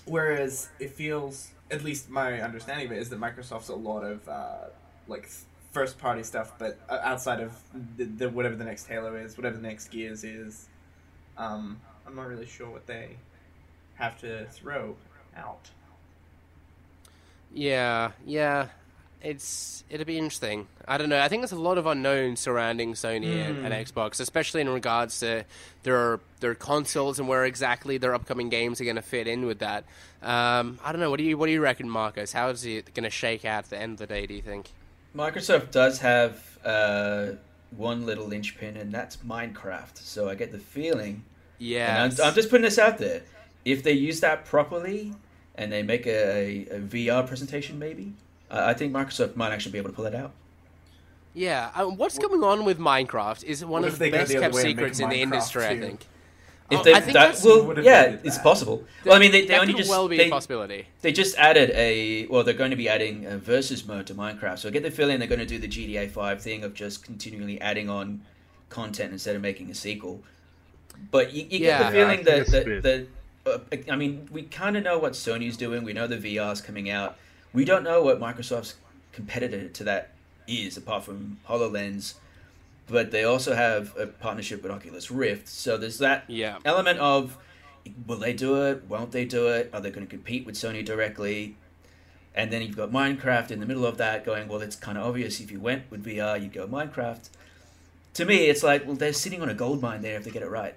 whereas 0.05 0.69
it 0.79 0.91
feels, 0.91 1.51
at 1.71 1.83
least 1.83 2.09
my 2.11 2.41
understanding 2.43 2.87
of 2.87 2.93
it, 2.93 2.99
is 2.99 3.09
that 3.11 3.21
Microsoft's 3.21 3.71
a 3.71 3.75
lot 3.75 4.03
of 4.03 4.29
uh, 4.29 4.57
like 5.09 5.29
first 5.75 5.99
party 5.99 6.23
stuff, 6.23 6.53
but 6.57 6.79
uh, 6.89 7.01
outside 7.03 7.41
of 7.41 7.53
the, 7.97 8.05
the 8.05 8.31
whatever 8.31 8.55
the 8.55 8.65
next 8.65 8.87
Halo 8.87 9.15
is, 9.17 9.37
whatever 9.37 9.57
the 9.57 9.63
next 9.63 9.89
Gears 9.89 10.23
is, 10.23 10.69
um, 11.37 11.81
I'm 12.07 12.15
not 12.15 12.29
really 12.29 12.47
sure 12.47 12.71
what 12.71 12.87
they 12.87 13.17
have 13.97 14.19
to 14.21 14.47
throw 14.47 14.97
out. 15.37 15.69
Yeah, 17.53 18.13
yeah. 18.25 18.69
It's 19.21 19.85
it'll 19.89 20.05
be 20.05 20.19
interesting. 20.19 20.67
I 20.87 20.99
don't 20.99 21.09
know. 21.09 21.19
I 21.19 21.29
think 21.29 21.41
there's 21.41 21.53
a 21.53 21.57
lot 21.57 21.79
of 21.79 21.87
unknowns 21.87 22.41
surrounding 22.41 22.93
Sony 22.93 23.43
and, 23.43 23.65
and 23.65 23.73
Xbox, 23.73 24.21
especially 24.21 24.61
in 24.61 24.69
regards 24.69 25.19
to 25.21 25.45
their 25.83 26.21
their 26.41 26.55
consoles 26.55 27.19
and 27.19 27.27
where 27.27 27.47
exactly 27.47 27.97
their 27.97 28.15
upcoming 28.15 28.51
games 28.51 28.83
are 28.83 28.85
going 28.85 28.97
to 28.97 29.03
fit 29.03 29.27
in 29.27 29.47
with 29.47 29.61
that. 29.61 29.85
Um, 30.23 30.79
I 30.85 30.93
don't 30.93 31.01
know. 31.01 31.09
What 31.09 31.17
do 31.17 31.25
you 31.25 31.39
what 31.39 31.47
do 31.47 31.53
you 31.53 31.63
reckon, 31.63 31.89
Marcus? 31.89 32.33
How 32.33 32.51
is 32.51 32.67
it 32.67 32.93
going 32.93 33.05
to 33.05 33.11
shake 33.11 33.47
out 33.47 33.65
at 33.65 33.71
the 33.71 33.79
end 33.79 33.95
of 33.95 33.99
the 34.01 34.07
day? 34.07 34.27
Do 34.27 34.35
you 34.35 34.43
think? 34.43 34.69
Microsoft 35.17 35.71
does 35.71 36.01
have 36.01 36.59
uh, 36.65 37.33
one 37.71 38.07
little 38.07 38.27
linchpin, 38.27 38.77
and 38.77 38.93
that's 38.93 39.17
Minecraft. 39.19 39.97
So 39.99 40.29
I 40.29 40.35
get 40.35 40.53
the 40.53 40.59
feeling, 40.59 41.25
Yeah, 41.59 42.05
I'm, 42.05 42.11
I'm 42.23 42.35
just 42.35 42.51
putting 42.51 42.65
this 42.65 42.79
out 42.79 42.99
there. 42.99 43.23
If 43.65 43.83
they 43.83 43.93
use 43.93 44.21
that 44.21 44.45
properly 44.45 45.15
and 45.55 45.73
they 45.73 45.83
make 45.83 46.07
a, 46.07 46.67
a 46.71 46.81
VR 46.81 47.27
presentation, 47.27 47.79
maybe 47.79 48.13
uh, 48.51 48.65
I 48.67 48.75
think 48.75 48.93
Microsoft 48.93 49.37
might 49.37 49.53
actually 49.53 49.73
be 49.73 49.79
able 49.79 49.91
to 49.91 49.97
pull 49.97 50.07
it 50.07 50.15
out. 50.15 50.33
yeah. 51.33 51.71
Um, 51.75 51.97
what's 51.97 52.19
going 52.19 52.43
on 52.45 52.65
with 52.65 52.79
Minecraft 52.79 53.45
is 53.45 53.65
one 53.65 53.83
What 53.83 53.93
of 53.93 53.99
the 53.99 54.11
best 54.11 54.33
the 54.33 54.41
kept 54.41 54.55
way 54.55 54.63
secrets 54.63 55.01
in 55.01 55.09
the 55.09 55.17
Minecraft 55.17 55.23
industry. 55.23 55.67
I 55.67 55.81
think. 55.81 56.07
If 56.75 56.81
Oh, 56.81 56.83
they 56.85 56.93
I 56.95 57.01
think 57.01 57.13
that 57.15 57.21
that's- 57.35 57.45
well, 57.45 57.79
yeah, 57.83 58.03
they 58.05 58.11
did 58.13 58.21
it's 58.27 58.37
that? 58.37 58.43
possible. 58.43 58.85
Well, 59.05 59.15
I 59.15 59.19
mean, 59.19 59.33
they, 59.33 59.43
they 59.43 59.47
that 59.49 59.61
only 59.61 59.73
could 59.73 59.79
just 59.79 59.91
well 59.91 60.09
be 60.09 60.17
they, 60.17 60.27
a 60.29 60.31
possibility. 60.31 60.87
they 61.03 61.13
just 61.13 61.37
added 61.37 61.71
a 61.71 62.27
well, 62.27 62.45
they're 62.45 62.55
going 62.55 62.71
to 62.71 62.77
be 62.77 62.89
adding 62.89 63.27
a 63.27 63.39
versus 63.39 63.87
mode 63.87 64.07
to 64.09 64.15
Minecraft. 64.15 64.59
So 64.59 64.69
I 64.69 64.71
get 64.73 64.83
the 64.83 64.91
feeling 64.91 65.19
they're 65.19 65.29
going 65.29 65.41
to 65.41 65.47
do 65.47 65.59
the 65.59 65.69
GTA 65.69 66.11
Five 66.11 66.43
thing 66.43 66.65
of 66.65 66.75
just 66.75 67.05
continually 67.05 67.61
adding 67.61 67.89
on 67.91 68.23
content 68.71 69.13
instead 69.13 69.37
of 69.37 69.43
making 69.43 69.71
a 69.71 69.75
sequel. 69.75 70.23
But 71.11 71.33
you, 71.33 71.43
you 71.51 71.59
Yeah. 71.67 71.79
get 71.79 71.87
the 71.87 71.97
feeling 71.99 72.17
think 72.25 72.27
that 72.27 72.39
it's 72.41 72.51
that, 72.83 72.83
that 72.83 73.07
uh, 73.87 73.93
I 73.93 73.97
mean, 73.97 74.29
we 74.33 74.43
kind 74.43 74.77
of 74.77 74.83
know 74.85 74.99
what 74.99 75.13
Sony's 75.13 75.57
doing. 75.57 75.83
We 75.85 75.93
know 75.93 76.07
the 76.07 76.17
VR's 76.19 76.61
coming 76.61 76.89
out. 76.91 77.17
We 77.53 77.65
don't 77.65 77.85
know 77.85 78.03
what 78.03 78.19
Microsoft's 78.21 78.75
competitor 79.13 79.69
to 79.69 79.85
that 79.85 80.11
is, 80.49 80.77
apart 80.77 81.05
from 81.05 81.39
Hololens. 81.49 82.15
But 82.87 83.11
they 83.11 83.25
also 83.25 83.55
have 83.55 83.97
a 83.97 84.07
partnership 84.07 84.63
with 84.63 84.71
Oculus 84.71 85.11
Rift. 85.11 85.49
So 85.49 85.77
there's 85.77 85.99
that 85.99 86.25
Yeah. 86.29 86.59
element 86.65 86.99
of 86.99 87.39
will 88.07 88.19
they 88.19 88.33
do 88.33 88.63
it? 88.67 88.85
Won't 88.89 89.13
they 89.13 89.25
do 89.25 89.49
it? 89.49 89.71
Are 89.73 89.81
they 89.81 89.91
going 89.91 90.07
to 90.07 90.11
compete 90.11 90.45
with 90.47 90.55
Sony 90.55 90.85
directly? 90.85 91.57
And 92.35 92.53
then 92.53 92.63
you've 92.63 92.77
got 92.77 92.91
Minecraft 92.91 93.51
in 93.51 93.61
the 93.61 93.67
middle 93.67 93.87
of 93.87 93.97
that 93.99 94.25
going, 94.25 94.49
well, 94.49 94.61
it's 94.61 94.77
kind 94.77 94.99
of 94.99 95.05
obvious 95.07 95.41
if 95.41 95.51
you 95.53 95.61
went 95.61 95.91
with 95.91 96.05
VR, 96.05 96.41
you'd 96.41 96.53
go 96.53 96.67
Minecraft. 96.67 97.29
To 98.15 98.25
me, 98.25 98.47
it's 98.47 98.63
like, 98.63 98.87
well, 98.87 98.97
they're 98.97 99.13
sitting 99.13 99.41
on 99.41 99.49
a 99.49 99.55
gold 99.55 99.81
mine 99.81 100.03
there 100.03 100.17
if 100.17 100.25
they 100.25 100.31
get 100.31 100.43
it 100.43 100.49
right. 100.51 100.75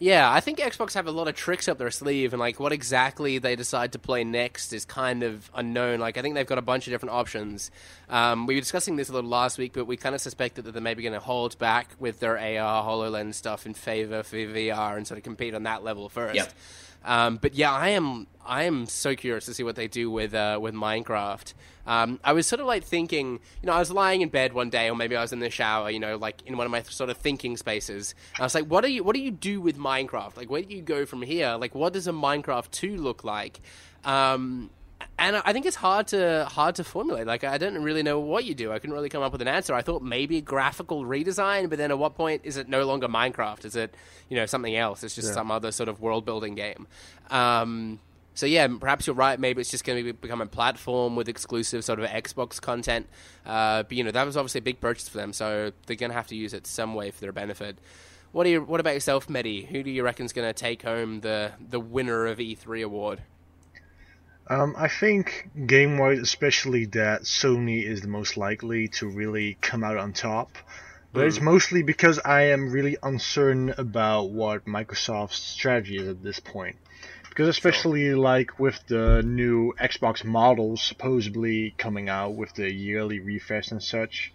Yeah, 0.00 0.30
I 0.30 0.38
think 0.38 0.58
Xbox 0.60 0.94
have 0.94 1.08
a 1.08 1.10
lot 1.10 1.26
of 1.26 1.34
tricks 1.34 1.66
up 1.66 1.78
their 1.78 1.90
sleeve, 1.90 2.32
and 2.32 2.38
like 2.38 2.60
what 2.60 2.72
exactly 2.72 3.38
they 3.38 3.56
decide 3.56 3.92
to 3.92 3.98
play 3.98 4.22
next 4.22 4.72
is 4.72 4.84
kind 4.84 5.24
of 5.24 5.50
unknown. 5.54 5.98
Like 5.98 6.16
I 6.16 6.22
think 6.22 6.36
they've 6.36 6.46
got 6.46 6.58
a 6.58 6.62
bunch 6.62 6.86
of 6.86 6.92
different 6.92 7.14
options. 7.14 7.72
Um, 8.08 8.46
we 8.46 8.54
were 8.54 8.60
discussing 8.60 8.94
this 8.94 9.08
a 9.08 9.12
little 9.12 9.28
last 9.28 9.58
week, 9.58 9.72
but 9.72 9.86
we 9.86 9.96
kind 9.96 10.14
of 10.14 10.20
suspected 10.20 10.64
that 10.64 10.72
they're 10.72 10.80
maybe 10.82 11.02
going 11.02 11.14
to 11.14 11.20
hold 11.20 11.58
back 11.58 11.88
with 11.98 12.20
their 12.20 12.38
AR 12.38 12.84
Hololens 12.84 13.34
stuff 13.34 13.66
in 13.66 13.74
favor 13.74 14.22
for 14.22 14.36
VR 14.36 14.96
and 14.96 15.06
sort 15.06 15.18
of 15.18 15.24
compete 15.24 15.54
on 15.54 15.64
that 15.64 15.82
level 15.82 16.08
first. 16.08 16.36
Yep. 16.36 16.52
Um, 17.08 17.38
but 17.38 17.54
yeah, 17.54 17.72
I 17.72 17.88
am 17.88 18.26
I 18.44 18.64
am 18.64 18.86
so 18.86 19.16
curious 19.16 19.46
to 19.46 19.54
see 19.54 19.62
what 19.62 19.76
they 19.76 19.88
do 19.88 20.10
with 20.10 20.34
uh, 20.34 20.58
with 20.60 20.74
Minecraft. 20.74 21.54
Um, 21.86 22.20
I 22.22 22.34
was 22.34 22.46
sort 22.46 22.60
of 22.60 22.66
like 22.66 22.84
thinking, 22.84 23.40
you 23.62 23.66
know, 23.66 23.72
I 23.72 23.78
was 23.78 23.90
lying 23.90 24.20
in 24.20 24.28
bed 24.28 24.52
one 24.52 24.68
day, 24.68 24.90
or 24.90 24.94
maybe 24.94 25.16
I 25.16 25.22
was 25.22 25.32
in 25.32 25.38
the 25.38 25.48
shower, 25.48 25.90
you 25.90 26.00
know, 26.00 26.18
like 26.18 26.42
in 26.44 26.58
one 26.58 26.66
of 26.66 26.70
my 26.70 26.82
sort 26.82 27.08
of 27.08 27.16
thinking 27.16 27.56
spaces. 27.56 28.14
I 28.38 28.42
was 28.42 28.54
like, 28.54 28.66
what 28.66 28.84
do 28.84 28.92
you 28.92 29.02
what 29.02 29.14
do 29.16 29.22
you 29.22 29.30
do 29.30 29.58
with 29.62 29.78
Minecraft? 29.78 30.36
Like, 30.36 30.50
where 30.50 30.60
do 30.60 30.74
you 30.74 30.82
go 30.82 31.06
from 31.06 31.22
here? 31.22 31.56
Like, 31.58 31.74
what 31.74 31.94
does 31.94 32.06
a 32.06 32.12
Minecraft 32.12 32.70
two 32.70 32.98
look 32.98 33.24
like? 33.24 33.60
Um, 34.04 34.68
and 35.18 35.36
I 35.44 35.52
think 35.52 35.66
it's 35.66 35.76
hard 35.76 36.06
to 36.08 36.44
hard 36.46 36.76
to 36.76 36.84
formulate. 36.84 37.26
Like 37.26 37.44
I 37.44 37.58
don't 37.58 37.82
really 37.82 38.02
know 38.02 38.20
what 38.20 38.44
you 38.44 38.54
do. 38.54 38.72
I 38.72 38.78
couldn't 38.78 38.94
really 38.94 39.08
come 39.08 39.22
up 39.22 39.32
with 39.32 39.42
an 39.42 39.48
answer. 39.48 39.74
I 39.74 39.82
thought 39.82 40.02
maybe 40.02 40.40
graphical 40.40 41.04
redesign, 41.04 41.68
but 41.68 41.78
then 41.78 41.90
at 41.90 41.98
what 41.98 42.14
point 42.14 42.42
is 42.44 42.56
it 42.56 42.68
no 42.68 42.84
longer 42.84 43.08
Minecraft? 43.08 43.64
Is 43.64 43.76
it 43.76 43.94
you 44.28 44.36
know 44.36 44.46
something 44.46 44.76
else? 44.76 45.02
It's 45.02 45.14
just 45.14 45.28
Yeah. 45.28 45.34
some 45.34 45.50
other 45.50 45.72
sort 45.72 45.88
of 45.88 46.00
world 46.00 46.24
building 46.24 46.54
game. 46.54 46.86
Um, 47.30 48.00
so 48.34 48.46
yeah, 48.46 48.68
perhaps 48.68 49.06
you're 49.06 49.16
right. 49.16 49.38
Maybe 49.40 49.60
it's 49.60 49.70
just 49.70 49.84
going 49.84 50.04
to 50.04 50.12
become 50.12 50.40
a 50.40 50.46
platform 50.46 51.16
with 51.16 51.28
exclusive 51.28 51.84
sort 51.84 51.98
of 51.98 52.06
Xbox 52.08 52.60
content. 52.60 53.08
Uh, 53.44 53.82
but 53.82 53.92
you 53.92 54.04
know 54.04 54.12
that 54.12 54.24
was 54.24 54.36
obviously 54.36 54.60
a 54.60 54.62
big 54.62 54.80
purchase 54.80 55.08
for 55.08 55.18
them, 55.18 55.32
so 55.32 55.72
they're 55.86 55.96
going 55.96 56.10
to 56.10 56.16
have 56.16 56.28
to 56.28 56.36
use 56.36 56.54
it 56.54 56.66
some 56.66 56.94
way 56.94 57.10
for 57.10 57.20
their 57.20 57.32
benefit. 57.32 57.76
What 58.30 58.44
do 58.44 58.50
you? 58.50 58.62
What 58.62 58.78
about 58.78 58.94
yourself, 58.94 59.26
Mehdi? 59.26 59.66
Who 59.66 59.82
do 59.82 59.90
you 59.90 60.04
reckon 60.04 60.26
is 60.26 60.32
going 60.32 60.46
to 60.48 60.52
take 60.52 60.82
home 60.82 61.20
the 61.20 61.52
the 61.58 61.80
winner 61.80 62.26
of 62.26 62.38
E3 62.38 62.84
award? 62.84 63.22
Um, 64.48 64.74
I 64.78 64.88
think 64.88 65.50
game 65.66 65.98
wise, 65.98 66.18
especially 66.20 66.86
that 66.86 67.22
Sony 67.22 67.84
is 67.84 68.00
the 68.00 68.08
most 68.08 68.36
likely 68.36 68.88
to 68.88 69.08
really 69.08 69.58
come 69.60 69.84
out 69.84 69.98
on 69.98 70.12
top. 70.12 70.56
But 71.12 71.26
it's 71.26 71.40
mostly 71.40 71.82
because 71.82 72.18
I 72.18 72.42
am 72.42 72.70
really 72.70 72.96
uncertain 73.02 73.74
about 73.76 74.30
what 74.30 74.66
Microsoft's 74.66 75.38
strategy 75.38 75.96
is 75.96 76.06
at 76.06 76.22
this 76.22 76.38
point. 76.38 76.76
Because 77.28 77.48
especially 77.48 78.14
like 78.14 78.58
with 78.58 78.78
the 78.88 79.22
new 79.22 79.72
Xbox 79.80 80.22
models 80.22 80.82
supposedly 80.82 81.74
coming 81.78 82.08
out 82.08 82.34
with 82.34 82.54
the 82.54 82.72
yearly 82.72 83.20
refresh 83.20 83.70
and 83.70 83.82
such, 83.82 84.32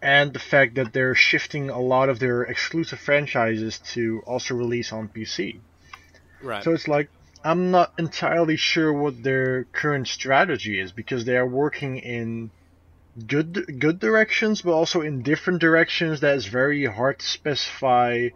and 0.00 0.32
the 0.32 0.38
fact 0.38 0.76
that 0.76 0.92
they're 0.92 1.14
shifting 1.14 1.68
a 1.68 1.80
lot 1.80 2.08
of 2.08 2.20
their 2.20 2.42
exclusive 2.42 2.98
franchises 2.98 3.78
to 3.78 4.22
also 4.26 4.54
release 4.54 4.92
on 4.92 5.08
PC. 5.08 5.60
Right. 6.42 6.62
So 6.62 6.72
it's 6.72 6.88
like 6.88 7.10
I'm 7.44 7.70
not 7.70 7.92
entirely 7.98 8.56
sure 8.56 8.92
what 8.92 9.22
their 9.22 9.64
current 9.64 10.08
strategy 10.08 10.80
is 10.80 10.92
because 10.92 11.24
they 11.24 11.36
are 11.36 11.46
working 11.46 11.98
in 11.98 12.50
good 13.26 13.78
good 13.78 13.98
directions, 13.98 14.62
but 14.62 14.72
also 14.72 15.00
in 15.00 15.22
different 15.22 15.60
directions. 15.60 16.20
That 16.20 16.36
is 16.36 16.46
very 16.46 16.84
hard 16.84 17.18
to 17.20 17.26
specify 17.26 18.28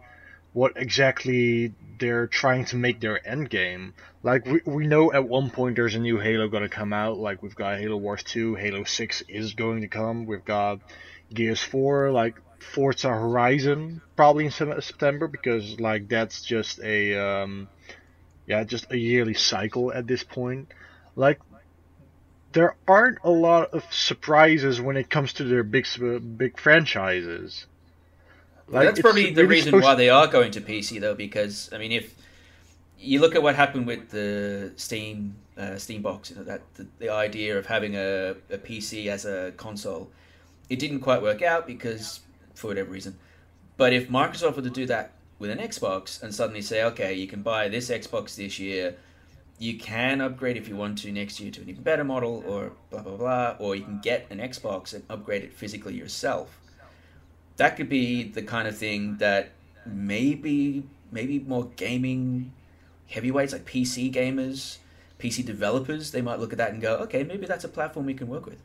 what 0.53 0.73
exactly 0.77 1.73
they're 1.99 2.27
trying 2.27 2.65
to 2.67 2.77
make 2.77 3.01
their 3.01 3.27
end 3.27 3.49
game. 3.49 3.95
Like 4.23 4.45
we, 4.47 4.61
we 4.65 4.87
know 4.87 5.13
at 5.13 5.29
one 5.29 5.51
point 5.51 5.77
there's 5.77 5.95
a 5.95 6.01
new 6.01 6.19
Halo 6.19 6.49
gonna 6.49 6.69
come 6.69 6.93
out. 6.93 7.19
Like 7.19 7.43
we've 7.43 7.55
got 7.55 7.79
Halo 7.79 7.97
Wars 7.97 8.23
2, 8.23 8.55
Halo 8.57 8.85
6 8.85 9.23
is 9.29 9.55
going 9.55 9.81
to 9.81 9.89
come. 9.89 10.27
We've 10.27 10.45
got 10.45 10.81
Gears 11.33 11.63
4, 11.63 12.11
like 12.11 12.37
Forza 12.63 13.09
Horizon 13.09 14.01
probably 14.17 14.47
in 14.47 14.51
September 14.51 15.27
because 15.27 15.81
like 15.81 16.09
that's 16.09 16.43
just 16.43 16.81
a 16.81 17.17
um, 17.17 17.69
yeah, 18.53 18.65
just 18.65 18.93
a 18.93 18.99
yearly 18.99 19.33
cycle 19.33 19.91
at 19.93 20.07
this 20.07 20.23
point. 20.23 20.71
Like, 21.17 21.41
there 22.53 22.77
aren't 22.87 23.19
a 23.25 23.31
lot 23.31 23.73
of 23.73 23.83
surprises 23.91 24.79
when 24.79 24.99
it 24.99 25.09
comes 25.09 25.33
to 25.35 25.45
their 25.45 25.63
big 25.63 25.87
big 26.37 26.61
franchises. 26.61 27.65
Like, 28.69 28.89
That's 28.89 29.01
probably 29.01 29.33
the 29.33 29.47
reason 29.47 29.81
why 29.81 29.95
they 29.95 30.11
are 30.11 30.27
going 30.27 30.51
to 30.53 30.61
PC 30.61 31.01
though, 31.01 31.15
because 31.15 31.71
I 31.73 31.79
mean, 31.79 31.93
if 31.93 32.15
you 32.99 33.21
look 33.21 33.35
at 33.35 33.43
what 33.43 33.55
happened 33.55 33.87
with 33.87 34.11
the 34.11 34.73
Steam 34.77 35.37
uh, 35.57 35.77
Steam 35.79 36.03
box, 36.03 36.31
you 36.31 36.37
know, 36.37 36.45
that 36.45 36.61
the, 36.75 36.87
the 36.99 37.09
idea 37.09 37.59
of 37.59 37.65
having 37.67 37.97
a, 37.97 38.35
a 38.51 38.59
PC 38.59 39.07
as 39.07 39.25
a 39.25 39.53
console, 39.57 40.11
it 40.69 40.79
didn't 40.79 41.01
quite 41.01 41.23
work 41.23 41.41
out 41.41 41.67
because 41.67 42.21
for 42.55 42.67
whatever 42.67 42.91
reason. 42.91 43.19
But 43.79 43.95
if 43.95 44.11
Microsoft 44.11 44.57
were 44.57 44.63
to 44.63 44.77
do 44.83 44.85
that 44.87 45.13
with 45.43 45.51
an 45.51 45.59
Xbox 45.59 46.23
and 46.23 46.35
suddenly 46.35 46.63
say, 46.63 46.83
okay, 46.85 47.13
you 47.13 47.27
can 47.27 47.43
buy 47.43 47.69
this 47.69 47.91
Xbox 47.91 48.37
this 48.37 48.59
year, 48.59 48.97
you 49.59 49.79
can 49.79 50.23
upgrade 50.23 50.57
if 50.57 50.69
you 50.69 50.77
want 50.77 50.97
to 50.99 51.13
next 51.13 51.39
year 51.39 51.51
to 51.51 51.61
an 51.61 51.69
even 51.69 51.83
better 51.83 52.05
model, 52.05 52.43
or 52.47 52.73
blah 52.89 53.03
blah 53.03 53.17
blah, 53.17 53.57
or 53.59 53.77
you 53.77 53.83
can 53.83 54.01
get 54.01 54.27
an 54.31 54.39
Xbox 54.39 54.95
and 54.95 55.05
upgrade 55.11 55.43
it 55.43 55.53
physically 55.53 55.95
yourself 55.95 56.59
that 57.57 57.77
could 57.77 57.89
be 57.89 58.25
the 58.25 58.43
kind 58.43 58.67
of 58.67 58.77
thing 58.77 59.17
that 59.19 59.51
maybe 59.87 60.83
maybe 61.11 61.39
more 61.41 61.67
gaming 61.77 62.53
heavyweights 63.09 63.53
like 63.53 63.65
PC 63.65 64.13
gamers, 64.13 64.79
PC 65.19 65.45
developers, 65.45 66.11
they 66.11 66.23
might 66.23 66.41
look 66.41 66.53
at 66.53 66.59
that 66.59 66.73
and 66.73 66.81
go, 66.81 66.97
okay, 66.97 67.23
maybe 67.23 67.47
that's 67.47 67.65
a 67.65 67.69
platform 67.69 68.07
we 68.07 68.15
can 68.15 68.29
work 68.29 68.47
with. 68.47 68.63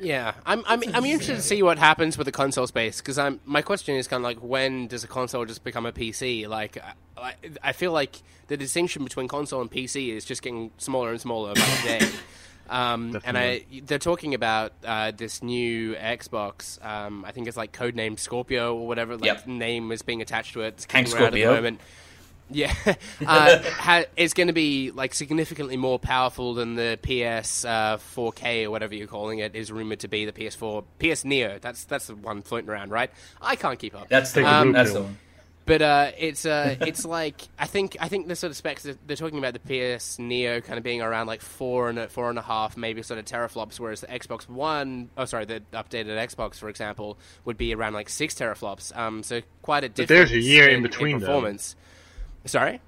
Yeah, 0.00 0.34
I'm 0.46 0.62
I'm 0.66 0.82
I'm 0.94 1.04
interested 1.04 1.36
to 1.36 1.42
see 1.42 1.62
what 1.62 1.78
happens 1.78 2.16
with 2.16 2.26
the 2.26 2.32
console 2.32 2.66
space 2.66 3.00
because 3.00 3.18
I'm 3.18 3.40
my 3.44 3.62
question 3.62 3.96
is 3.96 4.06
kind 4.06 4.20
of 4.20 4.24
like 4.24 4.38
when 4.38 4.86
does 4.86 5.04
a 5.04 5.08
console 5.08 5.44
just 5.44 5.64
become 5.64 5.86
a 5.86 5.92
PC? 5.92 6.48
Like, 6.48 6.78
I, 7.16 7.34
I 7.62 7.72
feel 7.72 7.92
like 7.92 8.22
the 8.46 8.56
distinction 8.56 9.04
between 9.04 9.28
console 9.28 9.60
and 9.60 9.70
PC 9.70 10.10
is 10.14 10.24
just 10.24 10.42
getting 10.42 10.70
smaller 10.78 11.10
and 11.10 11.20
smaller 11.20 11.54
by 11.54 11.60
the 11.60 11.98
day. 11.98 12.08
Um, 12.70 13.18
and 13.24 13.38
I, 13.38 13.64
they're 13.84 13.98
talking 13.98 14.34
about 14.34 14.74
uh, 14.84 15.10
this 15.16 15.42
new 15.42 15.94
Xbox. 15.94 16.84
Um, 16.84 17.24
I 17.24 17.32
think 17.32 17.48
it's 17.48 17.56
like 17.56 17.72
codenamed 17.72 18.18
Scorpio 18.18 18.76
or 18.76 18.86
whatever 18.86 19.14
like 19.16 19.24
Yep. 19.24 19.46
name 19.46 19.90
is 19.90 20.02
being 20.02 20.20
attached 20.20 20.52
to 20.52 20.60
it. 20.60 20.74
It's 20.74 20.86
Hank 20.92 21.06
kicking 21.06 21.18
around 21.18 21.28
at 21.28 21.32
the 21.32 21.46
moment. 21.46 21.80
Yeah, 22.50 22.74
uh, 23.26 23.58
ha- 23.62 24.04
it's 24.16 24.34
going 24.34 24.46
to 24.46 24.52
be 24.52 24.90
like 24.90 25.14
significantly 25.14 25.76
more 25.76 25.98
powerful 25.98 26.54
than 26.54 26.74
the 26.76 26.98
PS 27.02 27.64
uh, 27.64 27.98
4K 28.16 28.64
or 28.64 28.70
whatever 28.70 28.94
you're 28.94 29.06
calling 29.06 29.38
it 29.40 29.54
is 29.54 29.70
rumored 29.70 30.00
to 30.00 30.08
be. 30.08 30.24
The 30.24 30.32
PS4, 30.32 30.84
PS 30.98 31.24
Neo. 31.24 31.58
That's 31.60 31.84
that's 31.84 32.06
the 32.06 32.16
one 32.16 32.42
floating 32.42 32.70
around, 32.70 32.90
right? 32.90 33.10
I 33.40 33.56
can't 33.56 33.78
keep 33.78 33.94
up. 33.94 34.08
That's 34.08 34.32
the 34.32 34.42
one. 34.44 34.72
that's 34.72 34.92
the 34.92 35.02
one. 35.02 35.18
But 35.66 35.82
uh, 35.82 36.12
it's 36.16 36.46
uh, 36.46 36.76
it's 36.80 37.04
like 37.04 37.42
I 37.58 37.66
think 37.66 37.98
I 38.00 38.08
think 38.08 38.26
the 38.26 38.34
sort 38.36 38.50
of 38.50 38.56
specs 38.56 38.84
that 38.84 39.06
they're 39.06 39.18
talking 39.18 39.36
about 39.38 39.52
the 39.52 39.96
PS 39.96 40.18
Neo 40.18 40.62
kind 40.62 40.78
of 40.78 40.82
being 40.82 41.02
around 41.02 41.26
like 41.26 41.42
four 41.42 41.90
and 41.90 41.98
a, 41.98 42.08
four 42.08 42.30
and 42.30 42.38
a 42.38 42.42
half 42.42 42.78
maybe 42.78 43.02
sort 43.02 43.18
of 43.18 43.26
teraflops, 43.26 43.78
whereas 43.78 44.00
the 44.00 44.06
Xbox 44.06 44.48
One, 44.48 45.10
oh 45.18 45.26
sorry, 45.26 45.44
the 45.44 45.62
updated 45.74 46.16
Xbox 46.26 46.54
for 46.54 46.70
example 46.70 47.18
would 47.44 47.58
be 47.58 47.74
around 47.74 47.92
like 47.92 48.08
six 48.08 48.32
teraflops. 48.34 48.96
Um, 48.96 49.22
so 49.22 49.42
quite 49.60 49.84
a 49.84 49.90
But 49.90 50.08
there's 50.08 50.32
a 50.32 50.40
year 50.40 50.68
in 50.70 50.82
between, 50.82 51.18
though. 51.18 51.26
performance. 51.26 51.76
Sorry. 52.44 52.80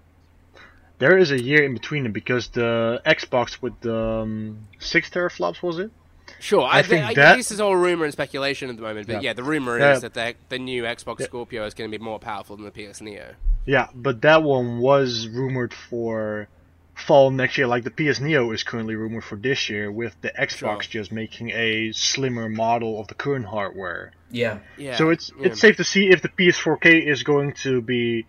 There 0.99 1.17
is 1.17 1.31
a 1.31 1.41
year 1.43 1.65
in 1.65 1.73
between 1.73 2.03
them 2.03 2.13
because 2.13 2.49
the 2.49 3.01
Xbox 3.07 3.63
with 3.63 3.79
the 3.81 3.97
um, 3.97 4.67
six 4.79 5.09
teraflops 5.09 5.63
was 5.63 5.79
it? 5.79 5.91
Sure, 6.39 6.63
I, 6.63 6.79
I 6.79 6.83
think 6.83 7.05
I, 7.05 7.15
that- 7.15 7.37
this 7.37 7.51
is 7.51 7.61
all 7.61 7.75
rumor 7.75 8.05
and 8.05 8.13
speculation 8.13 8.71
at 8.71 8.77
the 8.77 8.83
moment, 8.83 9.07
but 9.07 9.15
yeah, 9.15 9.31
Yeah. 9.31 9.33
the 9.33 9.43
rumor 9.43 9.79
Yeah. 9.79 9.95
is 9.95 10.03
that 10.03 10.15
the, 10.15 10.35
the 10.49 10.59
new 10.59 10.85
Xbox 10.85 11.23
Scorpio 11.23 11.65
is 11.67 11.75
going 11.75 11.91
to 11.91 11.99
be 11.99 12.03
more 12.03 12.19
powerful 12.19 12.57
than 12.57 12.65
the 12.67 12.71
PS 12.71 13.01
Neo. 13.01 13.35
Yeah, 13.67 13.89
but 13.95 14.23
that 14.23 14.43
one 14.43 14.79
was 14.79 15.27
rumored 15.29 15.75
for 15.75 16.49
fall 16.95 17.31
next 17.31 17.57
year. 17.59 17.67
Like 17.67 17.85
the 17.85 17.91
PS 17.91 18.21
Neo 18.21 18.51
is 18.53 18.63
currently 18.63 18.95
rumored 18.95 19.25
for 19.25 19.37
this 19.37 19.69
year, 19.71 19.91
with 19.91 20.15
the 20.21 20.31
Xbox 20.31 20.83
Sure. 20.83 21.03
just 21.03 21.13
making 21.13 21.51
a 21.51 21.93
slimmer 21.93 22.49
model 22.49 23.01
of 23.01 23.09
the 23.09 23.15
current 23.15 23.47
hardware. 23.47 24.13
Yeah. 24.31 24.59
Yeah. 24.77 24.97
So 24.97 25.11
it's 25.11 25.33
yeah. 25.39 25.47
it's 25.49 25.61
safe 25.61 25.77
to 25.79 25.85
see 25.85 26.11
if 26.11 26.23
the 26.23 26.29
PS4K 26.29 27.07
is 27.07 27.23
going 27.23 27.53
to 27.65 27.81
be 27.83 28.27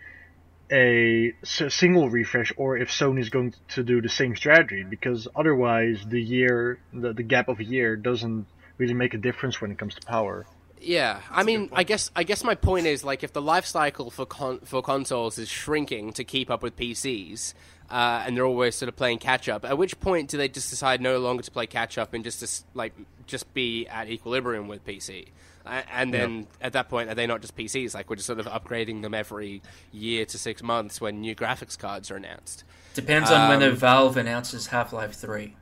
a 0.72 1.34
s- 1.44 1.74
single 1.74 2.10
refresh 2.10 2.54
or 2.56 2.78
if 2.78 2.90
Sony's 2.90 3.30
going 3.30 3.54
to 3.70 3.84
do 3.84 4.02
the 4.02 4.10
same 4.10 4.36
strategy 4.36 4.84
because 4.84 5.28
otherwise 5.36 6.04
the 6.08 6.22
year 6.22 6.80
the, 6.94 7.14
the 7.14 7.24
gap 7.24 7.50
of 7.50 7.60
a 7.60 7.64
year 7.64 7.96
doesn't 7.96 8.46
really 8.78 8.94
make 8.94 9.14
a 9.14 9.18
difference 9.18 9.62
when 9.62 9.72
it 9.72 9.78
comes 9.78 9.96
to 9.96 10.02
power. 10.06 10.46
Yeah, 10.80 11.22
I 11.30 11.44
mean, 11.44 11.70
I 11.74 11.84
guess 11.84 12.10
I 12.16 12.24
guess 12.24 12.44
my 12.44 12.56
point 12.56 12.88
is 12.88 13.04
like 13.04 13.24
if 13.24 13.34
the 13.34 13.42
life 13.42 13.68
cycle 13.68 14.10
for 14.10 14.26
con- 14.26 14.62
for 14.66 14.82
consoles 14.82 15.38
is 15.38 15.48
shrinking 15.48 16.14
to 16.14 16.24
keep 16.24 16.50
up 16.50 16.64
with 16.64 16.76
PCs, 16.76 17.54
uh, 17.92 18.24
and 18.26 18.36
they're 18.38 18.46
always 18.46 18.76
sort 18.76 18.88
of 18.90 18.96
playing 18.96 19.20
catch 19.20 19.50
up. 19.50 19.66
At 19.66 19.78
which 19.78 20.00
point 20.00 20.30
do 20.30 20.38
they 20.38 20.48
just 20.48 20.70
decide 20.70 21.02
no 21.02 21.20
longer 21.20 21.44
to 21.44 21.52
play 21.52 21.68
catch 21.68 21.98
up 21.98 22.14
and 22.14 22.24
just 22.24 22.40
to, 22.40 22.64
like 22.74 22.94
just 23.28 23.54
be 23.54 23.86
at 23.88 24.10
equilibrium 24.10 24.68
with 24.68 24.86
PC? 24.86 25.28
Uh, 25.66 25.82
and 25.94 26.12
then 26.12 26.48
at 26.60 26.74
that 26.74 26.90
point, 26.90 27.10
are 27.10 27.14
they 27.14 27.28
not 27.28 27.42
just 27.42 27.56
PCs? 27.56 27.94
Like 27.94 28.10
we're 28.10 28.16
just 28.16 28.26
sort 28.26 28.40
of 28.40 28.48
upgrading 28.48 29.04
them 29.04 29.14
every 29.14 29.62
year 29.92 30.26
to 30.26 30.38
six 30.38 30.64
months 30.64 31.00
when 31.00 31.22
new 31.22 31.36
graphics 31.36 31.78
cards 31.78 32.10
are 32.10 32.16
announced. 32.16 32.64
Depends 32.94 33.30
on 33.30 33.48
when 33.50 33.62
Um, 33.62 33.76
Valve 33.76 34.18
announces 34.18 34.68
Half 34.68 34.94
Life 34.94 35.14
3. 35.14 35.56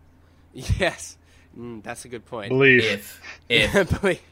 Yes, 0.53 1.17
mm, 1.57 1.83
that's 1.83 2.05
a 2.05 2.07
good 2.07 2.25
point. 2.25 2.49
Believe 2.49 2.83
If. 2.83 3.21
If. 3.49 4.03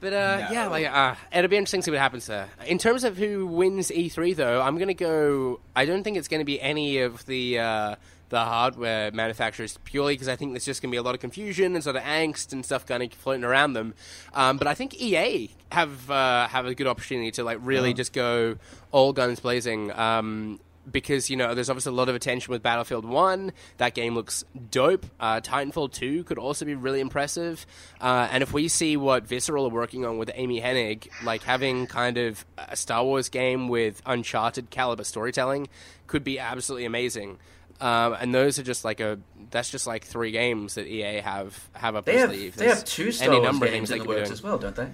But 0.00 0.12
uh, 0.12 0.38
No. 0.48 0.52
yeah, 0.52 0.66
like 0.68 0.86
uh, 0.86 1.14
it'll 1.32 1.48
be 1.48 1.56
interesting 1.56 1.80
to 1.80 1.84
see 1.86 1.90
what 1.90 2.00
happens 2.00 2.26
there. 2.26 2.48
In 2.66 2.78
terms 2.78 3.02
of 3.04 3.16
who 3.16 3.46
wins 3.46 3.90
E3, 3.90 4.36
though, 4.36 4.60
I'm 4.60 4.78
gonna 4.78 4.94
go. 4.94 5.60
I 5.74 5.84
don't 5.86 6.02
think 6.04 6.16
it's 6.16 6.28
gonna 6.28 6.44
be 6.44 6.60
any 6.60 6.98
of 6.98 7.24
the 7.26 7.58
uh, 7.58 7.94
the 8.28 8.40
hardware 8.44 9.10
manufacturers 9.12 9.78
purely 9.84 10.14
because 10.14 10.28
I 10.28 10.36
think 10.36 10.52
there's 10.52 10.64
just 10.64 10.82
gonna 10.82 10.90
be 10.90 10.96
a 10.98 11.02
lot 11.02 11.14
of 11.14 11.20
confusion 11.20 11.74
and 11.74 11.82
sort 11.84 11.96
of 11.96 12.02
angst 12.02 12.52
and 12.52 12.64
stuff 12.64 12.84
kind 12.84 13.02
of 13.02 13.12
floating 13.12 13.44
around 13.44 13.72
them. 13.72 13.94
Um, 14.34 14.58
but 14.58 14.66
I 14.66 14.74
think 14.74 15.00
EA 15.00 15.50
have 15.72 16.10
uh, 16.10 16.46
have 16.48 16.66
a 16.66 16.74
good 16.74 16.86
opportunity 16.86 17.30
to 17.32 17.44
like 17.44 17.58
really 17.62 17.94
just 17.94 18.12
go 18.12 18.56
all 18.92 19.12
guns 19.12 19.40
blazing. 19.40 19.90
Um, 19.92 20.60
because 20.90 21.30
you 21.30 21.36
know 21.36 21.54
there's 21.54 21.70
obviously 21.70 21.90
a 21.90 21.94
lot 21.94 22.08
of 22.08 22.14
attention 22.14 22.52
with 22.52 22.62
Battlefield 22.62 23.04
One. 23.04 23.52
That 23.78 23.94
game 23.94 24.14
looks 24.14 24.44
dope. 24.70 25.06
Uh, 25.18 25.40
Titanfall 25.40 25.92
Two 25.92 26.24
could 26.24 26.38
also 26.38 26.64
be 26.64 26.74
really 26.74 27.00
impressive. 27.00 27.66
Uh, 28.00 28.28
and 28.30 28.42
if 28.42 28.52
we 28.52 28.68
see 28.68 28.96
what 28.96 29.26
Visceral 29.26 29.66
are 29.66 29.70
working 29.70 30.04
on 30.04 30.18
with 30.18 30.30
Amy 30.34 30.60
Hennig, 30.60 31.08
like 31.24 31.42
having 31.42 31.86
kind 31.86 32.18
of 32.18 32.44
a 32.58 32.76
Star 32.76 33.04
Wars 33.04 33.28
game 33.28 33.68
with 33.68 34.02
Uncharted 34.06 34.70
caliber 34.70 35.04
storytelling, 35.04 35.68
could 36.06 36.24
be 36.24 36.38
absolutely 36.38 36.84
amazing. 36.84 37.38
Um, 37.80 38.14
and 38.18 38.34
those 38.34 38.58
are 38.58 38.62
just 38.62 38.84
like 38.84 39.00
a 39.00 39.18
that's 39.50 39.70
just 39.70 39.86
like 39.86 40.04
three 40.04 40.30
games 40.30 40.76
that 40.76 40.86
EA 40.86 41.20
have 41.20 41.68
have 41.74 41.94
up 41.94 42.06
They 42.06 42.12
their 42.16 42.28
sleeve. 42.28 42.56
they 42.56 42.68
have 42.68 42.84
two 42.84 43.12
Star 43.12 43.28
any 43.28 43.36
Wars 43.36 43.44
number 43.44 43.66
of 43.66 43.72
games 43.72 43.90
they 43.90 43.96
in 43.96 44.02
the 44.02 44.08
works 44.08 44.30
as 44.30 44.42
well, 44.42 44.56
don't 44.58 44.74
they? 44.74 44.88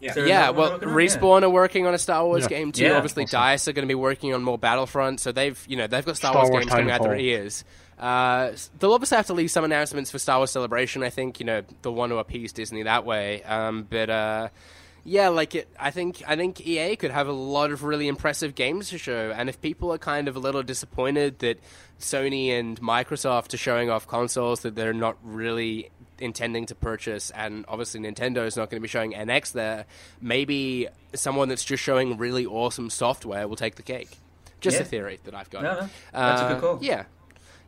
Yeah. 0.00 0.12
There 0.14 0.24
is 0.24 0.28
Yeah, 0.30 0.50
well, 0.50 0.72
working? 0.72 0.88
Respawn 0.90 1.42
are 1.42 1.50
working 1.50 1.86
on 1.86 1.94
a 1.94 1.98
Star 1.98 2.24
Wars 2.24 2.42
Yeah. 2.44 2.48
game 2.48 2.72
too. 2.72 2.84
Yeah. 2.84 2.96
Obviously, 2.96 3.24
Awesome. 3.24 3.40
Dice 3.40 3.68
are 3.68 3.72
going 3.72 3.86
to 3.86 3.90
be 3.90 3.96
working 3.96 4.32
on 4.34 4.42
more 4.42 4.58
Battlefront, 4.58 5.20
so 5.20 5.32
they've 5.32 5.62
you 5.68 5.76
know 5.76 5.86
they've 5.86 6.04
got 6.04 6.16
Star, 6.16 6.32
Star 6.32 6.42
Wars, 6.42 6.50
Wars 6.50 6.64
games 6.64 6.72
coming 6.74 6.90
out 6.90 7.02
their 7.02 7.16
ears. 7.16 7.64
Uh, 7.98 8.52
they'll 8.78 8.92
obviously 8.92 9.16
have 9.16 9.26
to 9.26 9.34
leave 9.34 9.50
some 9.50 9.64
announcements 9.64 10.10
for 10.12 10.20
Star 10.20 10.38
Wars 10.38 10.50
Celebration. 10.52 11.02
I 11.02 11.10
think 11.10 11.40
you 11.40 11.46
know 11.46 11.62
they'll 11.82 11.94
want 11.94 12.10
to 12.12 12.18
appease 12.18 12.52
Disney 12.52 12.84
that 12.84 13.04
way. 13.04 13.42
Um, 13.42 13.86
but 13.90 14.08
uh, 14.08 14.48
yeah, 15.04 15.28
like 15.30 15.56
it, 15.56 15.68
I 15.80 15.90
think 15.90 16.22
I 16.26 16.36
think 16.36 16.64
EA 16.64 16.94
could 16.94 17.10
have 17.10 17.26
a 17.26 17.32
lot 17.32 17.72
of 17.72 17.82
really 17.82 18.06
impressive 18.06 18.54
games 18.54 18.90
to 18.90 18.98
show, 18.98 19.32
and 19.34 19.48
if 19.48 19.60
people 19.60 19.92
are 19.92 19.98
kind 19.98 20.28
of 20.28 20.36
a 20.36 20.38
little 20.38 20.62
disappointed 20.62 21.40
that 21.40 21.58
Sony 21.98 22.50
and 22.50 22.80
Microsoft 22.80 23.52
are 23.54 23.56
showing 23.58 23.90
off 23.90 24.06
consoles 24.06 24.60
that 24.60 24.76
they're 24.76 24.92
not 24.94 25.16
really 25.24 25.90
intending 26.20 26.66
to 26.66 26.74
purchase, 26.74 27.30
and 27.30 27.64
obviously 27.68 28.00
Nintendo 28.00 28.46
is 28.46 28.56
not 28.56 28.70
going 28.70 28.80
to 28.80 28.82
be 28.82 28.88
showing 28.88 29.12
NX 29.12 29.52
there, 29.52 29.86
maybe 30.20 30.88
someone 31.14 31.48
that's 31.48 31.64
just 31.64 31.82
showing 31.82 32.16
really 32.18 32.44
awesome 32.46 32.90
software 32.90 33.46
will 33.48 33.56
take 33.56 33.76
the 33.76 33.82
cake. 33.82 34.10
Just 34.60 34.76
Yeah. 34.76 34.82
a 34.82 34.86
theory 34.86 35.20
that 35.24 35.34
I've 35.34 35.50
got. 35.50 35.62
No, 35.62 35.72
no, 35.80 35.88
that's 36.12 36.42
a 36.42 36.48
good 36.48 36.56
Uh, 36.56 36.60
call. 36.60 36.78
Yeah. 36.82 37.04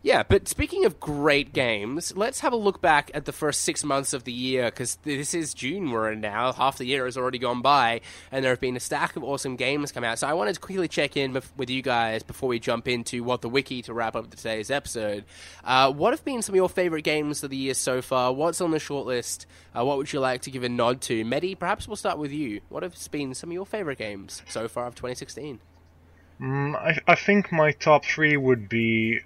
Yeah, 0.02 0.22
but 0.22 0.48
speaking 0.48 0.86
of 0.86 0.98
great 0.98 1.52
games, 1.52 2.16
let's 2.16 2.40
have 2.40 2.54
a 2.54 2.56
look 2.56 2.80
back 2.80 3.10
at 3.12 3.26
the 3.26 3.32
first 3.32 3.60
six 3.60 3.84
months 3.84 4.14
of 4.14 4.24
the 4.24 4.32
year 4.32 4.64
because 4.70 4.96
this 5.02 5.34
is 5.34 5.52
June 5.52 5.90
we're 5.90 6.12
in 6.12 6.22
now. 6.22 6.52
Half 6.52 6.78
the 6.78 6.86
year 6.86 7.04
has 7.04 7.18
already 7.18 7.36
gone 7.38 7.60
by, 7.60 8.00
and 8.32 8.42
there 8.42 8.50
have 8.50 8.60
been 8.60 8.76
a 8.76 8.80
stack 8.80 9.14
of 9.16 9.22
awesome 9.22 9.56
games 9.56 9.92
come 9.92 10.02
out. 10.02 10.18
So 10.18 10.26
I 10.26 10.32
wanted 10.32 10.54
to 10.54 10.60
quickly 10.60 10.88
check 10.88 11.18
in 11.18 11.34
with 11.34 11.68
you 11.68 11.82
guys 11.82 12.22
before 12.22 12.48
we 12.48 12.58
jump 12.58 12.88
into 12.88 13.22
what 13.22 13.42
the 13.42 13.50
wiki 13.50 13.82
to 13.82 13.92
wrap 13.92 14.16
up 14.16 14.30
today's 14.30 14.70
episode. 14.70 15.26
Uh, 15.62 15.92
what 15.92 16.14
have 16.14 16.24
been 16.24 16.40
some 16.40 16.54
of 16.54 16.56
your 16.56 16.70
favorite 16.70 17.02
games 17.02 17.44
of 17.44 17.50
the 17.50 17.58
year 17.58 17.74
so 17.74 18.00
far? 18.00 18.32
What's 18.32 18.62
on 18.62 18.70
the 18.70 18.78
shortlist? 18.78 19.44
Uh, 19.78 19.84
what 19.84 19.98
would 19.98 20.10
you 20.14 20.20
like 20.20 20.40
to 20.42 20.50
give 20.50 20.64
a 20.64 20.70
nod 20.70 21.02
to? 21.02 21.26
Mehdi, 21.26 21.58
perhaps 21.58 21.86
we'll 21.86 21.96
start 21.96 22.16
with 22.16 22.32
you. 22.32 22.62
What 22.70 22.82
have 22.82 22.96
been 23.10 23.34
some 23.34 23.50
of 23.50 23.54
your 23.54 23.66
favorite 23.66 23.98
games 23.98 24.40
so 24.48 24.66
far 24.66 24.86
of 24.86 24.94
2016? 24.94 25.60
Mm, 26.40 26.74
I, 26.74 26.98
I 27.06 27.16
think 27.16 27.52
my 27.52 27.72
top 27.72 28.06
three 28.06 28.38
would 28.38 28.66
be 28.66 29.20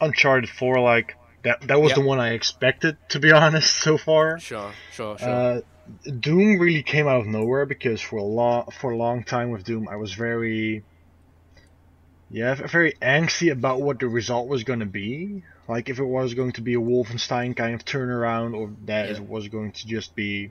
Uncharted 0.00 0.48
4. 0.50 0.80
Like 0.80 1.14
that 1.44 1.60
that 1.68 1.80
was 1.80 1.90
Yep. 1.90 1.96
the 1.98 2.04
one 2.04 2.20
I 2.20 2.30
expected 2.34 2.96
to 3.10 3.20
be 3.20 3.32
honest 3.42 3.74
so 3.76 3.98
far. 3.98 4.38
Sure, 4.38 4.72
sure, 4.92 5.18
sure. 5.18 5.28
Uh, 5.28 5.60
Doom 6.20 6.58
really 6.58 6.82
came 6.82 7.06
out 7.06 7.20
of 7.20 7.26
nowhere 7.26 7.64
because 7.66 8.00
for 8.00 8.16
a 8.16 8.22
long 8.24 8.68
for 8.80 8.90
a 8.90 8.96
long 8.96 9.22
time 9.22 9.50
with 9.50 9.64
Doom 9.64 9.88
I 9.88 9.96
was 9.96 10.12
very 10.14 10.82
yeah 12.30 12.54
very 12.54 12.94
angsty 13.00 13.52
about 13.52 13.80
what 13.80 14.00
the 14.00 14.08
result 14.08 14.48
was 14.48 14.64
going 14.64 14.80
to 14.80 14.86
be. 14.86 15.42
Like 15.68 15.88
if 15.88 15.98
it 15.98 16.04
was 16.04 16.34
going 16.34 16.52
to 16.52 16.60
be 16.62 16.74
a 16.74 16.78
Wolfenstein 16.80 17.56
kind 17.56 17.74
of 17.74 17.84
turnaround 17.84 18.54
or 18.56 18.72
that 18.86 19.08
Yeah. 19.08 19.16
it 19.16 19.28
was 19.28 19.48
going 19.48 19.72
to 19.72 19.86
just 19.86 20.14
be 20.16 20.50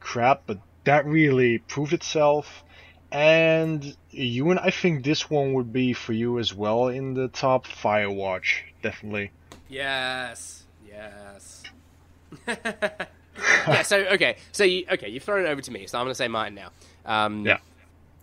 crap, 0.00 0.42
but 0.46 0.58
that 0.84 1.04
really 1.06 1.58
proved 1.58 1.92
itself. 1.92 2.64
And 3.12 3.96
you 4.10 4.50
and 4.50 4.60
I 4.60 4.70
think 4.70 5.04
this 5.04 5.28
one 5.28 5.54
would 5.54 5.72
be 5.72 5.92
for 5.92 6.12
you 6.12 6.38
as 6.38 6.54
well 6.54 6.88
in 6.88 7.14
the 7.14 7.28
top 7.28 7.66
Firewatch, 7.66 8.60
definitely. 8.82 9.32
Yes. 9.68 10.64
Yes. 10.88 11.62
yeah. 12.48 13.82
So 13.82 13.98
okay. 13.98 14.36
So 14.52 14.64
you, 14.64 14.84
okay, 14.92 15.08
you've 15.08 15.22
thrown 15.22 15.44
it 15.44 15.48
over 15.48 15.60
to 15.60 15.70
me. 15.72 15.86
So 15.86 15.98
I'm 15.98 16.04
going 16.04 16.12
to 16.12 16.16
say 16.16 16.28
mine 16.28 16.54
now. 16.54 16.70
Um, 17.04 17.44
Yeah. 17.46 17.58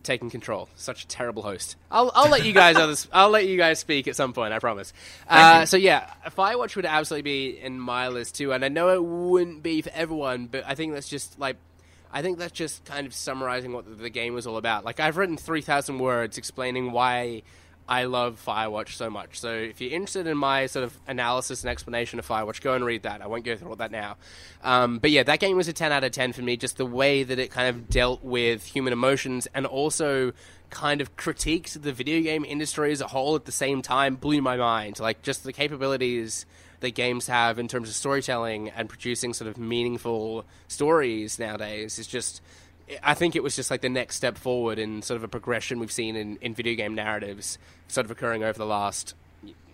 Taking 0.03 0.29
control. 0.29 0.69
Such 0.77 1.03
a 1.03 1.07
terrible 1.07 1.43
host. 1.43 1.75
I'll 1.91 2.11
I'll 2.15 2.29
let 2.29 2.45
you 2.45 2.53
guys 2.53 2.77
others. 2.77 3.09
I'll 3.13 3.29
let 3.29 3.45
you 3.45 3.57
guys 3.57 3.79
speak 3.79 4.07
at 4.07 4.15
some 4.15 4.31
point. 4.31 4.53
I 4.53 4.59
promise. 4.59 4.93
Uh, 5.27 5.65
so 5.65 5.75
yeah, 5.75 6.09
Firewatch 6.29 6.77
would 6.77 6.85
absolutely 6.85 7.23
be 7.23 7.59
in 7.59 7.77
my 7.77 8.07
list 8.07 8.35
too, 8.35 8.53
and 8.53 8.63
I 8.63 8.69
know 8.69 8.88
it 8.89 9.03
wouldn't 9.03 9.63
be 9.63 9.81
for 9.81 9.89
everyone, 9.93 10.45
but 10.47 10.63
I 10.65 10.75
think 10.75 10.93
that's 10.93 11.09
just 11.09 11.38
like. 11.39 11.57
I 12.12 12.22
think 12.22 12.38
that's 12.38 12.53
just 12.53 12.86
kind 12.86 13.05
of 13.05 13.14
summarizing 13.14 13.74
what 13.74 13.99
the, 13.99 14.10
game 14.10 14.34
was 14.34 14.47
all 14.47 14.58
about. 14.58 14.86
Like 14.86 14.99
I've 14.99 15.18
written 15.18 15.38
three 15.38 15.62
thousand 15.62 15.99
words 15.99 16.38
explaining 16.38 16.91
why 16.91 17.43
I 17.89 18.03
love 18.03 18.41
Firewatch 18.45 18.89
so 18.89 19.10
much. 19.10 19.39
So 19.39 19.51
if 19.53 19.80
you're 19.80 19.93
interested 19.93 20.28
in 20.28 20.38
my 20.38 20.66
sort 20.66 20.84
of 20.84 20.97
analysis 21.08 21.64
and 21.64 21.70
explanation 21.70 22.20
of 22.20 22.28
Firewatch, 22.28 22.62
go 22.62 22.74
and 22.74 22.84
read 22.84 23.03
that. 23.03 23.22
I 23.22 23.28
won't 23.28 23.45
go 23.45 23.55
through 23.55 23.70
all 23.70 23.76
that 23.78 23.91
now. 23.91 24.18
Um, 24.62 24.99
but 24.99 25.12
yeah, 25.12 25.24
that 25.24 25.39
game 25.39 25.55
was 25.55 25.70
a 25.70 25.74
10 25.74 25.91
out 25.93 26.03
of 26.03 26.12
10 26.12 26.34
for 26.34 26.41
me. 26.41 26.58
Just 26.58 26.78
the 26.78 26.86
way 26.86 27.24
that 27.24 27.39
it 27.39 27.49
kind 27.49 27.70
of 27.70 27.89
dealt 27.89 28.24
with 28.24 28.66
human 28.66 28.91
emotions 28.91 29.47
and 29.53 29.66
also 29.66 30.34
kind 30.70 30.99
of 30.99 31.16
critiqued 31.16 31.82
the 31.82 31.93
video 31.93 32.22
game 32.22 32.43
industry 32.43 32.91
as 32.91 32.99
a 32.99 33.08
whole 33.08 33.36
at 33.36 33.45
the 33.45 33.53
same 33.53 33.82
time 33.82 34.16
blew 34.16 34.41
my 34.41 34.58
mind. 34.58 34.99
Like 34.99 35.22
just 35.22 35.45
the 35.45 35.53
capabilities 35.53 36.45
that 36.80 36.91
games 36.95 37.28
have 37.28 37.59
in 37.59 37.67
terms 37.67 37.89
of 37.89 37.95
storytelling 37.95 38.69
and 38.69 38.89
producing 38.89 39.34
sort 39.34 39.49
of 39.49 39.57
meaningful 39.57 40.45
stories 40.67 41.39
nowadays 41.39 41.99
is 41.99 42.07
just 42.07 42.41
I 43.03 43.15
think 43.15 43.36
it 43.36 43.43
was 43.43 43.55
just 43.55 43.69
like 43.69 43.82
the 43.82 43.89
next 43.89 44.15
step 44.15 44.38
forward 44.38 44.80
in 44.80 45.01
sort 45.01 45.17
of 45.17 45.23
a 45.23 45.28
progression 45.28 45.80
we've 45.80 45.91
seen 45.91 46.15
in, 46.15 46.38
in 46.41 46.53
video 46.53 46.75
game 46.75 46.95
narratives 46.95 47.57
sort 47.88 48.05
of 48.05 48.11
occurring 48.11 48.43
over 48.43 48.57
the 48.57 48.65
last 48.65 49.13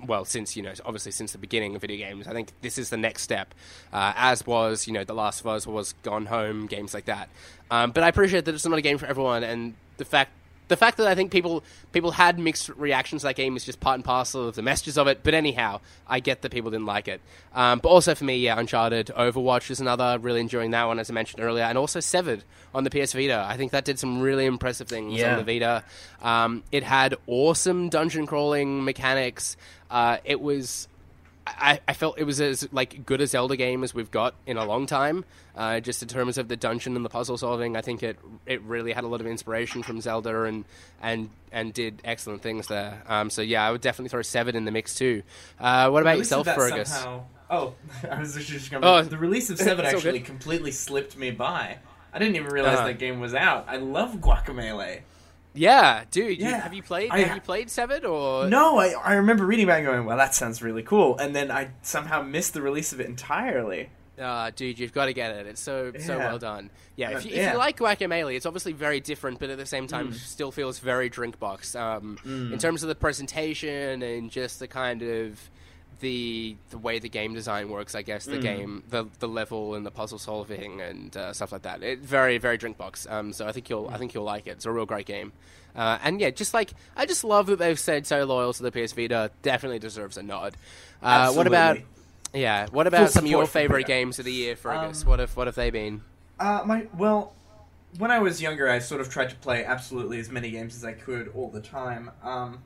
well 0.06 0.26
since 0.26 0.58
you 0.58 0.62
know 0.62 0.74
obviously 0.84 1.12
since 1.12 1.32
the 1.32 1.38
beginning 1.38 1.76
of 1.76 1.82
video 1.82 1.97
games. 1.97 2.28
I 2.28 2.34
think 2.34 2.51
this 2.62 2.78
is 2.78 2.89
the 2.89 2.97
next 2.97 3.22
step 3.22 3.54
uh, 3.91 4.14
as 4.16 4.45
was 4.45 4.88
you 4.88 4.93
know 4.93 5.04
the 5.04 5.14
last 5.14 5.41
of 5.41 5.47
us 5.47 5.68
was 5.68 5.93
gone 6.04 6.26
home 6.26 6.66
games 6.66 6.93
like 6.93 7.06
that. 7.06 7.30
Um, 7.70 7.91
but 7.91 8.04
i 8.04 8.08
appreciate 8.08 8.45
that 8.45 8.54
it's 8.54 8.66
not 8.66 8.78
a 8.78 8.82
game 8.82 8.97
for 8.97 9.06
everyone 9.06 9.43
and 9.43 9.74
the 9.97 10.06
fact 10.06 10.32
the 10.74 10.78
fact 10.78 10.97
that 10.97 11.05
I 11.07 11.13
think 11.13 11.32
people 11.32 11.63
people 11.91 12.09
had 12.11 12.39
mixed 12.39 12.69
reactions 12.69 13.21
to 13.21 13.28
that 13.28 13.36
game 13.36 13.55
is 13.55 13.63
just 13.63 13.80
part 13.80 13.93
and 13.95 14.03
parcel 14.03 14.47
of 14.47 14.55
the 14.55 14.63
messages 14.63 14.97
of 14.97 15.05
it. 15.07 15.19
But 15.21 15.36
anyhow, 15.36 15.82
I 16.07 16.19
get 16.19 16.41
that 16.41 16.51
people 16.51 16.71
didn't 16.71 16.88
like 16.88 17.07
it. 17.07 17.21
Um, 17.53 17.78
but 17.78 17.89
also 17.89 18.15
for 18.15 18.24
me, 18.24 18.38
yeah, 18.38 18.57
Uncharted, 18.59 19.11
Overwatch 19.15 19.69
is 19.69 19.80
another. 19.80 20.17
Really 20.19 20.41
enjoying 20.41 20.71
that 20.71 20.86
one, 20.86 20.97
as 20.97 21.11
I 21.11 21.13
mentioned 21.13 21.43
earlier, 21.43 21.63
and 21.65 21.78
also 21.78 21.99
Severed 21.99 22.43
on 22.74 22.84
the 22.84 22.89
PS 22.89 23.13
Vita. 23.13 23.45
I 23.47 23.55
think 23.55 23.71
that 23.71 23.86
did 23.86 23.99
some 23.99 24.19
really 24.19 24.45
impressive 24.45 24.88
things 24.88 25.13
Yeah. 25.13 25.38
on 25.38 25.45
the 25.45 25.53
Vita. 25.53 25.84
Um, 26.21 26.63
it 26.71 26.84
had 26.84 27.15
awesome 27.28 27.89
dungeon 27.89 28.26
crawling 28.26 28.84
mechanics. 28.84 29.55
Uh, 29.91 30.17
it 30.26 30.41
was 30.41 30.88
I, 31.46 31.80
I 31.88 31.94
felt 31.94 32.18
it 32.18 32.24
was 32.24 32.39
as 32.39 32.68
like 32.72 33.06
good 33.06 33.20
a 33.22 33.28
Zelda 33.28 33.56
game 33.58 33.84
as 33.84 33.94
we've 33.94 34.10
got 34.12 34.34
in 34.46 34.58
a 34.58 34.66
long 34.66 34.86
time. 34.86 35.26
Uh, 35.56 35.80
just 35.80 36.02
in 36.02 36.08
terms 36.08 36.38
of 36.38 36.48
the 36.48 36.56
dungeon 36.56 36.96
and 36.96 37.04
the 37.06 37.10
puzzle 37.10 37.38
solving, 37.38 37.76
I 37.76 37.82
think 37.82 38.02
it 38.02 38.18
it 38.46 38.62
really 38.64 38.91
had 38.94 39.04
a 39.04 39.08
lot 39.08 39.20
of 39.22 39.28
inspiration 39.28 39.84
from 39.84 40.00
Zelda 40.02 40.44
and 40.44 40.66
and 41.02 41.30
and 41.52 41.74
did 41.74 42.02
excellent 42.06 42.41
things 42.41 42.68
there. 42.68 43.04
Um, 43.08 43.30
so 43.30 43.41
yeah, 43.41 43.68
I 43.68 43.72
would 43.72 43.82
definitely 43.82 44.10
throw 44.10 44.22
Severed 44.22 44.56
in 44.56 44.66
the 44.66 44.72
mix 44.72 44.96
too. 44.96 45.24
Uh, 45.60 45.89
what 45.89 46.02
about 46.02 46.18
yourself, 46.18 46.48
Fergus? 46.48 46.89
somehow- 46.94 47.24
Oh, 47.50 47.74
I 48.10 48.20
was 48.20 48.34
just 48.34 48.72
going. 48.72 48.84
Oh, 48.84 49.02
the 49.04 49.18
release 49.18 49.50
of 49.50 49.58
Severed 49.60 49.86
actually 49.86 50.22
completely 50.22 50.72
slipped 50.72 51.18
me 51.18 51.30
by. 51.30 51.78
I 52.14 52.20
didn't 52.20 52.36
even 52.36 52.52
realize 52.52 52.78
Uh-huh. 52.78 52.88
that 52.88 53.00
game 53.00 53.20
was 53.20 53.34
out. 53.36 53.66
I 53.68 53.78
love 53.78 54.16
Guacamelee. 54.16 55.02
Yeah, 55.54 56.04
dude, 56.10 56.39
you, 56.39 56.45
have 56.47 56.74
you 56.74 56.82
played? 56.84 57.12
I- 57.12 57.20
have 57.20 57.36
you 57.36 57.41
played 57.41 57.70
Severed 57.70 58.06
or 58.06 58.47
No, 58.47 58.78
I, 58.80 58.89
I 58.93 59.14
remember 59.16 59.45
reading 59.45 59.66
about 59.66 59.76
it 59.76 59.78
and 59.80 59.88
going, 59.88 60.06
well, 60.06 60.18
that 60.18 60.34
sounds 60.34 60.62
really 60.64 60.84
cool. 60.84 61.18
And 61.18 61.36
then 61.36 61.51
I 61.51 61.70
somehow 61.84 62.22
missed 62.24 62.54
the 62.54 62.62
release 62.62 62.91
of 62.93 62.99
it 62.99 63.06
entirely. 63.08 63.89
Uh, 64.20 64.51
dude, 64.56 64.78
you've 64.78 64.93
got 64.93 65.06
to 65.06 65.14
get 65.14 65.36
it. 65.36 65.47
It's 65.47 65.60
so 65.62 65.91
so 65.99 66.20
well 66.20 66.38
done. 66.38 66.70
Yeah, 66.95 67.10
if 67.12 67.16
Uh, 67.18 67.20
you, 67.22 67.30
if 67.32 67.36
yeah. 67.38 67.51
you 67.54 67.58
like 67.58 67.78
Guacamelee, 67.78 68.36
it's 68.36 68.45
obviously 68.45 68.72
very 68.74 68.99
different, 68.99 69.39
but 69.39 69.49
at 69.49 69.58
the 69.58 69.66
same 69.66 69.86
Mm. 69.88 69.89
time, 69.89 70.14
still 70.14 70.51
feels 70.51 70.78
very 70.78 71.10
Drinkbox. 71.10 71.76
Um, 71.80 72.20
In 72.51 72.60
terms 72.60 72.84
of 72.84 72.89
the 72.89 72.95
presentation 72.95 74.04
and 74.04 74.30
just 74.30 74.60
the 74.60 74.68
kind 74.68 75.01
of 75.01 75.39
the 76.04 76.56
the 76.70 76.78
way 76.78 76.99
the 76.99 77.10
game 77.10 77.34
design 77.34 77.70
works, 77.70 77.95
I 77.95 78.04
guess 78.04 78.28
Mm. 78.28 78.32
the 78.32 78.38
game, 78.39 78.84
the 78.89 79.06
the 79.20 79.28
level 79.28 79.74
and 79.74 79.84
the 79.86 79.89
puzzle 79.91 80.20
solving 80.20 80.82
and 80.82 81.16
uh, 81.18 81.34
stuff 81.34 81.51
like 81.51 81.64
that. 81.64 81.82
It 81.82 81.99
very 81.99 82.38
very 82.38 82.58
Drinkbox. 82.60 83.10
Um, 83.12 83.34
so 83.34 83.47
I 83.47 83.51
think 83.51 83.70
you'll 83.70 83.89
I 83.91 83.97
think 83.97 84.14
you'll 84.14 84.24
like 84.26 84.45
it. 84.45 84.51
It's 84.51 84.66
a 84.66 84.72
real 84.72 84.86
great 84.86 85.08
game. 85.08 85.32
Uh, 85.76 85.97
and 86.04 86.22
yeah, 86.22 86.30
just 86.30 86.54
like 86.54 86.74
I 86.95 87.08
just 87.08 87.24
love 87.24 87.47
that 87.47 87.58
they've 87.58 87.80
said 87.80 88.06
so 88.06 88.24
loyal 88.26 88.54
to 88.54 88.62
the 88.62 88.72
PS 88.72 88.91
Vita. 88.91 89.32
Definitely 89.41 89.80
deserves 89.80 90.18
a 90.18 90.22
nod. 90.24 90.56
Uh, 91.01 91.34
what 91.34 91.47
about 91.47 91.80
yeah. 92.34 92.68
What 92.72 92.86
about 92.86 93.10
some 93.10 93.26
of 93.26 93.32
your 93.32 93.47
favorite 93.47 93.88
games 93.88 94.20
of 94.20 94.26
the 94.26 94.32
year, 94.34 94.56
Fergus? 94.56 95.01
Um, 95.04 95.10
what 95.10 95.20
have 95.20 95.36
what 95.36 95.47
have 95.47 95.56
they 95.56 95.72
been? 95.72 96.01
Uh, 96.39 96.62
my 96.66 96.86
well, 96.97 97.34
when 97.97 98.12
I 98.12 98.20
was 98.20 98.41
younger, 98.41 98.70
I 98.70 98.80
sort 98.80 99.01
of 99.01 99.10
tried 99.10 99.30
to 99.30 99.36
play 99.38 99.64
absolutely 99.64 100.20
as 100.20 100.30
many 100.30 100.51
games 100.51 100.76
as 100.76 100.84
I 100.84 100.93
could 100.93 101.30
all 101.36 101.49
the 101.49 101.62
time. 101.62 102.12
Um, 102.24 102.60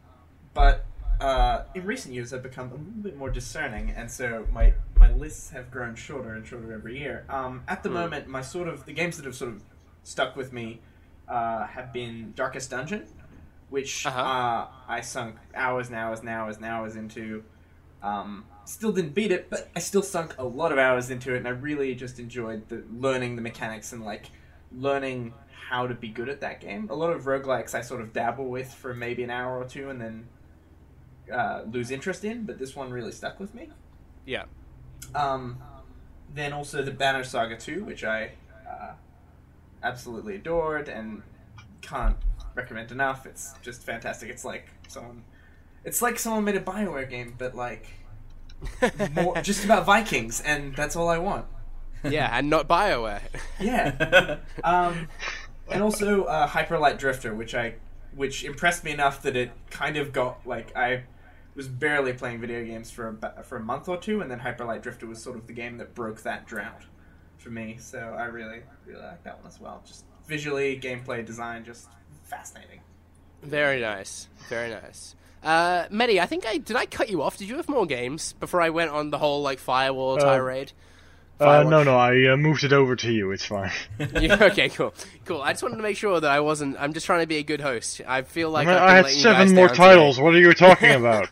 but 0.54 0.86
uh, 1.20 1.64
in 1.74 1.86
recent 1.86 2.14
years, 2.14 2.34
I've 2.34 2.44
become 2.44 2.68
a 2.72 2.76
little 2.76 3.02
bit 3.02 3.18
more 3.18 3.30
discerning, 3.30 3.92
and 3.92 4.10
so 4.10 4.46
my 4.52 4.74
my 5.00 5.12
lists 5.14 5.52
have 5.52 5.70
grown 5.72 5.96
shorter 5.96 6.34
and 6.34 6.46
shorter 6.46 6.74
every 6.74 6.98
year. 7.00 7.26
Um, 7.30 7.64
at 7.68 7.84
the 7.84 7.90
Hmm. 7.90 7.96
moment, 7.96 8.28
my 8.28 8.42
sort 8.42 8.68
of 8.68 8.86
the 8.86 8.94
games 8.94 9.18
that 9.18 9.26
have 9.26 9.36
sort 9.36 9.52
of 9.54 9.64
stuck 10.04 10.36
with 10.36 10.52
me 10.54 10.80
uh, 11.28 11.66
have 11.68 11.92
been 11.94 12.34
Darkest 12.36 12.70
Dungeon, 12.72 13.06
which 13.70 14.06
Uh-huh. 14.06 14.20
uh, 14.22 14.68
I 14.88 15.02
sunk 15.02 15.36
hours 15.56 15.88
and 15.88 15.96
hours 15.98 16.20
and 16.22 16.30
hours 16.30 16.58
and 16.58 16.66
hours 16.66 16.96
into. 16.96 17.44
Um, 18.02 18.46
still 18.66 18.92
didn't 18.92 19.14
beat 19.16 19.32
it, 19.32 19.50
but 19.50 19.70
I 19.76 19.80
still 19.80 20.04
sunk 20.04 20.36
a 20.38 20.46
lot 20.46 20.72
of 20.72 20.78
hours 20.78 21.10
into 21.10 21.34
it, 21.34 21.38
and 21.38 21.48
I 21.48 21.52
really 21.52 21.96
just 21.96 22.20
enjoyed 22.20 22.68
the 22.70 22.84
learning 22.92 23.36
the 23.36 23.42
mechanics 23.42 23.92
and 23.94 24.04
like 24.06 24.30
learning 24.72 25.34
how 25.70 25.88
to 25.88 25.94
be 25.94 26.10
good 26.10 26.30
at 26.30 26.42
that 26.42 26.62
game. 26.62 26.88
A 26.90 26.96
lot 26.96 27.12
of 27.12 27.24
roguelikes 27.26 27.74
I 27.74 27.82
sort 27.82 28.02
of 28.02 28.14
dabble 28.14 28.46
with 28.50 28.72
for 28.74 28.94
maybe 28.94 29.24
an 29.24 29.30
hour 29.30 29.60
or 29.60 29.66
two 29.66 29.90
and 29.90 30.00
then 30.00 30.28
uh, 31.32 31.64
lose 31.70 31.92
interest 31.92 32.24
in, 32.24 32.44
but 32.44 32.60
this 32.60 32.76
one 32.76 32.92
really 32.92 33.12
stuck 33.12 33.40
with 33.40 33.54
me. 33.54 33.70
Yeah. 34.26 34.46
Um, 35.16 35.58
then 36.34 36.54
also 36.54 36.82
the 36.82 36.92
Banner 36.92 37.24
Saga 37.24 37.58
2, 37.58 37.84
which 37.84 38.04
I 38.04 38.32
uh, 38.70 38.94
absolutely 39.84 40.36
adored 40.36 40.90
and 40.90 41.24
can't 41.82 42.18
recommend 42.56 42.92
enough. 42.92 43.26
It's 43.26 43.54
just 43.62 43.84
fantastic. 43.84 44.30
It's 44.30 44.46
like 44.46 44.68
someone, 44.88 45.24
it's 45.84 46.02
like 46.02 46.20
someone 46.20 46.44
made 46.44 46.56
a 46.56 46.62
Bioware 46.62 47.10
game, 47.10 47.36
but 47.38 47.56
like 47.56 47.88
more 49.14 49.36
just 49.42 49.64
about 49.64 49.86
Vikings, 49.86 50.42
and 50.42 50.76
that's 50.76 50.96
all 50.96 51.10
I 51.10 51.18
want. 51.18 51.46
yeah, 52.04 52.30
and 52.32 52.50
not 52.50 52.68
Bioware. 52.68 53.22
Yeah. 53.60 54.38
Um, 54.64 55.08
and 55.70 55.84
also 55.84 56.24
uh, 56.26 56.48
Hyperlight 56.48 56.98
Drifter, 56.98 57.34
which 57.34 57.54
I 57.54 57.76
which 58.16 58.44
impressed 58.44 58.84
me 58.84 58.92
enough 58.92 59.22
that 59.22 59.36
it 59.36 59.52
kind 59.70 59.98
of 59.98 60.12
got 60.12 60.46
like 60.46 60.76
I 60.76 61.04
was 61.58 61.68
barely 61.68 62.14
playing 62.14 62.40
video 62.40 62.64
games 62.64 62.90
for 62.92 63.18
a, 63.22 63.44
for 63.44 63.58
a 63.58 63.60
month 63.60 63.90
or 63.90 63.98
two, 63.98 64.22
and 64.22 64.32
then 64.32 64.40
Hyperlight 64.40 64.82
Drifter 64.84 65.08
was 65.08 65.22
sort 65.22 65.36
of 65.36 65.48
the 65.48 65.54
game 65.54 65.78
that 65.80 65.94
broke 65.94 66.22
that 66.22 66.46
drought 66.46 66.84
for 67.38 67.50
me. 67.50 67.76
So 67.80 67.98
I 68.18 68.26
really 68.26 68.62
really 68.86 69.02
like 69.04 69.24
that 69.24 69.40
one 69.40 69.48
as 69.48 69.60
well. 69.60 69.82
Just 69.86 70.06
visually, 70.28 70.80
gameplay, 70.80 71.26
design, 71.26 71.66
just 71.66 71.90
fascinating. 72.24 72.80
Very 73.44 73.82
nice. 73.82 74.30
Very 74.50 74.70
nice. 74.70 75.16
Uh, 75.44 75.86
Mehdi, 75.90 76.20
I 76.20 76.26
think 76.26 76.46
I 76.48 76.58
did. 76.58 76.76
I 76.76 76.86
cut 76.86 77.10
you 77.10 77.22
off. 77.22 77.38
Did 77.38 77.48
you 77.50 77.58
have 77.58 77.70
more 77.70 77.86
games 77.86 78.34
before 78.34 78.62
I 78.62 78.70
went 78.70 78.92
on 78.92 79.10
the 79.12 79.18
whole 79.18 79.42
like 79.42 79.60
Firewatch 79.60 80.20
Uh, 80.20 80.26
tirade? 80.26 80.72
Uh, 81.40 81.64
no, 81.64 81.84
no, 81.84 81.96
I 81.96 82.32
uh, 82.34 82.38
moved 82.38 82.64
it 82.64 82.74
over 82.74 82.96
to 82.96 83.12
you. 83.12 83.32
It's 83.32 83.46
fine. 83.46 83.72
Yeah, 84.20 84.38
okay, 84.42 84.70
cool, 84.70 84.94
cool. 85.26 85.42
I 85.42 85.52
just 85.52 85.62
wanted 85.64 85.78
to 85.78 85.84
make 85.84 85.98
sure 85.98 86.20
that 86.20 86.32
I 86.32 86.40
wasn't. 86.40 86.78
I'm 86.80 86.94
just 86.94 87.06
trying 87.06 87.22
to 87.22 87.28
be 87.28 87.38
a 87.38 87.44
good 87.44 87.62
host. 87.62 88.02
I 88.08 88.24
feel 88.24 88.50
like 88.50 88.68
I, 88.68 88.74
I've 88.74 88.78
I 88.78 88.86
been 88.88 88.96
had 88.96 89.04
letting 89.04 89.18
you 89.18 89.24
seven 89.24 89.56
more 89.56 89.68
titles. 89.70 90.16
today. 90.16 90.24
What 90.26 90.36
are 90.36 90.40
you 90.40 90.54
talking 90.54 90.92
about? 90.96 91.30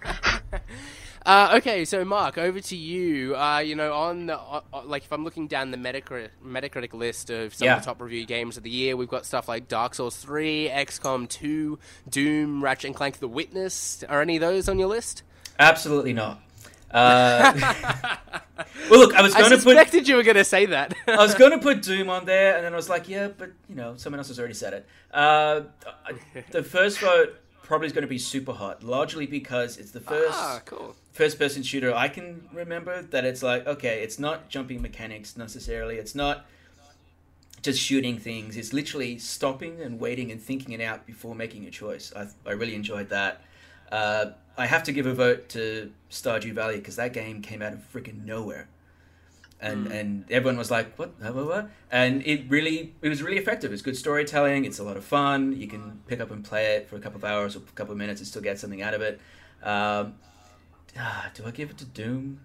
Uh, 1.26 1.56
okay, 1.58 1.86
so 1.86 2.06
Mark, 2.06 2.38
over 2.38 2.60
to 2.60 2.76
you. 2.76 3.36
Uh, 3.36 3.58
you 3.58 3.74
know, 3.76 3.94
on 3.94 4.28
the, 4.28 4.40
like 4.86 5.06
if 5.06 5.12
I'm 5.12 5.24
looking 5.24 5.48
down 5.48 5.72
the 5.72 5.78
Metacritic, 5.78 6.30
Metacritic 6.46 6.94
list 6.94 7.32
of 7.32 7.56
some 7.56 7.66
Yeah. 7.66 7.78
of 7.78 7.82
the 7.82 7.86
top 7.86 8.00
review 8.00 8.28
games 8.28 8.58
of 8.58 8.64
the 8.64 8.70
year, 8.70 8.96
we've 8.96 9.10
got 9.10 9.26
stuff 9.26 9.48
like 9.48 9.68
Dark 9.68 9.96
Souls 9.96 10.16
3, 10.18 10.70
XCOM 10.70 11.28
2, 11.28 11.80
Doom, 12.08 12.64
Ratchet 12.64 12.90
and 12.90 12.96
Clank: 12.96 13.18
The 13.18 13.28
Witness. 13.28 14.04
Are 14.08 14.22
any 14.22 14.36
of 14.36 14.42
those 14.42 14.70
on 14.70 14.78
your 14.78 14.88
list? 14.88 15.24
Absolutely 15.58 16.14
not. 16.14 16.42
Uh, 16.92 17.54
well, 18.90 19.00
look, 19.00 19.14
I 19.14 19.22
was 19.22 19.36
I 19.36 19.40
going 19.40 19.52
to 19.52 19.58
put 19.58 19.64
suspected 19.64 20.08
you 20.08 20.16
were 20.16 20.24
going 20.24 20.36
to 20.38 20.44
say 20.44 20.66
that. 20.68 20.94
I 21.08 21.18
was 21.18 21.34
going 21.36 21.52
to 21.52 21.58
put 21.58 21.82
Doom 21.82 22.10
on 22.10 22.26
there, 22.26 22.56
and 22.56 22.66
then 22.66 22.74
I 22.74 22.76
was 22.76 22.90
like, 22.90 23.10
yeah, 23.10 23.28
but 23.28 23.52
you 23.68 23.76
know, 23.76 23.96
someone 23.98 24.20
else 24.20 24.30
has 24.30 24.40
already 24.40 24.54
said 24.54 24.74
it. 24.74 24.88
Uh, 25.14 25.62
the 26.52 26.64
first 26.64 27.00
vote 27.00 27.36
probably 27.64 27.88
is 27.88 27.94
going 27.94 28.04
to 28.04 28.08
be 28.08 28.20
super 28.20 28.54
hot, 28.54 28.84
largely 28.84 29.26
because 29.26 29.78
it's 29.78 29.92
the 29.92 30.00
first 30.00 30.38
ah, 30.38 30.62
cool. 30.66 30.96
first 31.12 31.40
person 31.40 31.64
shooter 31.64 31.94
I 31.94 32.08
can 32.08 32.48
remember 32.54 33.02
that 33.02 33.26
it's 33.26 33.42
like, 33.42 33.66
okay, 33.68 34.04
it's 34.04 34.20
not 34.20 34.50
jumping 34.50 34.82
mechanics 34.82 35.36
necessarily. 35.36 35.98
It's 35.98 36.16
not 36.16 36.46
just 37.62 37.82
shooting 37.82 38.20
things. 38.20 38.56
It's 38.56 38.72
literally 38.72 39.18
stopping 39.18 39.82
and 39.82 40.00
waiting 40.00 40.32
and 40.32 40.40
thinking 40.40 40.74
it 40.74 40.82
out 40.82 41.08
before 41.08 41.34
making 41.34 41.66
a 41.66 41.72
choice. 41.72 42.14
I, 42.16 42.28
I 42.48 42.54
really 42.54 42.76
enjoyed 42.76 43.10
that. 43.10 43.42
Uh, 43.92 44.32
I 44.58 44.66
have 44.68 44.84
to 44.84 44.92
give 44.92 45.06
a 45.06 45.14
vote 45.14 45.50
to 45.50 45.92
Stardew 46.10 46.54
Valley 46.54 46.78
because 46.78 46.96
that 46.96 47.14
game 47.14 47.42
came 47.42 47.62
out 47.62 47.74
of 47.74 47.80
freaking 47.94 48.26
nowhere. 48.26 48.68
And, 49.62 49.88
and 49.88 50.26
everyone 50.30 50.58
was 50.58 50.70
like, 50.70 50.98
what, 51.00 51.14
what, 51.20 51.34
what, 51.34 51.46
what? 51.48 51.70
And 51.90 52.22
it 52.28 52.44
really, 52.50 52.94
it 53.02 53.10
was 53.10 53.24
really 53.24 53.38
effective. 53.38 53.74
It's 53.74 53.82
good 53.82 53.98
storytelling. 53.98 54.64
It's 54.66 54.80
a 54.80 54.84
lot 54.84 54.96
of 54.98 55.04
fun. 55.04 55.54
You 55.60 55.68
can 55.68 56.02
pick 56.08 56.20
up 56.20 56.30
and 56.30 56.44
play 56.44 56.76
it 56.76 56.88
for 56.88 56.98
a 56.98 57.00
couple 57.00 57.18
of 57.18 57.24
hours 57.26 57.56
or 57.56 57.60
a 57.60 57.72
couple 57.74 57.92
of 57.94 57.98
minutes 57.98 58.22
and 58.22 58.28
still 58.28 58.42
get 58.44 58.60
something 58.60 58.82
out 58.82 58.94
of 58.94 59.02
it. 59.02 59.20
Um, 59.64 60.16
ah, 61.00 61.32
do 61.34 61.46
I 61.46 61.52
give 61.52 61.72
it 61.72 61.78
to 61.80 61.86
Doom? 61.86 62.42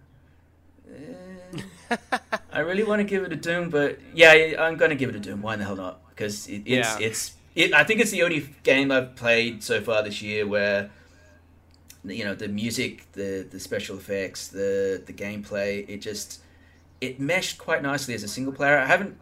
Eh, 0.88 1.96
I 2.52 2.61
really 2.61 2.84
want 2.84 3.00
to 3.00 3.04
give 3.04 3.22
it 3.24 3.32
a 3.32 3.36
Doom, 3.36 3.70
but 3.70 3.98
yeah, 4.14 4.54
I'm 4.58 4.76
going 4.76 4.90
to 4.90 4.96
give 4.96 5.11
it 5.11 5.16
a 5.16 5.20
Doom. 5.20 5.42
Why 5.42 5.56
the 5.56 5.64
hell 5.64 5.76
not? 5.76 6.08
Because 6.11 6.46
it, 6.48 6.62
it's 6.64 6.88
Yeah. 6.88 7.06
it's 7.06 7.32
it, 7.54 7.74
I 7.74 7.84
think 7.84 8.00
it's 8.00 8.12
the 8.12 8.22
only 8.22 8.48
game 8.62 8.90
I've 8.92 9.16
played 9.16 9.62
so 9.62 9.80
far 9.80 10.02
this 10.02 10.22
year 10.22 10.46
where 10.46 10.90
you 12.05 12.24
know 12.24 12.34
the 12.34 12.48
music, 12.48 13.11
the 13.12 13.46
the 13.48 13.61
special 13.61 13.96
effects, 13.96 14.48
the 14.48 15.03
the 15.05 15.12
gameplay, 15.12 15.88
it 15.88 16.01
just 16.01 16.40
it 17.01 17.20
meshed 17.20 17.59
quite 17.59 17.82
nicely 17.82 18.14
as 18.14 18.22
a 18.22 18.28
single 18.28 18.53
player. 18.53 18.78
I 18.78 18.86
haven't. 18.86 19.18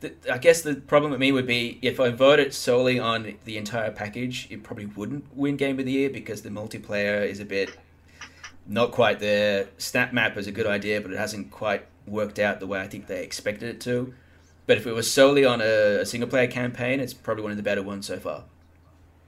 The, 0.00 0.14
I 0.32 0.38
guess 0.38 0.62
the 0.62 0.76
problem 0.76 1.10
with 1.10 1.18
me 1.18 1.32
would 1.32 1.46
be 1.46 1.80
if 1.82 1.98
I 1.98 2.10
voted 2.10 2.54
solely 2.54 3.00
on 3.00 3.34
the 3.44 3.56
entire 3.58 3.90
package, 3.90 4.46
it 4.48 4.62
probably 4.62 4.86
wouldn't 4.86 5.24
win 5.36 5.56
Game 5.56 5.80
of 5.80 5.86
the 5.86 5.92
Year 5.92 6.10
because 6.10 6.42
the 6.42 6.50
multiplayer 6.50 7.26
is 7.26 7.40
a 7.40 7.44
bit 7.44 7.76
not 8.68 8.92
quite 8.92 9.18
there. 9.18 9.68
Snap 9.78 10.12
Map 10.12 10.36
is 10.36 10.46
a 10.46 10.52
good 10.52 10.66
idea, 10.66 11.00
but 11.00 11.10
it 11.10 11.18
hasn't 11.18 11.50
quite 11.50 11.86
worked 12.06 12.38
out 12.38 12.60
the 12.60 12.66
way 12.66 12.80
I 12.80 12.86
think 12.86 13.06
they 13.06 13.24
expected 13.24 13.68
it 13.70 13.80
to. 13.82 14.14
But 14.66 14.76
if 14.76 14.86
it 14.86 14.92
was 14.92 15.10
solely 15.10 15.44
on 15.44 15.60
a, 15.62 16.00
a 16.00 16.06
single 16.06 16.28
player 16.28 16.46
campaign, 16.46 17.00
it's 17.00 17.14
probably 17.14 17.42
one 17.42 17.50
of 17.50 17.56
the 17.56 17.62
better 17.62 17.82
ones 17.82 18.06
so 18.06 18.18
far. 18.18 18.44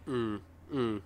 Mm, 0.06 0.40
mm. 0.72 1.00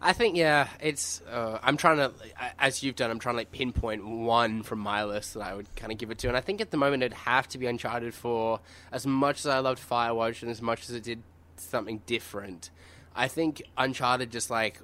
I 0.00 0.12
think 0.12 0.36
yeah, 0.36 0.68
it's. 0.80 1.20
Uh, 1.22 1.58
I'm 1.62 1.76
trying 1.76 1.96
to, 1.96 2.12
as 2.58 2.82
you've 2.82 2.96
done, 2.96 3.10
I'm 3.10 3.18
trying 3.18 3.34
to 3.34 3.38
like 3.38 3.52
pinpoint 3.52 4.06
one 4.06 4.62
from 4.62 4.78
my 4.78 5.04
list 5.04 5.34
that 5.34 5.40
I 5.40 5.54
would 5.54 5.74
kind 5.76 5.90
of 5.90 5.98
give 5.98 6.10
it 6.10 6.18
to, 6.18 6.28
and 6.28 6.36
I 6.36 6.40
think 6.40 6.60
at 6.60 6.70
the 6.70 6.76
moment 6.76 7.02
it'd 7.02 7.18
have 7.18 7.48
to 7.48 7.58
be 7.58 7.66
Uncharted 7.66 8.14
for 8.14 8.60
as 8.92 9.06
much 9.06 9.40
as 9.40 9.46
I 9.46 9.58
loved 9.58 9.80
Firewatch 9.80 10.42
and 10.42 10.50
as 10.50 10.62
much 10.62 10.88
as 10.88 10.94
it 10.94 11.02
did 11.02 11.22
something 11.56 12.02
different. 12.06 12.70
I 13.14 13.26
think 13.26 13.62
Uncharted 13.76 14.30
just 14.30 14.50
like 14.50 14.80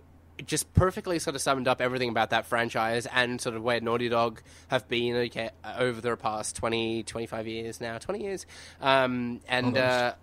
just 0.46 0.72
perfectly 0.74 1.20
sort 1.20 1.36
of 1.36 1.42
summed 1.42 1.68
up 1.68 1.80
everything 1.80 2.08
about 2.08 2.30
that 2.30 2.46
franchise 2.46 3.06
and 3.06 3.40
sort 3.40 3.54
of 3.54 3.62
where 3.62 3.80
Naughty 3.80 4.08
Dog 4.08 4.42
have 4.68 4.88
been 4.88 5.14
okay, 5.14 5.50
over 5.78 6.00
the 6.00 6.16
past 6.16 6.56
20, 6.56 7.04
25 7.04 7.46
years 7.46 7.80
now, 7.80 7.98
20 7.98 8.20
years. 8.20 8.46
Um, 8.80 9.40
and 9.48 9.76
uh, 9.76 10.14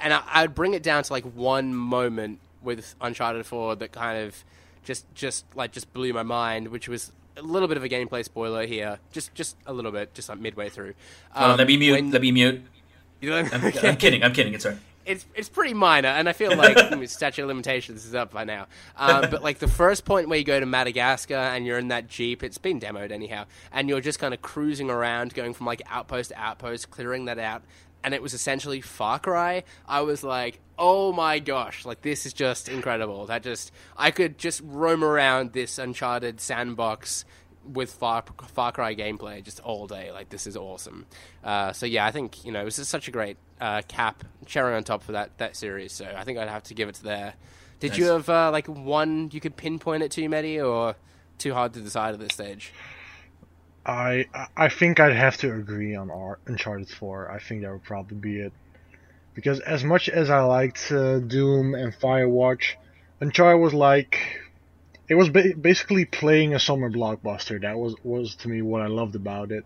and 0.00 0.12
I, 0.12 0.22
I'd 0.26 0.54
bring 0.54 0.74
it 0.74 0.82
down 0.82 1.02
to 1.02 1.12
like 1.12 1.24
one 1.24 1.74
moment 1.74 2.40
with 2.64 2.94
Uncharted 3.00 3.46
4 3.46 3.76
that 3.76 3.92
kind 3.92 4.18
of 4.26 4.44
just 4.82 5.06
just 5.14 5.44
like 5.54 5.72
just 5.72 5.92
blew 5.92 6.12
my 6.12 6.22
mind, 6.22 6.68
which 6.68 6.88
was 6.88 7.12
a 7.36 7.42
little 7.42 7.68
bit 7.68 7.76
of 7.76 7.84
a 7.84 7.88
gameplay 7.88 8.24
spoiler 8.24 8.66
here, 8.66 8.98
just 9.12 9.34
just 9.34 9.56
a 9.66 9.72
little 9.72 9.92
bit, 9.92 10.14
just 10.14 10.28
like 10.28 10.38
midway 10.38 10.68
through. 10.68 10.94
Um, 11.34 11.56
let 11.56 11.66
me 11.66 11.76
mute. 11.76 11.92
when- 11.92 12.10
Let 12.10 12.22
me 12.22 12.32
mute. 12.32 12.62
you 13.20 13.30
know, 13.30 13.38
I'm, 13.38 13.64
okay. 13.66 13.88
I'm 13.88 13.96
kidding. 13.96 14.22
I'm 14.22 14.32
kidding. 14.32 14.54
It's 14.54 14.66
alright. 14.66 14.80
it's 15.06 15.24
it's 15.34 15.48
pretty 15.48 15.74
minor, 15.74 16.08
and 16.08 16.28
I 16.28 16.32
feel 16.32 16.54
like 16.56 16.76
statute 17.08 17.42
of 17.42 17.48
limitations 17.48 18.04
is 18.04 18.14
up 18.14 18.30
by 18.32 18.44
now. 18.44 18.66
Um, 18.96 19.26
but 19.30 19.42
like 19.42 19.58
the 19.58 19.68
first 19.68 20.04
point 20.04 20.28
where 20.28 20.38
you 20.38 20.44
go 20.44 20.60
to 20.60 20.66
Madagascar 20.66 21.34
and 21.34 21.64
you're 21.66 21.78
in 21.78 21.88
that 21.88 22.08
jeep, 22.08 22.42
it's 22.42 22.58
been 22.58 22.78
demoed 22.80 23.10
anyhow, 23.10 23.46
and 23.72 23.88
you're 23.88 24.00
just 24.02 24.18
kind 24.18 24.32
of 24.34 24.40
cruising 24.42 24.90
around, 24.90 25.34
going 25.34 25.54
from 25.54 25.66
like 25.66 25.82
outpost 25.90 26.30
to 26.30 26.38
outpost, 26.38 26.90
clearing 26.90 27.24
that 27.24 27.38
out, 27.38 27.62
and 28.04 28.14
it 28.14 28.22
was 28.22 28.34
essentially 28.34 28.82
Far 28.82 29.18
Cry. 29.18 29.64
I 29.88 30.02
was 30.02 30.22
like, 30.22 30.60
oh 30.78 31.12
my 31.12 31.38
gosh, 31.38 31.84
like 31.84 32.02
this 32.02 32.26
is 32.26 32.32
just 32.34 32.68
incredible. 32.68 33.26
That 33.26 33.42
just 33.42 33.72
I 33.96 34.10
could 34.10 34.38
just 34.38 34.60
roam 34.64 35.02
around 35.02 35.54
this 35.54 35.78
Uncharted 35.78 36.40
sandbox 36.40 37.24
with 37.64 37.90
Far, 37.90 38.22
Far 38.52 38.72
Cry 38.72 38.94
gameplay 38.94 39.42
just 39.42 39.58
all 39.60 39.86
day. 39.86 40.12
Like 40.12 40.28
this 40.28 40.46
is 40.46 40.56
awesome. 40.56 41.06
Uh, 41.42 41.72
so 41.72 41.86
yeah, 41.86 42.04
I 42.04 42.10
think 42.10 42.44
you 42.44 42.52
know 42.52 42.60
it 42.60 42.64
was 42.64 42.76
just 42.76 42.90
such 42.90 43.08
a 43.08 43.10
great 43.10 43.38
uh, 43.60 43.82
cap 43.88 44.22
cherry 44.44 44.76
on 44.76 44.84
top 44.84 45.02
for 45.02 45.12
that 45.12 45.36
that 45.38 45.56
series. 45.56 45.92
So 45.92 46.12
I 46.14 46.24
think 46.24 46.38
I'd 46.38 46.48
have 46.48 46.64
to 46.64 46.74
give 46.74 46.88
it 46.88 46.96
to 46.96 47.02
there. 47.02 47.34
Did 47.80 47.96
you 47.96 48.06
have 48.06 48.28
uh, 48.28 48.50
like 48.50 48.66
one 48.66 49.30
you 49.32 49.40
could 49.40 49.56
pinpoint 49.56 50.02
it 50.02 50.10
to, 50.12 50.22
Mehdi, 50.22 50.64
or 50.64 50.94
too 51.38 51.52
hard 51.52 51.74
to 51.74 51.80
decide 51.80 52.14
at 52.14 52.20
this 52.20 52.32
stage? 52.32 52.72
I 53.86 54.26
I 54.56 54.68
think 54.68 55.00
I'd 55.00 55.14
have 55.16 55.36
to 55.38 55.52
agree 55.54 55.94
on 55.94 56.10
Ar- 56.10 56.38
Uncharted 56.46 56.88
4. 56.88 57.30
I 57.30 57.38
think 57.38 57.62
that 57.62 57.72
would 57.72 57.84
probably 57.84 58.16
be 58.16 58.40
it. 58.40 58.52
Because 59.34 59.60
as 59.60 59.82
much 59.84 60.08
as 60.08 60.30
I 60.30 60.40
liked 60.42 60.90
uh, 60.92 61.18
Doom 61.18 61.74
and 61.74 61.92
Firewatch, 61.92 62.74
Uncharted 63.20 63.60
was 63.60 63.74
like 63.74 64.18
it 65.08 65.16
was 65.16 65.28
ba- 65.28 65.54
basically 65.60 66.04
playing 66.06 66.54
a 66.54 66.60
summer 66.60 66.90
blockbuster. 66.90 67.60
That 67.60 67.76
was 67.78 67.94
was 68.02 68.34
to 68.36 68.48
me 68.48 68.62
what 68.62 68.80
I 68.80 68.86
loved 68.86 69.16
about 69.16 69.50
it. 69.52 69.64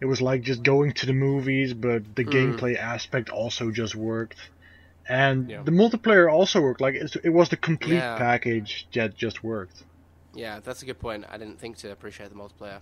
It 0.00 0.04
was 0.06 0.20
like 0.22 0.42
just 0.42 0.62
going 0.62 0.92
to 0.92 1.06
the 1.06 1.12
movies, 1.12 1.74
but 1.74 2.14
the 2.14 2.24
Mm. 2.24 2.32
gameplay 2.32 2.76
aspect 2.78 3.30
also 3.30 3.70
just 3.70 3.94
worked. 3.94 4.36
and 5.10 5.48
Yeah. 5.50 5.62
the 5.62 5.70
multiplayer 5.72 6.30
also 6.30 6.60
worked. 6.60 6.82
Like 6.82 6.94
it's, 6.94 7.16
it 7.16 7.30
was 7.30 7.48
the 7.48 7.56
complete 7.56 7.96
Yeah. 7.96 8.18
package 8.18 8.86
that 8.92 9.16
just 9.16 9.42
worked. 9.42 9.82
Yeah, 10.34 10.60
that's 10.62 10.82
a 10.82 10.84
good 10.84 10.98
point. 10.98 11.24
I 11.30 11.38
didn't 11.38 11.58
think 11.58 11.78
to 11.78 11.90
appreciate 11.90 12.28
the 12.28 12.34
multiplayer. 12.36 12.80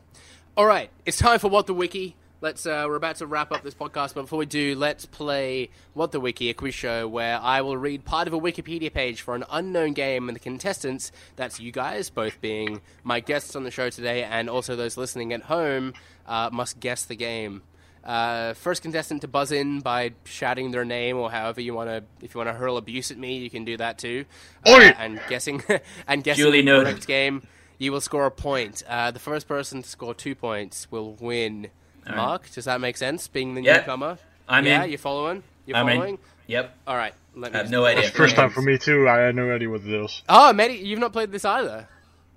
All 0.56 0.64
right, 0.66 0.90
it's 1.04 1.18
time 1.18 1.38
for 1.38 1.48
what 1.48 1.66
the 1.66 1.74
wiki. 1.74 2.16
Let's. 2.40 2.64
Uh, 2.64 2.84
we're 2.88 2.96
about 2.96 3.16
to 3.16 3.26
wrap 3.26 3.52
up 3.52 3.62
this 3.62 3.74
podcast, 3.74 4.14
but 4.14 4.22
before 4.22 4.38
we 4.38 4.46
do, 4.46 4.74
let's 4.74 5.04
play 5.04 5.68
what 5.92 6.12
the 6.12 6.20
wiki, 6.20 6.48
a 6.48 6.54
quiz 6.54 6.74
show 6.74 7.06
where 7.06 7.38
I 7.38 7.60
will 7.60 7.76
read 7.76 8.06
part 8.06 8.26
of 8.26 8.32
a 8.32 8.40
Wikipedia 8.40 8.92
page 8.92 9.20
for 9.20 9.34
an 9.34 9.44
unknown 9.50 9.92
game, 9.92 10.30
and 10.30 10.36
the 10.36 10.40
contestants, 10.40 11.12
that's 11.36 11.60
you 11.60 11.72
guys, 11.72 12.08
both 12.08 12.40
being 12.40 12.80
my 13.04 13.20
guests 13.20 13.54
on 13.54 13.64
the 13.64 13.70
show 13.70 13.90
today, 13.90 14.24
and 14.24 14.48
also 14.48 14.76
those 14.76 14.96
listening 14.96 15.34
at 15.34 15.42
home, 15.42 15.92
uh, 16.26 16.48
must 16.50 16.80
guess 16.80 17.04
the 17.04 17.16
game. 17.16 17.62
Uh, 18.02 18.54
first 18.54 18.80
contestant 18.80 19.20
to 19.22 19.28
buzz 19.28 19.52
in 19.52 19.80
by 19.80 20.12
shouting 20.24 20.70
their 20.70 20.84
name 20.84 21.18
or 21.18 21.30
however 21.30 21.60
you 21.60 21.74
want 21.74 21.90
to. 21.90 22.02
If 22.24 22.34
you 22.34 22.38
want 22.38 22.48
to 22.48 22.54
hurl 22.54 22.76
abuse 22.78 23.10
at 23.10 23.18
me, 23.18 23.38
you 23.38 23.50
can 23.50 23.64
do 23.64 23.76
that 23.78 23.98
too. 23.98 24.24
Uh, 24.64 24.92
and 24.98 25.20
guessing 25.28 25.62
and 26.08 26.22
guessing 26.24 26.44
Duly 26.44 26.60
the 26.60 26.66
noted. 26.66 26.92
correct 26.92 27.06
game, 27.08 27.46
you 27.78 27.92
will 27.92 28.00
score 28.00 28.26
a 28.26 28.30
point. 28.30 28.82
Uh, 28.88 29.10
the 29.10 29.18
first 29.18 29.46
person 29.48 29.82
to 29.82 29.88
score 29.88 30.14
two 30.14 30.34
points 30.34 30.90
will 30.90 31.14
win. 31.14 31.68
right. 32.06 32.16
Mark, 32.16 32.50
does 32.52 32.64
that 32.66 32.80
make 32.80 32.96
sense? 32.96 33.28
Being 33.28 33.54
the 33.54 33.62
Yeah. 33.62 33.78
newcomer, 33.78 34.18
I'm 34.48 34.64
yeah, 34.66 34.84
in. 34.84 34.90
you're 34.90 34.98
following. 34.98 35.42
You're 35.66 35.76
I'm 35.76 35.88
in. 35.88 35.96
following. 35.96 36.18
Yep. 36.48 36.74
All 36.86 36.96
right, 36.96 37.12
let 37.34 37.52
me. 37.52 37.58
I 37.58 37.62
have 37.62 37.70
no 37.70 37.84
idea. 37.84 38.08
First 38.10 38.36
time 38.36 38.50
for 38.50 38.62
me 38.62 38.78
too. 38.78 39.08
I 39.08 39.18
had 39.18 39.34
no 39.34 39.50
idea 39.52 39.68
what 39.68 39.80
it 39.82 39.92
is. 40.04 40.22
Oh, 40.28 40.52
Mehdi, 40.54 40.84
you've 40.84 41.00
not 41.00 41.12
played 41.12 41.32
this 41.32 41.44
either. 41.44 41.88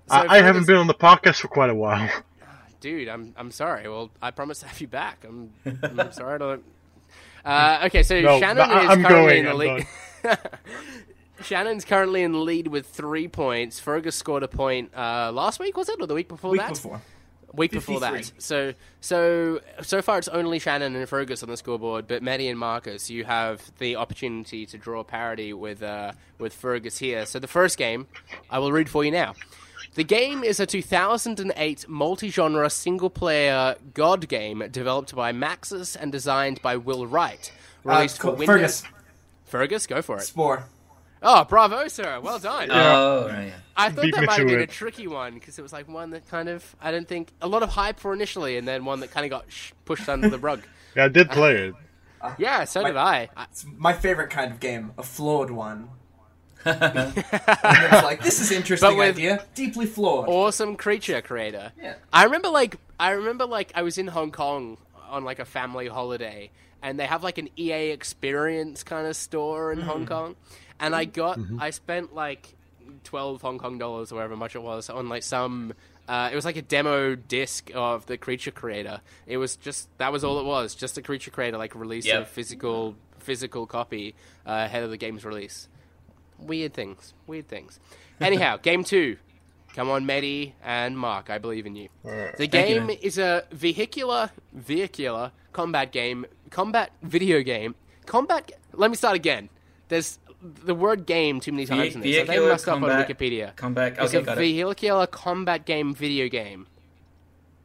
So 0.08 0.16
I, 0.16 0.38
I 0.38 0.42
haven't 0.42 0.62
this- 0.62 0.66
been 0.66 0.76
on 0.76 0.88
the 0.88 0.94
podcast 0.94 1.36
for 1.40 1.48
quite 1.48 1.70
a 1.70 1.74
while. 1.74 2.10
dude. 2.80 3.08
I'm 3.08 3.32
I'm 3.36 3.50
sorry. 3.52 3.88
Well, 3.88 4.10
I 4.20 4.30
promise 4.32 4.58
to 4.60 4.66
have 4.66 4.80
you 4.80 4.88
back. 4.88 5.24
I'm, 5.28 5.52
I'm 5.64 6.12
sorry. 6.12 6.34
I 6.34 6.38
don't. 6.38 6.64
Uh, 7.44 7.82
okay, 7.86 8.02
so 8.02 8.20
No, 8.20 8.38
Shannon 8.40 8.68
I- 8.68 8.82
is 8.84 8.90
I'm 8.90 9.02
currently 9.04 9.34
going, 9.34 9.38
in 9.38 9.44
the 9.44 9.50
I'm 9.50 10.36
lead. 10.36 10.38
Shannon's 11.42 11.84
currently 11.84 12.22
in 12.22 12.32
the 12.32 12.38
lead 12.38 12.66
with 12.68 12.86
three 12.86 13.28
points. 13.28 13.80
Fergus 13.80 14.16
scored 14.16 14.42
a 14.42 14.48
point 14.48 14.92
uh, 14.96 15.30
last 15.32 15.58
week, 15.60 15.76
was 15.76 15.88
it, 15.88 16.00
or 16.00 16.06
the 16.06 16.14
week 16.14 16.28
before 16.28 16.50
Week 16.50 16.60
that? 16.60 16.70
before. 16.70 17.00
Week 17.52 17.72
before 17.72 17.98
that. 18.00 18.30
So 18.38 18.74
so 19.00 19.60
so 19.82 20.00
far 20.02 20.18
it's 20.18 20.28
only 20.28 20.60
Shannon 20.60 20.94
and 20.94 21.08
Fergus 21.08 21.42
on 21.42 21.48
the 21.48 21.56
scoreboard, 21.56 22.06
but 22.06 22.22
Mehdi 22.22 22.48
and 22.48 22.56
Marcus, 22.58 23.10
you 23.10 23.24
have 23.24 23.72
the 23.78 23.96
opportunity 23.96 24.66
to 24.66 24.78
draw 24.78 25.02
parity 25.02 25.52
with 25.52 25.82
uh, 25.82 26.12
with 26.38 26.54
Fergus 26.54 26.98
here. 26.98 27.26
So 27.26 27.40
the 27.40 27.48
first 27.48 27.76
game, 27.76 28.06
I 28.50 28.60
will 28.60 28.70
read 28.70 28.88
for 28.88 29.04
you 29.04 29.10
now. 29.10 29.34
The 29.94 30.04
game 30.04 30.44
is 30.44 30.60
a 30.60 30.66
2008 30.66 31.88
multi-genre 31.88 32.70
single-player 32.70 33.74
God 33.94 34.28
game 34.28 34.62
developed 34.70 35.16
by 35.16 35.32
Maxis 35.32 35.96
and 35.98 36.12
designed 36.12 36.62
by 36.62 36.76
Will 36.76 37.08
Wright. 37.08 37.50
Uh, 37.84 37.94
Released 37.94 38.20
Co- 38.20 38.30
for 38.30 38.36
Windows. 38.36 38.82
Fergus. 38.82 38.84
Fergus, 39.46 39.86
go 39.88 40.00
for 40.00 40.18
it. 40.18 40.22
Spore. 40.22 40.66
Oh, 41.22 41.44
bravo, 41.44 41.86
sir. 41.88 42.20
Well 42.20 42.38
done. 42.38 42.70
Oh, 42.70 43.24
oh, 43.24 43.28
right. 43.28 43.52
I 43.76 43.90
thought 43.90 44.02
Beat 44.02 44.14
that 44.14 44.24
might 44.24 44.38
have 44.38 44.46
to 44.48 44.54
been 44.54 44.60
a 44.60 44.66
tricky 44.66 45.06
one 45.06 45.34
because 45.34 45.58
it 45.58 45.62
was 45.62 45.72
like 45.72 45.88
one 45.88 46.10
that 46.10 46.28
kind 46.28 46.48
of 46.48 46.76
I 46.80 46.90
don't 46.90 47.08
think 47.08 47.32
a 47.40 47.48
lot 47.48 47.62
of 47.62 47.70
hype 47.70 47.98
for 48.00 48.12
initially, 48.12 48.56
and 48.56 48.66
then 48.66 48.84
one 48.84 49.00
that 49.00 49.10
kind 49.10 49.24
of 49.24 49.30
got 49.30 49.44
sh- 49.48 49.72
pushed 49.84 50.08
under 50.08 50.28
the 50.28 50.38
rug. 50.38 50.62
Yeah, 50.96 51.04
I 51.04 51.08
did 51.08 51.30
play 51.40 51.68
it. 51.68 51.74
Yeah, 52.36 52.64
so 52.64 52.84
did 52.84 52.96
I. 52.96 53.28
I 53.36 53.44
It's 53.44 53.64
my 53.76 53.92
favorite 53.92 54.28
kind 54.30 54.50
of 54.50 54.58
game, 54.58 54.90
a 54.98 55.04
flawed 55.04 55.52
one. 55.52 55.88
and 56.64 57.14
it's 57.16 58.02
like, 58.02 58.22
this 58.24 58.40
is 58.40 58.50
interesting 58.50 58.90
But 58.90 58.96
with- 58.96 59.16
idea, 59.16 59.46
deeply 59.54 59.86
flawed. 59.86 60.28
awesome 60.28 60.74
creature 60.74 61.22
creator. 61.22 61.70
Yeah. 61.80 61.94
I 62.12 62.24
remember 62.24 62.48
like 62.48 62.76
I 62.98 63.12
remember 63.12 63.46
like 63.46 63.70
I 63.76 63.82
was 63.82 63.98
in 63.98 64.08
Hong 64.08 64.32
Kong 64.32 64.78
on 65.08 65.24
like 65.24 65.38
a 65.38 65.44
family 65.44 65.86
holiday, 65.86 66.50
and 66.82 66.98
they 66.98 67.06
have 67.06 67.22
like 67.22 67.38
an 67.38 67.48
EA 67.56 67.90
Experience 67.92 68.82
kind 68.82 69.06
of 69.06 69.14
store 69.14 69.72
in 69.72 69.80
Hong 69.80 70.06
mm. 70.06 70.08
Kong, 70.08 70.36
and 70.80 70.94
I 70.94 71.04
got 71.04 71.38
I 71.58 71.70
spent 71.70 72.14
like 72.14 72.56
twelve 73.04 73.42
Hong 73.42 73.58
Kong 73.58 73.78
dollars 73.78 74.12
or 74.12 74.16
whatever 74.16 74.36
much 74.36 74.54
it 74.54 74.62
was 74.62 74.90
on 74.90 75.08
like 75.08 75.22
some. 75.22 75.74
Uh, 76.08 76.28
it 76.32 76.34
was 76.34 76.44
like 76.44 76.56
a 76.56 76.62
demo 76.62 77.14
disc 77.14 77.70
of 77.72 78.06
the 78.06 78.18
creature 78.18 78.50
creator. 78.50 79.00
It 79.26 79.36
was 79.36 79.54
just 79.54 79.88
that 79.98 80.12
was 80.12 80.24
all 80.24 80.40
it 80.40 80.44
was, 80.44 80.74
just 80.74 80.98
a 80.98 81.02
creature 81.02 81.30
creator 81.30 81.56
like 81.56 81.74
release 81.76 82.06
a 82.22 82.24
physical 82.24 82.96
physical 83.20 83.66
copy 83.66 84.14
uh, 84.46 84.64
ahead 84.66 84.82
of 84.82 84.90
the 84.90 84.96
game's 84.96 85.24
release. 85.24 85.68
Weird 86.38 86.74
things, 86.74 87.14
weird 87.26 87.46
things. 87.48 87.78
Anyhow, 88.20 88.56
game 88.56 88.82
two. 88.82 89.18
Come 89.74 89.88
on, 89.88 90.04
Mehdi 90.04 90.54
and 90.64 90.98
Mark, 90.98 91.30
I 91.30 91.38
believe 91.38 91.64
in 91.64 91.76
you. 91.76 91.88
The 92.02 92.32
Thank 92.36 92.40
you, 92.40 92.48
game 92.48 92.90
is 92.90 93.18
a 93.18 93.44
vehicular, 93.52 94.30
vehicular 94.52 95.30
combat 95.52 95.92
game, 95.92 96.26
combat 96.50 96.90
video 97.02 97.40
game, 97.42 97.76
combat. 98.04 98.50
Let 98.72 98.90
me 98.90 98.96
start 98.96 99.14
again. 99.14 99.48
There's 99.90 100.18
the 100.42 100.74
word 100.74 101.04
game 101.04 101.38
too 101.40 101.52
many 101.52 101.66
times 101.66 101.94
in 101.94 102.00
this. 102.00 102.14
So 102.16 102.20
they 102.20 102.24
vehicular 102.24 102.48
messed 102.48 102.66
up 102.68 102.76
on 102.76 102.80
combat- 102.80 103.08
Wikipedia. 103.08 103.54
Comeback. 103.56 103.92
It's 103.98 104.14
Okay, 104.14 104.18
a 104.18 104.22
got 104.22 104.38
it. 104.38 104.40
vehicular 104.40 105.06
combat 105.06 105.66
game 105.66 105.94
video 105.94 106.28
game. 106.28 106.66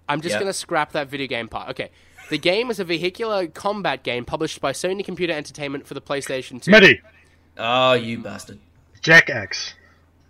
I'm 0.09 0.19
just 0.21 0.33
Yep. 0.33 0.41
going 0.41 0.49
to 0.51 0.57
scrap 0.57 0.91
that 0.91 1.07
video 1.07 1.27
game 1.27 1.47
part. 1.47 1.69
Okay. 1.69 1.89
The 2.29 2.37
game 2.37 2.69
is 2.69 2.79
a 2.79 2.83
vehicular 2.83 3.47
combat 3.47 4.03
game 4.03 4.25
published 4.25 4.59
by 4.59 4.71
Sony 4.73 5.05
Computer 5.05 5.31
Entertainment 5.33 5.87
for 5.87 5.93
the 5.93 6.01
PlayStation 6.01 6.61
2. 6.61 6.71
Mehdi, 6.71 6.99
Oh, 7.57 7.93
you 7.93 8.17
bastard. 8.19 8.59
Jak 9.01 9.29
X. 9.29 9.73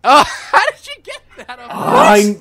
Oh, 0.07 0.23
how 0.51 0.63
did 0.67 0.85
you 0.85 1.01
get 1.01 1.47
that? 1.47 1.57
off? 1.57 1.67
I, 1.71 2.37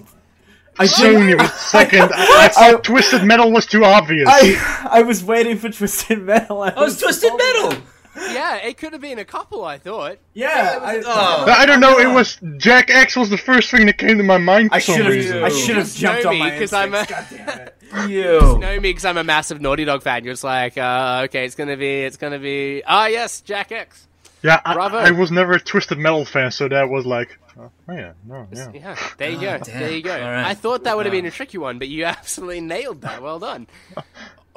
I, 0.79 0.85
Sony 0.85 1.29
didn't- 1.29 1.41
was 1.41 1.53
second. 1.55 2.11
I, 2.13 2.45
I 2.45 2.49
thought 2.73 2.85
Twisted 2.85 3.25
Metal 3.25 3.51
was 3.51 3.65
too 3.65 3.85
obvious. 3.87 4.29
I, 4.31 4.89
I 4.91 5.01
was 5.03 5.25
waiting 5.25 5.57
for 5.57 5.71
Twisted 5.71 6.21
Metal. 6.21 6.61
I 6.63 6.75
Oh, 6.77 6.85
it's 6.85 7.01
Twisted 7.01 7.33
Metal! 7.35 7.79
Yeah, 8.17 8.57
it 8.57 8.77
could 8.77 8.93
have 8.93 9.03
been 9.03 9.19
a 9.19 9.25
couple, 9.25 9.65
I 9.65 9.79
thought. 9.79 10.19
Yeah, 10.35 10.79
I, 10.83 11.03
Oh. 11.05 11.45
I 11.49 11.67
don't 11.67 11.81
know. 11.81 11.99
It 11.99 12.07
was 12.15 12.39
Jak 12.59 12.91
X 12.91 13.17
was 13.17 13.31
the 13.31 13.37
first 13.39 13.71
thing 13.71 13.87
that 13.87 13.99
came 13.99 14.19
to 14.19 14.25
my 14.25 14.39
mind 14.39 14.71
for 14.71 14.77
I 14.77 14.79
some 14.79 14.97
should 14.97 15.05
have. 15.07 15.15
reason. 15.15 15.43
I 15.45 15.49
should 15.49 15.77
have 15.77 15.87
Just 15.87 15.99
jumped 15.99 16.23
know 16.25 16.31
on 16.31 16.35
me, 16.37 16.41
my 16.41 16.59
'cause 16.59 16.73
I'm 16.73 16.95
a- 16.95 17.07
God 17.07 17.27
damn 17.31 17.49
it. 17.59 17.71
You. 18.09 18.59
know 18.59 18.75
me 18.75 18.91
because 18.91 19.05
I'm 19.05 19.19
a 19.19 19.25
massive 19.25 19.61
Naughty 19.61 19.85
Dog 19.85 20.03
fan. 20.03 20.25
You're 20.25 20.33
just 20.35 20.43
like, 20.45 20.77
uh, 20.77 21.23
okay, 21.27 21.45
it's 21.45 21.55
gonna 21.55 21.77
be, 21.77 22.01
it's 22.03 22.17
gonna 22.17 22.39
be, 22.41 22.83
ah, 22.87 23.07
yes, 23.07 23.41
Jak 23.41 23.71
X. 23.73 24.09
Yeah, 24.43 24.61
I, 24.65 24.75
Bravo. 24.75 24.99
I 24.99 25.11
was 25.12 25.31
never 25.31 25.53
a 25.53 25.61
Twisted 25.61 25.99
Metal 25.99 26.25
fan, 26.25 26.51
so 26.51 26.69
that 26.69 26.89
was 26.91 27.07
like, 27.07 27.39
oh 27.57 27.71
yeah, 27.89 28.12
no, 28.27 28.47
yeah. 28.53 28.71
Yeah, 28.75 28.97
there 29.17 29.31
you 29.31 29.41
go, 29.41 29.59
Oh, 29.61 29.65
there 29.65 29.91
you 29.93 30.03
go. 30.03 30.12
All 30.12 30.21
right. 30.31 30.45
I 30.45 30.55
thought 30.55 30.85
that 30.85 30.97
would 30.97 31.07
have 31.07 31.12
been 31.12 31.25
a 31.27 31.31
tricky 31.31 31.57
one, 31.59 31.79
but 31.79 31.89
you 31.89 32.05
absolutely 32.05 32.61
nailed 32.61 33.01
that. 33.03 33.23
Well 33.23 33.39
done. 33.39 33.67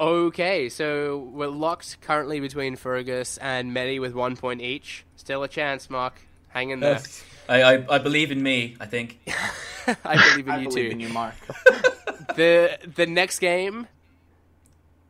Okay, 0.00 0.68
so 0.68 1.18
we're 1.32 1.48
locked 1.48 2.00
currently 2.02 2.38
between 2.40 2.76
Fergus 2.76 3.36
and 3.38 3.72
Mehdi 3.74 4.00
with 4.00 4.14
one 4.14 4.36
point 4.36 4.60
each. 4.62 5.04
Still 5.16 5.42
a 5.42 5.48
chance, 5.48 5.90
Mark. 5.90 6.14
Hang 6.50 6.70
in 6.70 6.80
there. 6.80 7.00
I, 7.48 7.62
I, 7.62 7.94
I 7.96 7.98
believe 7.98 8.30
in 8.30 8.42
me, 8.42 8.76
I 8.80 8.86
think. 8.86 9.18
I 10.04 10.30
believe 10.30 10.46
in 10.46 10.52
I 10.54 10.58
you 10.60 10.68
believe 10.68 10.86
too. 10.86 10.90
in 10.92 11.00
you, 11.00 11.08
Mark. 11.08 11.34
the 12.36 12.78
the 12.94 13.06
next 13.06 13.38
game 13.40 13.88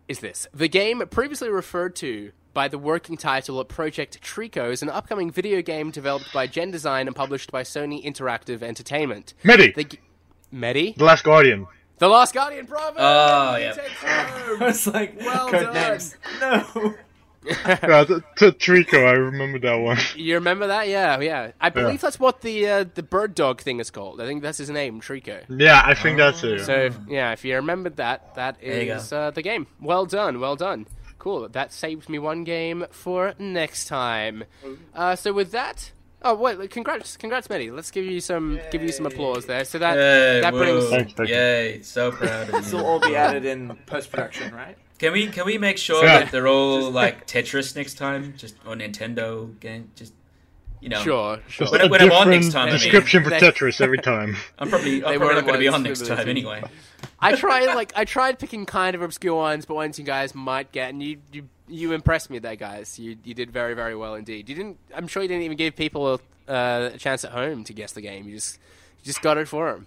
is 0.08 0.20
this. 0.20 0.46
The 0.54 0.68
game 0.68 1.02
previously 1.10 1.50
referred 1.50 1.94
to 1.96 2.32
by 2.54 2.66
the 2.68 2.78
working 2.78 3.16
title 3.18 3.60
of 3.60 3.68
Project 3.68 4.22
Trico 4.22 4.70
is 4.72 4.82
an 4.82 4.88
upcoming 4.88 5.30
video 5.30 5.60
game 5.60 5.90
developed 5.90 6.32
by 6.32 6.46
genDESIGN 6.48 7.06
and 7.08 7.14
published 7.14 7.52
by 7.52 7.62
Sony 7.62 8.02
Interactive 8.04 8.62
Entertainment. 8.62 9.34
Mehdi, 9.44 9.74
The 9.74 9.84
g- 9.84 9.98
Mehdi? 10.52 10.96
The 10.96 11.04
Last 11.04 11.24
Guardian. 11.24 11.66
The 11.98 12.08
Lost 12.08 12.34
Guardian, 12.34 12.66
bravo! 12.66 12.96
Oh, 12.98 13.56
yeah. 13.56 13.72
take 13.72 13.86
it 13.86 13.92
I 14.62 14.64
was 14.64 14.86
like, 14.86 15.18
Well 15.20 15.48
code 15.50 15.62
done. 15.62 15.74
names. 15.74 16.16
No. 16.40 16.94
Yeah, 17.44 18.04
the, 18.04 18.22
the 18.38 18.52
Trico, 18.52 19.06
I 19.06 19.12
remember 19.12 19.58
that 19.60 19.76
one. 19.76 19.96
You 20.16 20.34
remember 20.34 20.66
that? 20.66 20.88
Yeah, 20.88 21.18
yeah. 21.20 21.52
I 21.60 21.70
believe 21.70 22.00
that's 22.00 22.20
what 22.20 22.42
the 22.42 22.68
uh, 22.68 22.84
the 22.94 23.02
bird 23.02 23.34
dog 23.34 23.62
thing 23.62 23.80
is 23.80 23.90
called. 23.90 24.20
I 24.20 24.26
think 24.26 24.42
that's 24.42 24.58
his 24.58 24.68
name, 24.68 25.00
Trico. 25.00 25.42
Yeah, 25.48 25.80
I 25.82 25.94
think 25.94 26.18
that's 26.18 26.42
it. 26.44 26.64
So 26.66 26.74
if, 26.74 26.98
yeah, 27.08 27.32
if 27.32 27.44
you 27.44 27.54
remembered 27.54 27.96
that, 27.96 28.34
that 28.34 28.60
There 28.60 28.82
you 28.82 28.92
is 28.92 29.12
uh, 29.12 29.30
the 29.30 29.42
game. 29.42 29.66
Well 29.80 30.04
done, 30.04 30.40
well 30.40 30.56
done. 30.56 30.86
Cool. 31.18 31.48
That 31.48 31.72
saves 31.72 32.08
me 32.08 32.18
one 32.18 32.44
game 32.44 32.84
for 32.90 33.34
next 33.38 33.86
time. 33.86 34.44
Uh, 34.94 35.16
so 35.16 35.32
with 35.32 35.50
that, 35.52 35.92
oh 36.22 36.34
wait, 36.34 36.70
congrats, 36.70 37.16
congrats, 37.16 37.48
Mehdi. 37.48 37.74
Let's 37.74 37.90
give 37.90 38.04
you 38.04 38.20
some 38.20 38.60
give 38.70 38.82
you 38.82 38.92
some 38.92 39.06
applause 39.06 39.46
there. 39.46 39.64
So 39.64 39.78
that 39.78 39.96
Yay, 39.96 40.40
that 40.40 40.52
brings 40.52 40.84
whoa. 40.84 40.90
Thanks, 40.90 41.12
thank 41.14 41.28
you. 41.28 41.34
Yay, 41.34 41.82
so 41.82 42.10
proud 42.12 42.48
of 42.48 42.52
This 42.52 42.72
will 42.72 42.84
all 42.84 43.00
be 43.00 43.16
added 43.16 43.44
in 43.44 43.74
post 43.86 44.10
production, 44.10 44.54
right? 44.54 44.76
Can 44.98 45.12
we 45.12 45.28
can 45.28 45.46
we 45.46 45.58
make 45.58 45.78
sure 45.78 46.04
Yeah. 46.04 46.20
that 46.20 46.32
they're 46.32 46.48
all 46.48 46.90
like 46.90 47.26
Tetris 47.26 47.76
next 47.76 47.94
time? 47.94 48.34
Just 48.36 48.56
or 48.66 48.74
Nintendo 48.74 49.58
game? 49.60 49.90
Just 49.94 50.12
you 50.80 50.88
know. 50.88 51.02
sure, 51.02 51.38
sure. 51.48 51.66
Just 51.66 51.72
When- 51.72 51.90
when 51.90 52.00
I'm 52.02 52.12
on 52.12 52.26
different 52.26 52.42
next 52.42 52.52
time, 52.52 52.62
I 52.68 52.70
mean- 52.72 52.80
description 52.80 53.24
for 53.24 53.30
Tetris 53.30 53.80
every 53.80 53.98
time. 53.98 54.36
I'm 54.58 54.68
probably 54.68 55.04
I'm 55.04 55.12
They 55.12 55.18
probably 55.18 55.34
weren't 55.34 55.46
going 55.46 55.54
to 55.54 55.60
be 55.60 55.68
on 55.68 55.82
next 55.82 56.06
time 56.06 56.28
anyway. 56.28 56.62
I 57.20 57.34
tried 57.34 57.74
like 57.74 57.92
I 57.96 58.04
tried 58.04 58.38
picking 58.38 58.66
kind 58.66 58.94
of 58.94 59.02
obscure 59.02 59.34
ones, 59.34 59.66
but 59.66 59.74
ones 59.74 59.98
you 59.98 60.04
guys 60.04 60.34
might 60.34 60.72
get, 60.72 60.90
and 60.90 61.02
you 61.02 61.18
you, 61.32 61.48
you 61.66 61.92
impressed 61.92 62.30
me 62.30 62.38
there, 62.38 62.56
guys. 62.56 62.98
You 62.98 63.16
you 63.24 63.34
did 63.34 63.50
very 63.50 63.74
very 63.74 63.96
well 63.96 64.14
indeed. 64.14 64.48
You 64.48 64.54
didn't. 64.54 64.78
I'm 64.94 65.08
sure 65.08 65.22
you 65.22 65.28
didn't 65.28 65.42
even 65.44 65.56
give 65.56 65.76
people 65.76 66.14
a, 66.14 66.50
uh, 66.50 66.90
a 66.94 66.98
chance 66.98 67.24
at 67.24 67.32
home 67.32 67.64
to 67.64 67.72
guess 67.72 67.92
the 67.92 68.00
game. 68.00 68.28
You 68.28 68.36
just 68.36 68.58
you 68.98 69.04
just 69.04 69.22
got 69.22 69.36
it 69.36 69.48
for 69.48 69.72
them. 69.72 69.86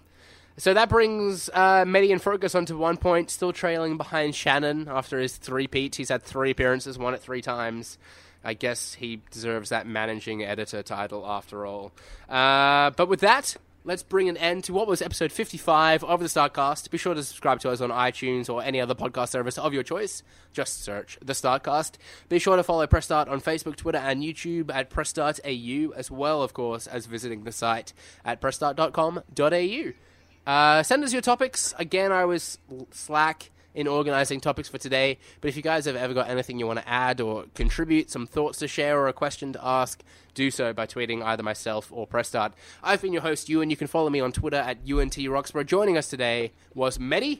So 0.57 0.73
that 0.73 0.89
brings 0.89 1.49
uh, 1.53 1.85
Mehdi 1.85 2.11
and 2.11 2.21
Fergus 2.21 2.53
onto 2.55 2.77
one 2.77 2.97
point, 2.97 3.31
still 3.31 3.53
trailing 3.53 3.97
behind 3.97 4.35
Shannon 4.35 4.87
after 4.89 5.19
his 5.19 5.37
three 5.37 5.67
peat. 5.67 5.95
He's 5.95 6.09
had 6.09 6.23
three 6.23 6.51
appearances, 6.51 6.99
won 6.99 7.13
it 7.13 7.21
three 7.21 7.41
times. 7.41 7.97
I 8.43 8.53
guess 8.53 8.95
he 8.95 9.21
deserves 9.31 9.69
that 9.69 9.87
managing 9.87 10.43
editor 10.43 10.83
title 10.83 11.25
after 11.25 11.65
all. 11.65 11.91
Uh, 12.27 12.89
but 12.91 13.07
with 13.07 13.21
that, 13.21 13.55
let's 13.83 14.03
bring 14.03 14.29
an 14.29 14.37
end 14.37 14.63
to 14.65 14.73
what 14.73 14.87
was 14.87 15.01
episode 15.01 15.31
55 15.31 16.03
of 16.03 16.19
the 16.19 16.27
Startcast. 16.27 16.89
Be 16.89 16.97
sure 16.97 17.13
to 17.13 17.23
subscribe 17.23 17.59
to 17.61 17.69
us 17.69 17.81
on 17.81 17.89
iTunes 17.89 18.49
or 18.49 18.63
any 18.63 18.79
other 18.79 18.95
podcast 18.95 19.29
service 19.29 19.57
of 19.57 19.73
your 19.73 19.83
choice. 19.83 20.23
Just 20.53 20.83
search 20.83 21.17
the 21.21 21.33
Startcast. 21.33 21.93
Be 22.29 22.39
sure 22.39 22.55
to 22.55 22.63
follow 22.63 22.85
Press 22.87 23.05
Start 23.05 23.27
on 23.27 23.41
Facebook, 23.41 23.75
Twitter, 23.75 23.97
and 23.97 24.21
YouTube 24.21 24.73
at 24.73 24.89
Press 24.89 25.09
Start 25.09 25.39
AU, 25.45 25.91
as 25.95 26.11
well, 26.11 26.43
of 26.43 26.53
course, 26.53 26.87
as 26.87 27.05
visiting 27.05 27.43
the 27.43 27.51
site 27.51 27.93
at 28.23 28.41
pressstart.com.au. 28.41 30.51
Uh, 30.51 30.83
send 30.83 31.03
us 31.03 31.13
your 31.13 31.21
topics. 31.21 31.73
Again, 31.77 32.11
I 32.11 32.25
was 32.25 32.57
slack 32.91 33.51
in 33.73 33.87
organizing 33.87 34.39
topics 34.39 34.67
for 34.67 34.77
today, 34.77 35.17
but 35.39 35.47
if 35.49 35.55
you 35.55 35.61
guys 35.61 35.85
have 35.85 35.95
ever 35.95 36.13
got 36.13 36.29
anything 36.29 36.59
you 36.59 36.67
want 36.67 36.79
to 36.79 36.89
add 36.89 37.21
or 37.21 37.45
contribute, 37.55 38.09
some 38.09 38.27
thoughts 38.27 38.59
to 38.59 38.67
share, 38.67 38.99
or 38.99 39.07
a 39.07 39.13
question 39.13 39.53
to 39.53 39.65
ask, 39.65 40.03
do 40.33 40.51
so 40.51 40.73
by 40.73 40.85
tweeting 40.85 41.23
either 41.23 41.43
myself 41.43 41.91
or 41.91 42.07
Press 42.07 42.27
Start. 42.27 42.53
I've 42.83 43.01
been 43.01 43.13
your 43.13 43.21
host, 43.21 43.49
Ewan. 43.49 43.69
You 43.69 43.77
can 43.77 43.87
follow 43.87 44.09
me 44.09 44.19
on 44.19 44.31
Twitter 44.31 44.57
at 44.57 44.77
UNT 44.89 45.15
Roxborough. 45.15 45.65
Joining 45.65 45.97
us 45.97 46.09
today 46.09 46.51
was 46.73 46.97
Mehdi. 46.97 47.39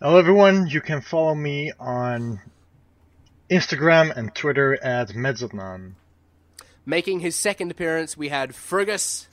Hello, 0.00 0.18
everyone. 0.18 0.68
You 0.68 0.80
can 0.80 1.00
follow 1.00 1.34
me 1.34 1.72
on 1.78 2.40
Instagram 3.50 4.16
and 4.16 4.34
Twitter 4.34 4.74
at 4.82 5.08
Medzanon. 5.10 5.94
Making 6.86 7.20
his 7.20 7.36
second 7.36 7.70
appearance, 7.70 8.16
we 8.16 8.28
had 8.28 8.54
Fergus. 8.54 9.28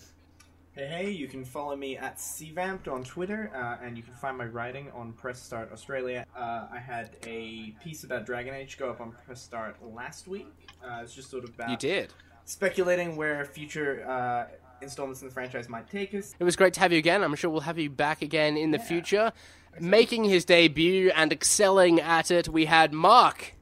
Hey, 0.76 0.88
hey, 0.88 1.10
you 1.12 1.28
can 1.30 1.46
follow 1.46 1.76
me 1.78 1.96
at 1.98 2.18
CVamped 2.18 2.90
on 2.92 3.04
Twitter, 3.06 3.50
uh, 3.56 3.78
and 3.82 3.96
you 3.96 4.04
can 4.04 4.14
find 4.14 4.38
my 4.38 4.44
writing 4.46 4.92
on 4.94 5.14
Press 5.14 5.42
Start 5.42 5.72
Australia. 5.72 6.26
Uh, 6.36 6.68
I 6.70 6.80
had 6.80 7.12
a 7.26 7.74
piece 7.82 8.04
about 8.04 8.26
Dragon 8.26 8.54
Age 8.54 8.78
go 8.78 8.90
up 8.90 9.00
on 9.00 9.14
Press 9.26 9.42
Start 9.42 9.78
last 9.82 10.28
week. 10.28 10.48
Uh, 10.84 11.00
it's 11.02 11.16
just 11.16 11.30
sort 11.30 11.46
of 11.46 11.52
about 11.52 11.70
You 11.70 11.78
did. 11.78 12.14
speculating 12.44 13.16
where 13.16 13.46
future 13.46 14.06
uh, 14.06 14.48
installments 14.82 15.22
in 15.22 15.30
the 15.30 15.34
franchise 15.34 15.70
might 15.70 15.90
take 15.90 16.14
us. 16.14 16.36
It 16.38 16.44
was 16.44 16.58
great 16.58 16.74
to 16.74 16.82
have 16.82 16.92
you 16.92 16.98
again. 17.00 17.24
I'm 17.24 17.36
sure 17.36 17.50
we'll 17.50 17.62
have 17.62 17.80
you 17.80 17.90
back 17.90 18.22
again 18.22 18.58
in 18.58 18.72
the 18.72 18.78
Yeah. 18.78 18.84
future. 18.84 19.32
Making 19.80 20.26
his 20.26 20.44
debut 20.46 21.10
and 21.16 21.32
excelling 21.32 22.02
at 22.02 22.32
it, 22.32 22.50
we 22.50 22.66
had 22.66 22.92
Mark. 22.94 23.54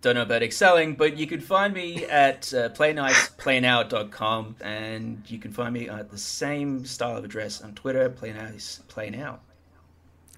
Don't 0.00 0.14
know 0.14 0.22
about 0.22 0.44
excelling, 0.44 0.94
but 0.94 1.16
you 1.16 1.26
can 1.26 1.40
find 1.40 1.74
me 1.74 2.04
at 2.04 2.54
uh, 2.54 2.68
playniceplaynow.com 2.68 4.56
and 4.60 5.22
you 5.26 5.38
can 5.38 5.50
find 5.52 5.74
me 5.74 5.88
at 5.88 6.10
the 6.10 6.18
same 6.18 6.84
style 6.84 7.16
of 7.16 7.24
address 7.24 7.60
on 7.60 7.74
Twitter, 7.74 8.08
playnice, 8.08 8.80
playnow. 8.82 9.38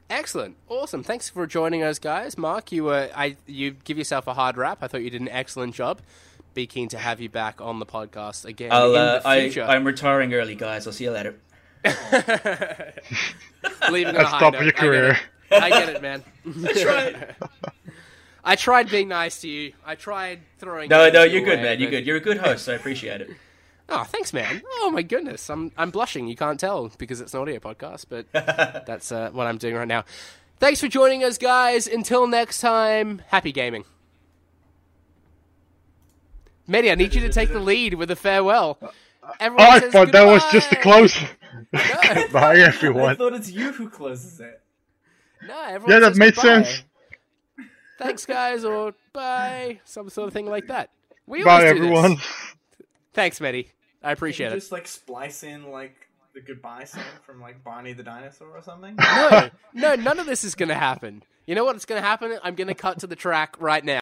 Excellent, 0.08 0.56
awesome. 0.68 1.02
Thanks 1.02 1.28
for 1.28 1.46
joining 1.46 1.82
us, 1.82 1.98
guys. 1.98 2.38
Mark, 2.38 2.72
you 2.72 2.84
were 2.84 3.10
I 3.14 3.36
you 3.46 3.72
give 3.84 3.98
yourself 3.98 4.26
a 4.26 4.34
hard 4.34 4.56
rap. 4.56 4.78
I 4.80 4.88
thought 4.88 5.02
you 5.02 5.10
did 5.10 5.20
an 5.20 5.28
excellent 5.28 5.74
job. 5.74 6.00
Be 6.54 6.66
keen 6.66 6.88
to 6.88 6.98
have 6.98 7.20
you 7.20 7.28
back 7.28 7.60
on 7.60 7.78
the 7.78 7.86
podcast 7.86 8.44
again 8.46 8.72
I'll, 8.72 8.92
in 8.94 8.98
uh, 9.00 9.18
the 9.20 9.28
I, 9.28 9.40
future. 9.42 9.62
I'm 9.62 9.84
retiring 9.86 10.32
early, 10.34 10.56
guys. 10.56 10.86
I'll 10.86 10.92
see 10.92 11.04
you 11.04 11.12
later. 11.12 11.36
Leaving 13.90 14.08
on 14.08 14.16
a 14.16 14.18
That's 14.18 14.30
high 14.30 14.40
top 14.40 14.54
note. 14.54 14.62
of 14.62 14.66
your 14.66 14.72
I 14.72 14.72
get 14.72 14.76
career. 14.76 15.10
it. 15.50 15.62
I 15.62 15.68
get 15.70 15.88
it, 15.90 16.02
man. 16.02 16.24
That's 16.44 16.84
right. 16.84 17.16
I 18.44 18.56
tried 18.56 18.88
being 18.90 19.08
nice 19.08 19.40
to 19.42 19.48
you. 19.48 19.72
I 19.84 19.94
tried 19.94 20.40
throwing. 20.58 20.88
No, 20.88 21.10
no, 21.10 21.22
you're 21.24 21.44
good, 21.44 21.60
man. 21.60 21.78
You're 21.80 21.90
good. 21.90 22.06
You're 22.06 22.16
a 22.16 22.20
good 22.20 22.38
host. 22.38 22.68
I 22.68 22.74
appreciate 22.74 23.20
it. 23.20 23.30
Oh, 23.92 24.04
thanks, 24.04 24.32
man. 24.32 24.62
Oh 24.76 24.90
my 24.92 25.02
goodness, 25.02 25.50
I'm 25.50 25.72
I'm 25.76 25.90
blushing. 25.90 26.28
You 26.28 26.36
can't 26.36 26.60
tell 26.60 26.92
because 26.96 27.20
it's 27.20 27.34
an 27.34 27.40
audio 27.40 27.58
podcast, 27.58 28.04
but 28.08 28.24
that's 28.86 29.10
uh, 29.10 29.30
what 29.32 29.48
I'm 29.48 29.58
doing 29.58 29.74
right 29.74 29.88
now. 29.88 30.04
Thanks 30.60 30.78
for 30.80 30.86
joining 30.86 31.24
us, 31.24 31.38
guys. 31.38 31.88
Until 31.88 32.28
next 32.28 32.60
time, 32.60 33.20
happy 33.30 33.50
gaming. 33.50 33.84
Mehdi, 36.68 36.92
I 36.92 36.94
need 36.94 37.14
you 37.16 37.20
to 37.22 37.30
take 37.30 37.52
the 37.52 37.58
lead 37.58 37.94
with 37.94 38.12
a 38.12 38.16
farewell. 38.16 38.78
Everyone 39.40 39.66
Oh, 39.66 39.70
I 39.70 39.80
says 39.80 39.92
thought 39.92 40.12
that 40.12 40.24
was 40.24 40.44
just 40.52 40.70
the 40.70 40.76
close. 40.76 41.16
No. 41.72 41.80
Goodbye, 42.14 42.54
I 42.54 42.60
everyone. 42.60 43.16
thought 43.16 43.32
it's 43.32 43.50
you 43.50 43.72
who 43.72 43.90
closes 43.90 44.38
it. 44.38 44.60
No, 45.48 45.60
everyone 45.64 45.90
Yeah, 45.90 45.98
that 45.98 46.10
says 46.12 46.18
made 46.18 46.34
goodbye. 46.36 46.62
sense. 46.62 46.84
Thanks, 48.00 48.26
guys, 48.26 48.64
or 48.64 48.94
bye, 49.12 49.80
some 49.84 50.08
sort 50.08 50.28
of 50.28 50.32
thing 50.32 50.46
like 50.46 50.66
that. 50.68 50.90
We 51.26 51.44
Bye, 51.44 51.50
always 51.66 51.72
do 51.72 51.78
this. 51.78 51.86
everyone. 51.86 52.16
Thanks, 53.14 53.38
Mehdi. 53.38 53.66
I 54.02 54.08
Can 54.08 54.12
appreciate 54.14 54.46
you 54.48 54.52
it. 54.52 54.60
just 54.60 54.72
like 54.72 54.86
splice 54.88 55.42
in 55.42 55.70
like 55.70 55.94
the 56.34 56.40
goodbye 56.40 56.84
song 56.84 57.02
from 57.24 57.40
like 57.40 57.62
Barney 57.62 57.92
the 57.92 58.02
dinosaur 58.02 58.48
or 58.56 58.62
something? 58.62 58.96
No, 58.96 59.50
no, 59.74 59.94
none 59.96 60.18
of 60.18 60.26
this 60.26 60.44
is 60.44 60.54
going 60.54 60.68
to 60.70 60.74
happen. 60.74 61.22
You 61.46 61.54
know 61.54 61.64
what? 61.64 61.76
It's 61.76 61.84
going 61.84 62.00
to 62.00 62.06
happen. 62.06 62.38
I'm 62.42 62.54
going 62.54 62.68
to 62.68 62.74
cut 62.74 63.00
to 63.00 63.06
the 63.06 63.16
track 63.16 63.56
right 63.60 63.84
now. 63.84 63.99